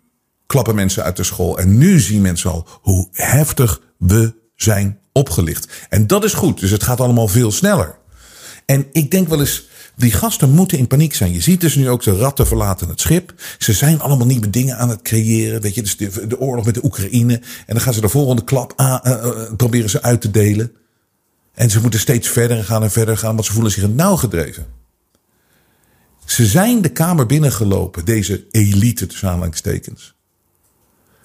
klappen 0.45 0.75
mensen 0.75 1.03
uit 1.03 1.17
de 1.17 1.23
school. 1.23 1.59
En 1.59 1.77
nu 1.77 1.99
zien 1.99 2.21
mensen 2.21 2.51
al 2.51 2.67
hoe 2.81 3.07
heftig 3.11 3.81
we 3.97 4.33
zijn 4.55 4.99
opgelicht. 5.11 5.67
En 5.89 6.07
dat 6.07 6.23
is 6.23 6.33
goed. 6.33 6.59
Dus 6.59 6.71
het 6.71 6.83
gaat 6.83 6.99
allemaal 6.99 7.27
veel 7.27 7.51
sneller. 7.51 7.97
En 8.65 8.87
ik 8.91 9.11
denk 9.11 9.27
wel 9.27 9.39
eens, 9.39 9.68
die 9.99 10.11
gasten 10.11 10.49
moeten 10.49 10.77
in 10.77 10.87
paniek 10.87 11.13
zijn. 11.13 11.33
Je 11.33 11.41
ziet 11.41 11.61
dus 11.61 11.75
nu 11.75 11.89
ook 11.89 12.03
de 12.03 12.15
ratten 12.15 12.47
verlaten 12.47 12.89
het 12.89 13.01
schip. 13.01 13.33
Ze 13.57 13.73
zijn 13.73 14.01
allemaal 14.01 14.27
nieuwe 14.27 14.49
dingen 14.49 14.77
aan 14.77 14.89
het 14.89 15.01
creëren. 15.01 15.61
Weet 15.61 15.75
je, 15.75 15.81
dus 15.81 15.97
de, 15.97 16.27
de 16.27 16.39
oorlog 16.39 16.65
met 16.65 16.73
de 16.73 16.83
Oekraïne. 16.83 17.33
En 17.33 17.73
dan 17.73 17.81
gaan 17.81 17.93
ze 17.93 18.01
de 18.01 18.09
volgende 18.09 18.43
klap 18.43 18.73
aan, 18.75 19.01
uh, 19.03 19.11
uh, 19.11 19.53
proberen 19.57 19.89
ze 19.89 20.01
uit 20.01 20.21
te 20.21 20.31
delen. 20.31 20.71
En 21.53 21.69
ze 21.69 21.81
moeten 21.81 21.99
steeds 21.99 22.27
verder 22.27 22.63
gaan 22.63 22.83
en 22.83 22.91
verder 22.91 23.17
gaan, 23.17 23.33
want 23.33 23.45
ze 23.45 23.53
voelen 23.53 23.71
zich 23.71 23.83
in 23.83 23.95
nauw 23.95 24.15
gedreven. 24.15 24.65
Ze 26.25 26.45
zijn 26.45 26.81
de 26.81 26.89
kamer 26.89 27.25
binnengelopen, 27.25 28.05
deze 28.05 28.45
elite 28.51 29.07
tussen 29.07 29.29
aanhalingstekens. 29.29 30.15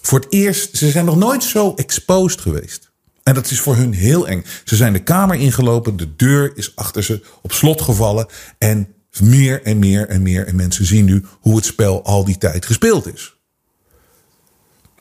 Voor 0.01 0.21
het 0.21 0.33
eerst, 0.33 0.77
ze 0.77 0.91
zijn 0.91 1.05
nog 1.05 1.17
nooit 1.17 1.45
zo 1.45 1.75
exposed 1.75 2.41
geweest. 2.41 2.93
En 3.25 3.35
dat 3.35 3.51
is 3.51 3.61
voor 3.61 3.77
hun 3.77 3.93
heel 3.93 4.29
eng. 4.29 4.45
Ze 4.65 4.77
zijn 4.77 4.93
de 4.93 5.03
kamer 5.03 5.37
ingelopen, 5.37 5.97
de 5.97 6.17
deur 6.17 6.53
is 6.57 6.77
achter 6.77 7.05
ze 7.05 7.23
op 7.43 7.53
slot 7.53 7.83
gevallen. 7.83 8.27
En 8.59 8.95
meer 9.21 9.63
en 9.63 9.79
meer 9.79 10.09
en 10.09 10.23
meer 10.23 10.47
en 10.47 10.57
mensen 10.57 10.85
zien 10.85 11.05
nu 11.05 11.25
hoe 11.41 11.57
het 11.57 11.65
spel 11.65 12.05
al 12.05 12.25
die 12.25 12.39
tijd 12.39 12.67
gespeeld 12.67 13.15
is. 13.15 13.37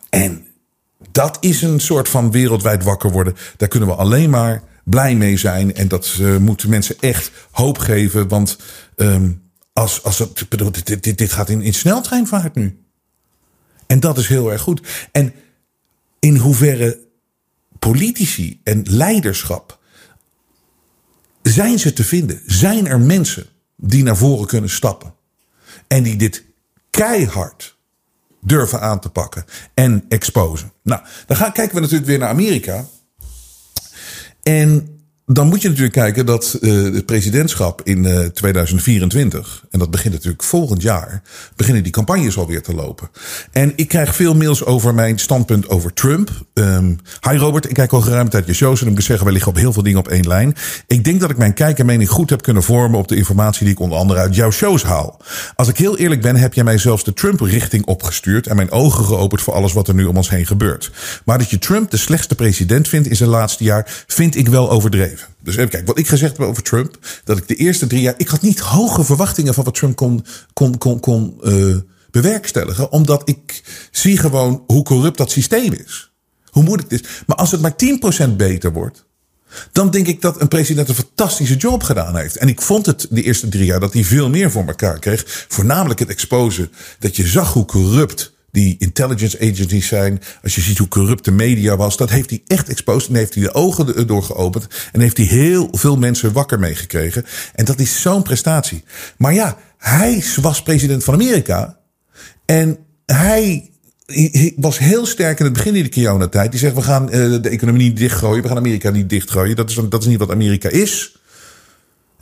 En 0.09 0.45
dat 1.11 1.37
is 1.39 1.61
een 1.61 1.79
soort 1.79 2.09
van 2.09 2.31
wereldwijd 2.31 2.83
wakker 2.83 3.11
worden. 3.11 3.35
Daar 3.57 3.67
kunnen 3.67 3.89
we 3.89 3.95
alleen 3.95 4.29
maar 4.29 4.63
blij 4.83 5.15
mee 5.15 5.37
zijn. 5.37 5.75
En 5.75 5.87
dat 5.87 6.17
uh, 6.21 6.37
moeten 6.37 6.69
mensen 6.69 6.95
echt 6.99 7.31
hoop 7.51 7.77
geven. 7.77 8.27
Want 8.27 8.57
um, 8.95 9.41
als, 9.73 10.03
als 10.03 10.17
dit, 10.71 11.03
dit, 11.03 11.17
dit 11.17 11.31
gaat 11.31 11.49
in, 11.49 11.61
in 11.61 11.73
sneltreinvaart 11.73 12.55
nu. 12.55 12.83
En 13.87 13.99
dat 13.99 14.17
is 14.17 14.27
heel 14.27 14.51
erg 14.51 14.61
goed. 14.61 14.81
En 15.11 15.33
in 16.19 16.37
hoeverre 16.37 17.02
politici 17.91 18.59
en 18.63 18.83
leiderschap 18.89 19.79
zijn 21.41 21.79
ze 21.79 21.93
te 21.93 22.03
vinden? 22.03 22.41
Zijn 22.45 22.87
er 22.87 22.99
mensen 22.99 23.45
die 23.75 24.03
naar 24.03 24.17
voren 24.17 24.47
kunnen 24.47 24.69
stappen 24.69 25.13
en 25.87 26.03
die 26.03 26.15
dit 26.15 26.43
keihard 26.89 27.77
durven 28.41 28.81
aan 28.81 28.99
te 28.99 29.09
pakken 29.09 29.45
en 29.73 30.05
exposen? 30.09 30.71
Nou, 30.81 31.01
dan 31.25 31.37
gaan, 31.37 31.51
kijken 31.51 31.75
we 31.75 31.81
natuurlijk 31.81 32.09
weer 32.09 32.19
naar 32.19 32.29
Amerika. 32.29 32.85
En 34.43 34.92
dan 35.25 35.47
moet 35.47 35.61
je 35.61 35.67
natuurlijk 35.67 35.95
kijken 35.95 36.25
dat 36.25 36.57
uh, 36.61 36.93
het 36.93 37.05
presidentschap 37.05 37.81
in 37.83 38.03
uh, 38.03 38.25
2024, 38.25 39.65
en 39.71 39.79
dat 39.79 39.91
begint 39.91 40.13
natuurlijk 40.13 40.43
volgend 40.43 40.81
jaar, 40.81 41.21
beginnen 41.55 41.83
die 41.83 41.91
campagnes 41.91 42.37
alweer 42.37 42.61
te 42.61 42.73
lopen. 42.73 43.09
En 43.51 43.73
ik 43.75 43.87
krijg 43.87 44.15
veel 44.15 44.35
mails 44.35 44.65
over 44.65 44.93
mijn 44.93 45.19
standpunt 45.19 45.69
over 45.69 45.93
Trump. 45.93 46.31
Um, 46.53 46.99
hi 47.29 47.37
Robert, 47.37 47.69
ik 47.69 47.73
kijk 47.73 47.91
al 47.91 48.01
geruime 48.01 48.29
tijd 48.29 48.45
je 48.45 48.53
shows 48.53 48.81
en 48.81 48.87
ik 48.87 48.93
moet 48.93 49.03
zeggen, 49.03 49.25
wij 49.25 49.33
liggen 49.33 49.51
op 49.51 49.57
heel 49.57 49.73
veel 49.73 49.83
dingen 49.83 49.99
op 49.99 50.07
één 50.07 50.27
lijn. 50.27 50.55
Ik 50.87 51.03
denk 51.03 51.19
dat 51.19 51.29
ik 51.29 51.37
mijn 51.37 51.53
kijk 51.53 51.79
en 51.79 51.85
mening 51.85 52.09
goed 52.09 52.29
heb 52.29 52.41
kunnen 52.41 52.63
vormen 52.63 52.99
op 52.99 53.07
de 53.07 53.15
informatie 53.15 53.63
die 53.63 53.73
ik 53.73 53.79
onder 53.79 53.97
andere 53.97 54.19
uit 54.19 54.35
jouw 54.35 54.51
shows 54.51 54.83
haal. 54.83 55.21
Als 55.55 55.67
ik 55.67 55.77
heel 55.77 55.97
eerlijk 55.97 56.21
ben, 56.21 56.35
heb 56.35 56.53
jij 56.53 56.63
mij 56.63 56.77
zelfs 56.77 57.03
de 57.03 57.13
Trump-richting 57.13 57.85
opgestuurd 57.85 58.47
en 58.47 58.55
mijn 58.55 58.71
ogen 58.71 59.05
geopend 59.05 59.41
voor 59.41 59.53
alles 59.53 59.73
wat 59.73 59.87
er 59.87 59.93
nu 59.93 60.05
om 60.05 60.17
ons 60.17 60.29
heen 60.29 60.45
gebeurt. 60.45 60.91
Maar 61.25 61.37
dat 61.37 61.49
je 61.49 61.59
Trump 61.59 61.91
de 61.91 61.97
slechtste 61.97 62.35
president 62.35 62.87
vindt 62.87 63.07
in 63.07 63.15
zijn 63.15 63.29
laatste 63.29 63.63
jaar, 63.63 64.03
vind 64.07 64.35
ik 64.35 64.47
wel 64.47 64.71
overdreven. 64.71 65.12
Dus 65.41 65.55
even 65.55 65.69
kijken, 65.69 65.87
wat 65.87 65.97
ik 65.97 66.07
gezegd 66.07 66.37
heb 66.37 66.47
over 66.47 66.63
Trump, 66.63 66.97
dat 67.23 67.37
ik 67.37 67.47
de 67.47 67.55
eerste 67.55 67.87
drie 67.87 68.01
jaar, 68.01 68.13
ik 68.17 68.27
had 68.27 68.41
niet 68.41 68.59
hoge 68.59 69.03
verwachtingen 69.03 69.53
van 69.53 69.63
wat 69.63 69.75
Trump 69.75 69.95
kon, 69.95 70.25
kon, 70.53 70.77
kon, 70.77 70.99
kon 70.99 71.39
uh, 71.43 71.77
bewerkstelligen, 72.11 72.91
omdat 72.91 73.29
ik 73.29 73.63
zie 73.91 74.17
gewoon 74.17 74.63
hoe 74.67 74.83
corrupt 74.83 75.17
dat 75.17 75.31
systeem 75.31 75.73
is. 75.73 76.11
Hoe 76.45 76.63
moeilijk 76.63 76.91
het 76.91 77.01
is. 77.01 77.09
Maar 77.27 77.37
als 77.37 77.51
het 77.51 77.61
maar 77.61 77.75
10% 78.31 78.35
beter 78.35 78.73
wordt, 78.73 79.05
dan 79.71 79.91
denk 79.91 80.07
ik 80.07 80.21
dat 80.21 80.41
een 80.41 80.47
president 80.47 80.89
een 80.89 80.95
fantastische 80.95 81.55
job 81.55 81.83
gedaan 81.83 82.15
heeft. 82.15 82.37
En 82.37 82.47
ik 82.47 82.61
vond 82.61 82.85
het 82.85 83.07
de 83.09 83.23
eerste 83.23 83.49
drie 83.49 83.65
jaar 83.65 83.79
dat 83.79 83.93
hij 83.93 84.03
veel 84.03 84.29
meer 84.29 84.51
voor 84.51 84.67
elkaar 84.67 84.99
kreeg. 84.99 85.45
Voornamelijk 85.47 85.99
het 85.99 86.09
exposen 86.09 86.71
dat 86.99 87.15
je 87.15 87.27
zag 87.27 87.53
hoe 87.53 87.65
corrupt 87.65 88.32
die 88.53 88.75
intelligence 88.79 89.39
agencies 89.39 89.87
zijn. 89.87 90.21
Als 90.43 90.55
je 90.55 90.61
ziet 90.61 90.77
hoe 90.77 90.87
corrupt 90.87 91.25
de 91.25 91.31
media 91.31 91.77
was, 91.77 91.97
dat 91.97 92.09
heeft 92.09 92.29
hij 92.29 92.41
echt 92.47 92.69
exposed. 92.69 93.09
En 93.09 93.15
heeft 93.15 93.33
hij 93.33 93.43
de 93.43 93.53
ogen 93.53 94.07
door 94.07 94.23
geopend. 94.23 94.67
En 94.91 94.99
heeft 94.99 95.17
hij 95.17 95.25
heel 95.25 95.67
veel 95.71 95.97
mensen 95.97 96.33
wakker 96.33 96.59
meegekregen. 96.59 97.25
En 97.55 97.65
dat 97.65 97.79
is 97.79 98.01
zo'n 98.01 98.23
prestatie. 98.23 98.83
Maar 99.17 99.33
ja, 99.33 99.57
hij 99.77 100.23
was 100.41 100.63
president 100.63 101.03
van 101.03 101.13
Amerika. 101.13 101.79
En 102.45 102.77
hij 103.05 103.71
was 104.55 104.77
heel 104.77 105.05
sterk 105.05 105.39
in 105.39 105.45
het 105.45 105.53
begin 105.53 105.75
in 105.75 105.83
de 105.83 105.89
corona-tijd. 105.89 106.51
Die 106.51 106.59
zegt, 106.59 106.75
we 106.75 106.81
gaan 106.81 107.03
uh, 107.03 107.41
de 107.41 107.49
economie 107.49 107.87
niet 107.87 107.97
dichtgooien. 107.97 108.41
We 108.41 108.47
gaan 108.47 108.57
Amerika 108.57 108.89
niet 108.89 109.09
dichtgooien. 109.09 109.55
Dat 109.55 109.69
is, 109.69 109.79
dat 109.89 110.01
is 110.01 110.07
niet 110.07 110.19
wat 110.19 110.31
Amerika 110.31 110.69
is. 110.69 111.17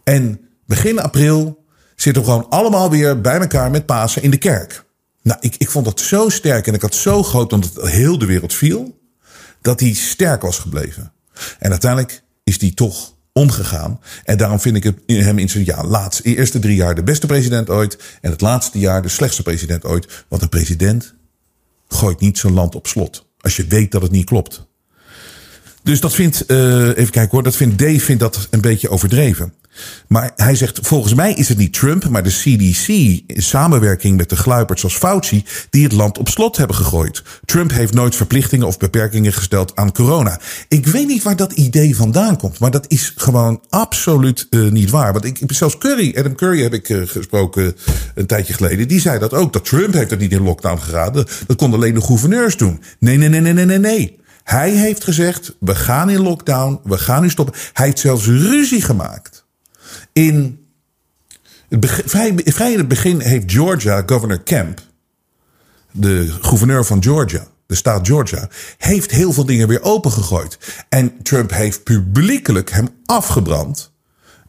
En 0.04 0.40
begin 0.66 1.00
april 1.00 1.66
zitten 1.96 2.24
we 2.24 2.30
gewoon 2.30 2.50
allemaal 2.50 2.90
weer 2.90 3.22
bij 3.22 3.40
elkaar 3.40 3.72
met 3.72 3.86
Pasen 3.86 4.24
in 4.24 4.32
de 4.32 4.38
kerk. 4.38 4.84
Nou, 5.24 5.40
ik, 5.42 5.56
ik 5.58 5.70
vond 5.70 5.86
dat 5.86 6.00
zo 6.00 6.30
sterk 6.30 6.68
en 6.68 6.74
ik 6.74 6.82
had 6.82 6.96
zo 6.96 7.24
groot 7.24 7.54
omdat 7.54 7.74
het 7.74 7.90
heel 7.90 8.18
de 8.18 8.26
wereld 8.26 8.54
viel, 8.54 9.00
dat 9.62 9.80
hij 9.80 9.94
sterk 9.94 10.42
was 10.42 10.60
gebleven. 10.60 11.12
En 11.60 11.72
uiteindelijk 11.72 12.24
is 12.44 12.62
hij 12.62 12.72
toch 12.72 13.14
omgegaan. 13.34 14.00
En 14.24 14.38
daarom 14.38 14.60
vind 14.60 14.76
ik 14.76 14.94
hem 15.06 15.38
in 15.38 15.50
zijn 15.50 15.66
ja, 15.66 15.84
laatste, 15.84 16.24
eerste 16.24 16.60
drie 16.60 16.76
jaar 16.76 16.96
de 16.96 17.04
beste 17.04 17.28
president 17.28 17.70
ooit. 17.70 17.98
En 18.22 18.32
het 18.32 18.42
laatste 18.42 18.80
jaar 18.80 19.02
de 19.02 19.10
slechtste 19.10 19.44
president 19.44 19.86
ooit. 19.86 20.26
Want 20.28 20.42
een 20.42 20.50
president 20.50 21.14
gooit 21.88 22.20
niet 22.20 22.38
zijn 22.38 22.54
land 22.54 22.76
op 22.76 22.88
slot. 22.88 23.26
Als 23.40 23.56
je 23.56 23.66
weet 23.66 23.92
dat 23.92 24.02
het 24.02 24.12
niet 24.12 24.26
klopt. 24.26 24.70
Dus 25.84 26.00
dat 26.00 26.14
vindt, 26.14 26.44
uh, 26.48 26.88
even 26.88 27.10
kijken 27.12 27.32
hoor, 27.32 27.44
dat 27.44 27.56
vindt 27.56 27.80
Dave 27.80 28.00
vindt 28.00 28.22
dat 28.22 28.48
een 28.50 28.62
beetje 28.62 28.90
overdreven. 28.90 29.54
Maar 30.08 30.32
hij 30.36 30.56
zegt, 30.56 30.80
volgens 30.82 31.14
mij 31.14 31.34
is 31.34 31.50
het 31.50 31.58
niet 31.58 31.74
Trump, 31.74 32.10
maar 32.10 32.24
de 32.24 32.30
CDC 32.30 32.88
in 32.88 33.42
samenwerking 33.42 34.18
met 34.18 34.30
de 34.30 34.36
gluiperds 34.36 34.84
als 34.84 34.98
Fauci 34.98 35.46
die 35.70 35.84
het 35.84 35.92
land 35.92 36.18
op 36.18 36.30
slot 36.30 36.58
hebben 36.58 36.76
gegooid. 36.76 37.24
Trump 37.46 37.72
heeft 37.72 37.94
nooit 37.94 38.16
verplichtingen 38.16 38.68
of 38.68 38.78
beperkingen 38.78 39.34
gesteld 39.34 39.76
aan 39.76 39.92
corona. 39.92 40.40
Ik 40.68 40.88
weet 40.88 41.08
niet 41.08 41.24
waar 41.24 41.36
dat 41.36 41.52
idee 41.52 41.96
vandaan 41.96 42.38
komt, 42.38 42.60
maar 42.60 42.72
dat 42.72 42.86
is 42.88 43.14
gewoon 43.16 43.62
absoluut 43.70 44.48
uh, 44.50 44.72
niet 44.72 44.90
waar. 44.90 45.14
Want 45.14 45.26
ik, 45.26 45.40
zelfs 45.48 45.78
Curry, 45.78 46.16
Adam 46.18 46.36
Curry 46.36 46.62
heb 46.62 46.74
ik 46.74 46.90
uh, 46.90 47.08
gesproken 47.08 47.76
een 48.16 48.26
tijdje 48.26 48.54
geleden, 48.54 48.88
die 48.88 49.00
zei 49.00 49.20
dat 49.20 49.34
ook, 49.34 49.54
dat 49.54 49.66
Trump 49.66 49.94
heeft 49.94 50.10
het 50.10 50.20
niet 50.20 50.32
in 50.32 50.44
lockdown 50.44 50.82
geraden. 50.82 51.26
Dat 51.48 51.58
konden 51.58 51.80
alleen 51.80 51.94
de 51.94 52.02
gouverneurs 52.02 52.58
doen. 52.58 52.84
Nee, 53.00 53.18
nee, 53.18 53.30
nee, 53.30 53.42
nee, 53.42 53.54
nee, 53.54 53.66
nee, 53.66 53.80
nee. 53.80 54.20
Hij 54.44 54.72
heeft 54.72 55.04
gezegd, 55.04 55.56
we 55.60 55.76
gaan 55.76 56.10
in 56.10 56.22
lockdown, 56.22 56.80
we 56.84 56.98
gaan 56.98 57.22
nu 57.22 57.30
stoppen. 57.30 57.56
Hij 57.74 57.86
heeft 57.86 58.00
zelfs 58.00 58.26
ruzie 58.26 58.82
gemaakt. 58.82 59.31
In 60.14 60.66
het 61.70 61.80
begin, 61.80 62.10
vrij, 62.46 62.72
in 62.72 62.78
het 62.78 62.88
begin 62.88 63.20
heeft 63.20 63.52
Georgia, 63.52 64.04
governor 64.06 64.42
Kemp, 64.42 64.82
de 65.92 66.34
gouverneur 66.42 66.86
van 66.86 67.04
Georgia, 67.04 67.48
de 67.66 67.76
staat 67.76 68.08
Georgia, 68.08 68.50
heeft 68.78 69.12
heel 69.12 69.34
veel 69.34 69.46
dingen 69.46 69.68
weer 69.68 69.82
opengegooid. 69.82 70.58
En 70.90 71.14
Trump 71.24 71.52
heeft 71.52 71.84
publiekelijk 71.84 72.72
hem 72.72 72.90
afgebrand. 73.06 73.92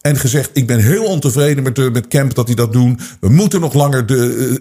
En 0.01 0.17
gezegd, 0.17 0.51
ik 0.53 0.67
ben 0.67 0.79
heel 0.79 1.05
ontevreden 1.05 1.63
met, 1.63 1.93
met 1.93 2.09
Kemp 2.09 2.35
dat 2.35 2.47
hij 2.47 2.57
dat 2.57 2.73
doen. 2.73 3.01
We 3.21 3.29
moeten 3.29 3.61
nog 3.61 3.75
langer 3.75 4.07
de, 4.07 4.59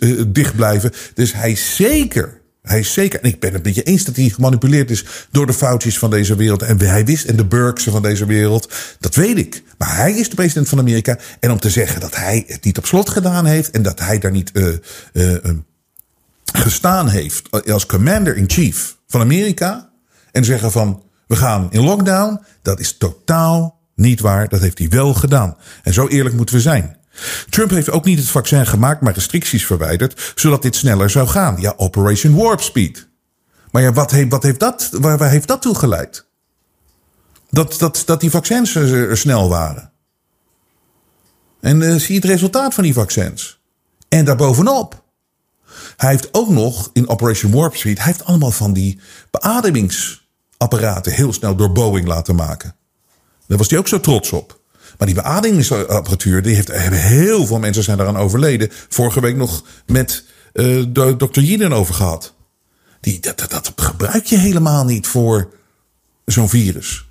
uh, 0.00 0.10
uh, 0.10 0.24
dicht 0.28 0.56
blijven. 0.56 0.92
Dus 1.14 1.32
hij 1.32 1.56
zeker 1.56 2.41
hij 2.62 2.78
is 2.78 2.92
zeker, 2.92 3.20
en 3.20 3.28
ik 3.28 3.40
ben 3.40 3.52
het 3.52 3.64
met 3.64 3.74
je 3.74 3.82
eens 3.82 4.04
dat 4.04 4.16
hij 4.16 4.28
gemanipuleerd 4.28 4.90
is 4.90 5.04
door 5.30 5.46
de 5.46 5.52
foutjes 5.52 5.98
van 5.98 6.10
deze 6.10 6.36
wereld. 6.36 6.62
En 6.62 6.80
hij 6.80 7.04
wist, 7.04 7.24
en 7.24 7.36
de 7.36 7.44
Burksen 7.44 7.92
van 7.92 8.02
deze 8.02 8.26
wereld. 8.26 8.72
Dat 9.00 9.14
weet 9.14 9.38
ik. 9.38 9.62
Maar 9.78 9.96
hij 9.96 10.12
is 10.12 10.28
de 10.28 10.34
president 10.34 10.68
van 10.68 10.78
Amerika. 10.78 11.18
En 11.40 11.50
om 11.50 11.60
te 11.60 11.70
zeggen 11.70 12.00
dat 12.00 12.16
hij 12.16 12.44
het 12.46 12.64
niet 12.64 12.78
op 12.78 12.86
slot 12.86 13.10
gedaan 13.10 13.46
heeft. 13.46 13.70
En 13.70 13.82
dat 13.82 14.00
hij 14.00 14.18
daar 14.18 14.30
niet 14.30 14.50
uh, 14.52 14.74
uh, 15.12 15.38
gestaan 16.52 17.08
heeft 17.08 17.66
als 17.66 17.86
commander-in-chief 17.86 18.96
van 19.06 19.20
Amerika. 19.20 19.90
En 20.32 20.44
zeggen 20.44 20.72
van, 20.72 21.02
we 21.26 21.36
gaan 21.36 21.68
in 21.70 21.80
lockdown. 21.80 22.40
Dat 22.62 22.80
is 22.80 22.96
totaal 22.96 23.80
niet 23.94 24.20
waar. 24.20 24.48
Dat 24.48 24.60
heeft 24.60 24.78
hij 24.78 24.88
wel 24.88 25.14
gedaan. 25.14 25.56
En 25.82 25.92
zo 25.92 26.08
eerlijk 26.08 26.34
moeten 26.34 26.54
we 26.54 26.60
zijn. 26.60 26.96
Trump 27.48 27.70
heeft 27.70 27.90
ook 27.90 28.04
niet 28.04 28.18
het 28.18 28.28
vaccin 28.28 28.66
gemaakt, 28.66 29.00
maar 29.00 29.14
restricties 29.14 29.66
verwijderd, 29.66 30.32
zodat 30.34 30.62
dit 30.62 30.76
sneller 30.76 31.10
zou 31.10 31.28
gaan. 31.28 31.60
Ja, 31.60 31.74
Operation 31.76 32.34
Warp 32.34 32.60
Speed. 32.60 33.08
Maar 33.70 33.82
ja, 33.82 33.92
wat 33.92 34.10
heeft, 34.10 34.30
wat 34.30 34.42
heeft 34.42 34.60
dat, 34.60 34.88
waar, 34.92 35.18
waar 35.18 35.30
heeft 35.30 35.48
dat 35.48 35.62
toe 35.62 35.74
geleid? 35.74 36.26
Dat, 37.50 37.78
dat, 37.78 38.02
dat 38.06 38.20
die 38.20 38.30
vaccins 38.30 38.74
er, 38.74 39.16
snel 39.16 39.48
waren. 39.48 39.92
En 41.60 41.80
uh, 41.80 41.94
zie 41.94 42.14
je 42.14 42.20
het 42.20 42.24
resultaat 42.24 42.74
van 42.74 42.84
die 42.84 42.92
vaccins. 42.92 43.60
En 44.08 44.24
daarbovenop. 44.24 45.04
Hij 45.96 46.10
heeft 46.10 46.28
ook 46.32 46.48
nog 46.48 46.90
in 46.92 47.08
Operation 47.08 47.52
Warp 47.52 47.76
Speed, 47.76 47.96
hij 47.96 48.06
heeft 48.06 48.24
allemaal 48.24 48.50
van 48.50 48.72
die 48.72 49.00
beademingsapparaten 49.30 51.12
heel 51.12 51.32
snel 51.32 51.56
door 51.56 51.72
Boeing 51.72 52.06
laten 52.06 52.34
maken. 52.34 52.76
Daar 53.46 53.58
was 53.58 53.70
hij 53.70 53.78
ook 53.78 53.88
zo 53.88 54.00
trots 54.00 54.32
op. 54.32 54.60
Maar 55.02 55.12
die 55.12 55.22
beademingsapparatuur, 55.22 56.42
die 56.42 56.54
heeft, 56.54 56.72
heel 56.92 57.46
veel 57.46 57.58
mensen 57.58 57.82
zijn 57.82 57.96
daaraan 57.96 58.16
overleden. 58.16 58.68
Vorige 58.88 59.20
week 59.20 59.36
nog 59.36 59.64
met 59.86 60.24
uh, 60.54 60.82
Dr. 61.16 61.40
Yiden 61.40 61.72
over 61.72 61.94
gehad. 61.94 62.34
Die, 63.00 63.20
dat, 63.20 63.38
dat, 63.38 63.50
dat, 63.50 63.72
gebruik 63.76 64.24
je 64.24 64.36
helemaal 64.36 64.84
niet 64.84 65.06
voor 65.06 65.50
zo'n 66.24 66.48
virus. 66.48 67.06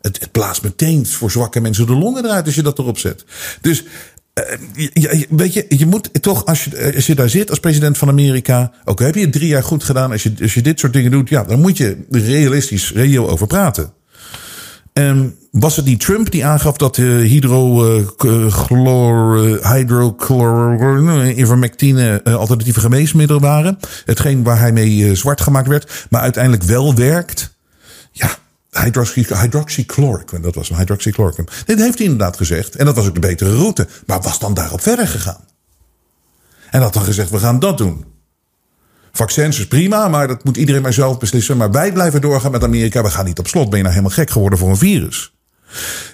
Het, 0.00 0.20
het 0.20 0.32
blaast 0.32 0.62
meteen 0.62 1.06
voor 1.06 1.30
zwakke 1.30 1.60
mensen 1.60 1.86
de 1.86 1.92
longen 1.92 2.24
eruit 2.24 2.46
als 2.46 2.54
je 2.54 2.62
dat 2.62 2.78
erop 2.78 2.98
zet. 2.98 3.24
Dus 3.60 3.84
uh, 4.34 5.26
weet 5.28 5.52
je, 5.52 5.64
je 5.68 5.86
moet 5.86 6.22
toch, 6.22 6.44
als 6.44 6.64
je, 6.64 6.92
als 6.94 7.06
je 7.06 7.14
daar 7.14 7.30
zit 7.30 7.50
als 7.50 7.60
president 7.60 7.98
van 7.98 8.08
Amerika, 8.08 8.72
ook 8.84 8.98
heb 8.98 9.14
je 9.14 9.20
het 9.20 9.32
drie 9.32 9.48
jaar 9.48 9.64
goed 9.64 9.84
gedaan, 9.84 10.10
als 10.10 10.22
je, 10.22 10.32
als 10.42 10.54
je 10.54 10.62
dit 10.62 10.80
soort 10.80 10.92
dingen 10.92 11.10
doet, 11.10 11.28
ja, 11.28 11.44
dan 11.44 11.60
moet 11.60 11.76
je 11.76 12.04
realistisch, 12.10 12.92
reëel 12.92 13.30
over 13.30 13.46
praten. 13.46 13.92
Um, 14.92 15.38
was 15.50 15.76
het 15.76 15.84
niet 15.84 16.00
Trump 16.00 16.30
die 16.30 16.44
aangaf 16.44 16.76
dat 16.76 16.94
de 16.94 17.02
hydrochlor, 19.62 21.28
ivermectine 21.38 22.22
alternatieve 22.24 22.80
geneesmiddelen 22.80 23.42
waren? 23.42 23.78
Hetgeen 24.04 24.42
waar 24.42 24.58
hij 24.58 24.72
mee 24.72 25.14
zwart 25.14 25.40
gemaakt 25.40 25.68
werd, 25.68 26.06
maar 26.10 26.20
uiteindelijk 26.20 26.62
wel 26.62 26.94
werkt. 26.94 27.54
Ja, 28.12 28.30
hydroxy, 28.70 29.24
hydroxychloroquine, 29.34 30.42
dat 30.42 30.54
was 30.54 30.68
hem, 30.68 30.78
hydroxychloroquine. 30.78 31.48
Dit 31.64 31.78
heeft 31.78 31.98
hij 31.98 32.06
inderdaad 32.06 32.36
gezegd. 32.36 32.76
En 32.76 32.84
dat 32.84 32.96
was 32.96 33.06
ook 33.06 33.14
de 33.14 33.20
betere 33.20 33.56
route. 33.56 33.86
Maar 34.06 34.20
was 34.20 34.38
dan 34.38 34.54
daarop 34.54 34.80
verder 34.80 35.08
gegaan? 35.08 35.44
En 36.70 36.80
had 36.80 36.92
dan 36.92 37.02
gezegd, 37.02 37.30
we 37.30 37.38
gaan 37.38 37.58
dat 37.58 37.78
doen. 37.78 38.04
Vaccins 39.12 39.58
is 39.58 39.66
prima, 39.66 40.08
maar 40.08 40.28
dat 40.28 40.44
moet 40.44 40.56
iedereen 40.56 40.82
maar 40.82 40.92
zelf 40.92 41.18
beslissen. 41.18 41.56
Maar 41.56 41.70
wij 41.70 41.92
blijven 41.92 42.20
doorgaan 42.20 42.50
met 42.50 42.64
Amerika. 42.64 43.02
We 43.02 43.10
gaan 43.10 43.24
niet 43.24 43.38
op 43.38 43.48
slot. 43.48 43.68
Ben 43.68 43.76
je 43.78 43.84
nou 43.84 43.94
helemaal 43.94 44.16
gek 44.16 44.30
geworden 44.30 44.58
voor 44.58 44.68
een 44.68 44.76
virus? 44.76 45.32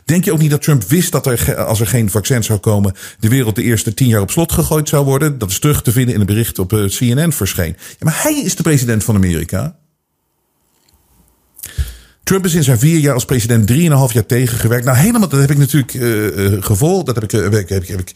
Denk 0.05 0.25
je 0.25 0.33
ook 0.33 0.39
niet 0.39 0.51
dat 0.51 0.63
Trump 0.63 0.85
wist 0.85 1.13
dat 1.13 1.27
er, 1.27 1.57
als 1.57 1.81
er 1.81 1.87
geen 1.87 2.11
vaccin 2.11 2.45
zou 2.45 2.59
komen, 2.59 2.95
de 3.21 3.29
wereld 3.29 3.55
de 3.55 3.63
eerste 3.63 3.95
tien 3.95 4.09
jaar 4.09 4.21
op 4.21 4.31
slot 4.31 4.53
gegooid 4.53 4.89
zou 4.89 5.05
worden? 5.05 5.39
Dat 5.39 5.51
is 5.51 5.59
terug 5.59 5.83
te 5.83 5.93
vinden 5.93 6.15
in 6.15 6.21
een 6.21 6.27
bericht 6.27 6.59
op 6.59 6.73
eh, 6.73 6.85
CNN 6.85 7.33
verscheen. 7.33 7.77
Ja, 7.89 7.97
maar 7.99 8.23
hij 8.23 8.41
is 8.43 8.57
de 8.57 8.63
president 8.63 9.05
van 9.05 9.15
Amerika. 9.15 9.77
Trump 12.27 12.45
is 12.45 12.55
in 12.55 12.65
zijn 12.65 12.79
vier 12.79 12.99
jaar 12.99 13.15
als 13.15 13.25
president 13.25 13.67
drieënhalf 13.67 14.13
jaar 14.13 14.27
tegengewerkt. 14.27 14.85
Nou, 14.85 14.97
helemaal, 14.97 15.29
dat 15.29 15.41
heb 15.41 15.51
ik 15.51 15.59
natuurlijk 15.59 15.95
uh, 15.95 16.63
gevolgd. 16.63 17.07
Dat 17.07 17.15
heb 17.15 17.25
ik, 17.25 17.31
heb, 17.31 17.53
heb, 17.53 17.87
heb 17.89 18.01
ik 18.01 18.15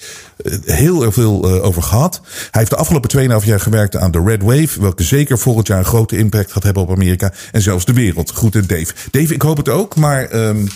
heel 0.64 1.12
veel 1.12 1.62
over 1.62 1.82
gehad. 1.82 2.20
Hij 2.24 2.48
heeft 2.50 2.70
de 2.70 2.76
afgelopen 2.76 3.40
2,5 3.40 3.46
jaar 3.46 3.60
gewerkt 3.60 3.96
aan 3.96 4.10
de 4.10 4.22
Red 4.24 4.42
Wave. 4.42 4.80
Welke 4.80 5.02
zeker 5.02 5.38
volgend 5.38 5.66
jaar 5.66 5.78
een 5.78 5.84
grote 5.84 6.16
impact 6.16 6.52
gaat 6.52 6.62
hebben 6.62 6.82
op 6.82 6.90
Amerika. 6.90 7.32
En 7.52 7.62
zelfs 7.62 7.84
de 7.84 7.92
wereld. 7.92 8.30
Goed, 8.30 8.68
Dave. 8.68 8.92
Dave, 9.10 9.34
ik 9.34 9.42
hoop 9.42 9.56
het 9.56 9.68
ook. 9.68 9.96
Maar 9.96 10.34
um, 10.34 10.68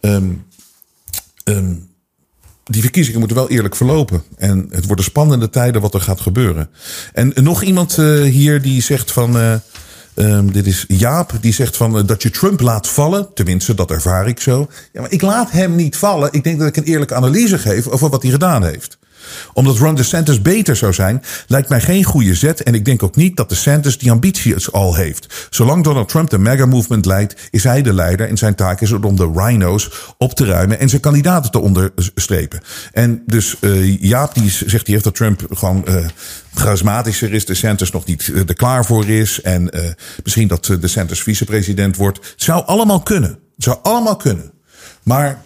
um, 0.00 0.44
um, 1.44 1.88
die 2.64 2.82
verkiezingen 2.82 3.18
moeten 3.18 3.36
wel 3.36 3.50
eerlijk 3.50 3.76
verlopen. 3.76 4.22
En 4.36 4.66
het 4.70 4.86
worden 4.86 5.04
spannende 5.04 5.50
tijden 5.50 5.80
wat 5.80 5.94
er 5.94 6.00
gaat 6.00 6.20
gebeuren. 6.20 6.70
En 7.12 7.32
nog 7.34 7.62
iemand 7.62 7.96
hier 8.22 8.62
die 8.62 8.82
zegt 8.82 9.12
van... 9.12 9.60
Um, 10.18 10.52
dit 10.52 10.66
is 10.66 10.84
Jaap, 10.88 11.32
die 11.40 11.52
zegt 11.52 11.76
van, 11.76 11.96
uh, 11.96 12.06
dat 12.06 12.22
je 12.22 12.30
Trump 12.30 12.60
laat 12.60 12.88
vallen. 12.88 13.28
Tenminste, 13.34 13.74
dat 13.74 13.90
ervaar 13.90 14.28
ik 14.28 14.40
zo. 14.40 14.68
Ja, 14.92 15.00
maar 15.00 15.12
ik 15.12 15.22
laat 15.22 15.50
hem 15.50 15.74
niet 15.74 15.96
vallen. 15.96 16.32
Ik 16.32 16.44
denk 16.44 16.58
dat 16.58 16.68
ik 16.68 16.76
een 16.76 16.84
eerlijke 16.84 17.14
analyse 17.14 17.58
geef 17.58 17.88
over 17.88 18.08
wat 18.08 18.22
hij 18.22 18.30
gedaan 18.30 18.64
heeft 18.64 18.98
omdat 19.52 19.76
Ron 19.76 19.94
DeSantis 19.94 20.42
beter 20.42 20.76
zou 20.76 20.92
zijn, 20.92 21.22
lijkt 21.46 21.68
mij 21.68 21.80
geen 21.80 22.04
goede 22.04 22.34
zet. 22.34 22.62
En 22.62 22.74
ik 22.74 22.84
denk 22.84 23.02
ook 23.02 23.16
niet 23.16 23.36
dat 23.36 23.48
DeSantis 23.48 23.98
die 23.98 24.10
ambitie 24.10 24.66
al 24.66 24.94
heeft. 24.94 25.48
Zolang 25.50 25.84
Donald 25.84 26.08
Trump 26.08 26.30
de 26.30 26.38
mega-movement 26.38 27.06
leidt, 27.06 27.48
is 27.50 27.64
hij 27.64 27.82
de 27.82 27.92
leider. 27.92 28.28
En 28.28 28.36
zijn 28.36 28.54
taak 28.54 28.80
is 28.80 28.90
het 28.90 29.04
om 29.04 29.16
de 29.16 29.32
rhino's 29.34 29.90
op 30.18 30.34
te 30.34 30.44
ruimen 30.44 30.78
en 30.78 30.88
zijn 30.88 31.00
kandidaten 31.00 31.50
te 31.50 31.58
onderstrepen. 31.58 32.60
En 32.92 33.22
dus 33.26 33.56
uh, 33.60 34.00
Jaap 34.00 34.34
die 34.34 34.50
zegt 34.50 34.84
die 34.84 34.94
heeft 34.94 35.04
dat 35.04 35.14
Trump 35.14 35.46
gewoon 35.50 35.84
uh, 35.88 36.06
charismatischer 36.54 37.32
is. 37.32 37.44
DeSantis 37.44 37.90
nog 37.90 38.04
niet 38.04 38.26
uh, 38.26 38.38
er 38.38 38.54
klaar 38.54 38.84
voor 38.84 39.08
is. 39.08 39.40
En 39.40 39.70
misschien 40.24 40.48
dat 40.48 40.76
DeSantis 40.80 41.22
vicepresident 41.22 41.96
wordt. 41.96 42.16
Het 42.16 42.42
zou 42.42 42.66
allemaal 42.66 43.02
kunnen. 43.02 43.30
Het 43.30 43.64
zou 43.64 43.78
allemaal 43.82 44.16
kunnen. 44.16 44.52
Maar 45.02 45.44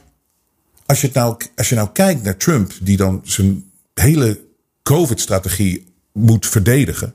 als 0.87 1.01
je, 1.01 1.11
nou, 1.13 1.37
als 1.57 1.69
je 1.69 1.75
nou 1.75 1.89
kijkt 1.93 2.23
naar 2.23 2.37
Trump, 2.37 2.73
die 2.81 2.97
dan 2.97 3.21
zijn 3.25 3.70
hele 3.95 4.41
COVID-strategie 4.83 5.95
moet 6.13 6.47
verdedigen. 6.47 7.15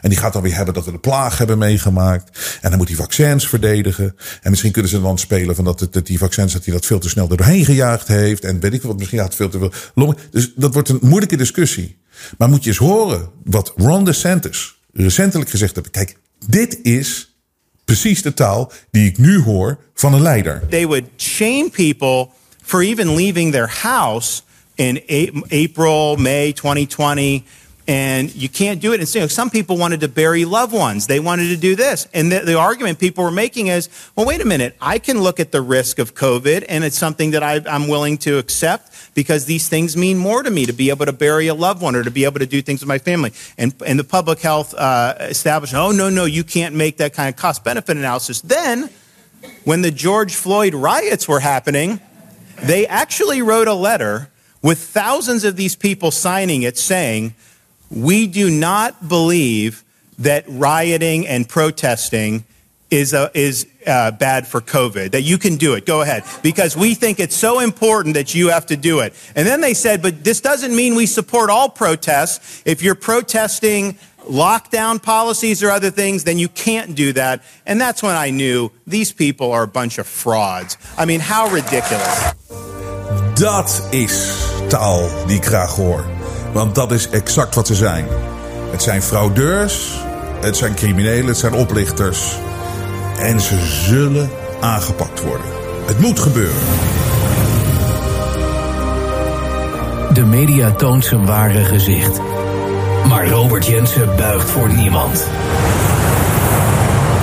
En 0.00 0.08
die 0.08 0.18
gaat 0.18 0.32
dan 0.32 0.42
weer 0.42 0.56
hebben 0.56 0.74
dat 0.74 0.84
we 0.84 0.90
de 0.90 0.98
plaag 0.98 1.38
hebben 1.38 1.58
meegemaakt. 1.58 2.58
En 2.60 2.68
dan 2.68 2.78
moet 2.78 2.88
hij 2.88 2.96
vaccins 2.96 3.48
verdedigen. 3.48 4.16
En 4.42 4.50
misschien 4.50 4.72
kunnen 4.72 4.90
ze 4.90 5.00
dan 5.00 5.18
spelen 5.18 5.54
van 5.54 5.64
dat, 5.64 5.88
dat 5.90 6.06
die 6.06 6.18
vaccins 6.18 6.52
dat 6.52 6.64
hij 6.64 6.74
dat 6.74 6.86
veel 6.86 6.98
te 6.98 7.08
snel 7.08 7.28
doorheen 7.28 7.64
gejaagd 7.64 8.08
heeft. 8.08 8.44
En 8.44 8.60
weet 8.60 8.72
ik 8.72 8.82
wat, 8.82 8.98
misschien 8.98 9.18
had 9.18 9.34
veel 9.34 9.48
te 9.48 9.58
veel. 9.94 10.14
Dus 10.30 10.52
dat 10.56 10.74
wordt 10.74 10.88
een 10.88 10.98
moeilijke 11.02 11.36
discussie. 11.36 11.98
Maar 12.38 12.48
moet 12.48 12.64
je 12.64 12.70
eens 12.70 12.78
horen 12.78 13.28
wat 13.44 13.72
Ron 13.76 14.04
DeSantis 14.04 14.78
recentelijk 14.92 15.50
gezegd 15.50 15.76
heeft. 15.76 15.90
Kijk, 15.90 16.16
dit 16.46 16.78
is 16.82 17.36
precies 17.84 18.22
de 18.22 18.34
taal 18.34 18.72
die 18.90 19.06
ik 19.06 19.18
nu 19.18 19.40
hoor 19.40 19.78
van 19.94 20.14
een 20.14 20.22
leider. 20.22 20.62
They 20.68 20.86
would 20.86 21.04
shame 21.16 21.70
people 21.70 22.28
for 22.62 22.82
even 22.82 23.14
leaving 23.14 23.52
their 23.52 23.78
house 23.82 24.42
in 24.78 25.00
April, 25.08 26.16
May 26.16 26.52
2020. 26.52 27.44
And 27.88 28.34
you 28.34 28.50
can't 28.50 28.82
do 28.82 28.92
it. 28.92 29.00
And 29.00 29.08
so 29.08 29.26
some 29.28 29.48
people 29.48 29.78
wanted 29.78 30.00
to 30.00 30.08
bury 30.08 30.44
loved 30.44 30.74
ones. 30.74 31.06
They 31.06 31.20
wanted 31.20 31.48
to 31.48 31.56
do 31.56 31.74
this. 31.74 32.06
And 32.12 32.30
the, 32.30 32.40
the, 32.40 32.58
argument 32.58 32.98
people 32.98 33.24
were 33.24 33.30
making 33.30 33.68
is, 33.68 33.88
well, 34.14 34.26
wait 34.26 34.42
a 34.42 34.44
minute. 34.44 34.76
I 34.78 34.98
can 34.98 35.22
look 35.22 35.40
at 35.40 35.52
the 35.52 35.62
risk 35.62 35.98
of 35.98 36.14
COVID 36.14 36.66
and 36.68 36.84
it's 36.84 36.98
something 36.98 37.30
that 37.30 37.42
I, 37.42 37.62
I'm 37.66 37.88
willing 37.88 38.18
to 38.18 38.36
accept 38.36 39.14
because 39.14 39.46
these 39.46 39.70
things 39.70 39.96
mean 39.96 40.18
more 40.18 40.42
to 40.42 40.50
me 40.50 40.66
to 40.66 40.74
be 40.74 40.90
able 40.90 41.06
to 41.06 41.14
bury 41.14 41.46
a 41.46 41.54
loved 41.54 41.80
one 41.80 41.96
or 41.96 42.02
to 42.02 42.10
be 42.10 42.26
able 42.26 42.40
to 42.40 42.46
do 42.46 42.60
things 42.60 42.82
with 42.82 42.88
my 42.88 42.98
family. 42.98 43.32
And, 43.56 43.74
and 43.86 43.98
the 43.98 44.04
public 44.04 44.40
health 44.40 44.74
uh, 44.74 45.32
oh, 45.46 45.90
no, 45.90 46.10
no, 46.10 46.26
you 46.26 46.44
can't 46.44 46.74
make 46.74 46.98
that 46.98 47.14
kind 47.14 47.30
of 47.30 47.36
cost 47.36 47.64
benefit 47.64 47.96
analysis. 47.96 48.42
Then 48.42 48.90
when 49.64 49.80
the 49.80 49.90
George 49.90 50.34
Floyd 50.34 50.74
riots 50.74 51.26
were 51.26 51.40
happening, 51.40 52.00
they 52.62 52.86
actually 52.86 53.40
wrote 53.40 53.66
a 53.66 53.72
letter 53.72 54.28
with 54.62 54.78
thousands 54.78 55.44
of 55.44 55.56
these 55.56 55.76
people 55.76 56.10
signing 56.10 56.62
it 56.62 56.78
saying, 56.78 57.34
We 57.90 58.26
do 58.26 58.50
not 58.50 59.08
believe 59.08 59.84
that 60.18 60.44
rioting 60.48 61.26
and 61.26 61.48
protesting 61.48 62.44
is, 62.90 63.14
is 63.34 63.66
uh, 63.86 64.10
bad 64.12 64.46
for 64.46 64.60
COVID, 64.60 65.12
that 65.12 65.22
you 65.22 65.38
can 65.38 65.56
do 65.56 65.74
it. 65.74 65.86
Go 65.86 66.00
ahead. 66.00 66.24
Because 66.42 66.76
we 66.76 66.94
think 66.94 67.20
it's 67.20 67.36
so 67.36 67.60
important 67.60 68.14
that 68.14 68.34
you 68.34 68.48
have 68.48 68.66
to 68.66 68.76
do 68.76 69.00
it. 69.00 69.14
And 69.36 69.46
then 69.46 69.60
they 69.60 69.74
said, 69.74 70.02
but 70.02 70.24
this 70.24 70.40
doesn't 70.40 70.74
mean 70.74 70.94
we 70.94 71.06
support 71.06 71.50
all 71.50 71.68
protests. 71.68 72.62
If 72.64 72.82
you're 72.82 72.94
protesting 72.94 73.98
lockdown 74.24 75.02
policies 75.02 75.62
or 75.62 75.70
other 75.70 75.90
things, 75.90 76.24
then 76.24 76.38
you 76.38 76.48
can't 76.48 76.94
do 76.94 77.12
that. 77.12 77.42
And 77.66 77.80
that's 77.80 78.02
when 78.02 78.16
I 78.16 78.30
knew 78.30 78.70
these 78.86 79.12
people 79.12 79.52
are 79.52 79.62
a 79.62 79.68
bunch 79.68 79.98
of 79.98 80.06
frauds. 80.06 80.76
I 80.96 81.04
mean, 81.04 81.20
how 81.20 81.50
ridiculous. 81.50 82.67
Dat 83.38 83.82
is 83.90 84.32
taal 84.66 85.08
die 85.26 85.36
ik 85.36 85.46
graag 85.46 85.74
hoor. 85.74 86.04
Want 86.52 86.74
dat 86.74 86.92
is 86.92 87.08
exact 87.08 87.54
wat 87.54 87.66
ze 87.66 87.74
zijn. 87.74 88.06
Het 88.70 88.82
zijn 88.82 89.02
fraudeurs, 89.02 90.04
het 90.40 90.56
zijn 90.56 90.74
criminelen, 90.74 91.26
het 91.26 91.36
zijn 91.36 91.52
oplichters. 91.52 92.38
En 93.18 93.40
ze 93.40 93.58
zullen 93.60 94.30
aangepakt 94.60 95.22
worden. 95.22 95.46
Het 95.86 96.00
moet 96.00 96.18
gebeuren. 96.18 96.62
De 100.12 100.24
media 100.24 100.70
toont 100.70 101.04
zijn 101.04 101.26
ware 101.26 101.64
gezicht. 101.64 102.20
Maar 103.08 103.28
Robert 103.28 103.66
Jensen 103.66 104.16
buigt 104.16 104.50
voor 104.50 104.74
niemand. 104.74 105.26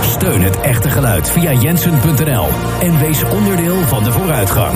Steun 0.02 0.42
het 0.42 0.60
echte 0.60 0.90
geluid 0.90 1.30
via 1.30 1.54
jensen.nl 1.54 2.48
en 2.80 3.00
wees 3.00 3.24
onderdeel 3.24 3.82
van 3.82 4.04
de 4.04 4.12
vooruitgang. 4.12 4.76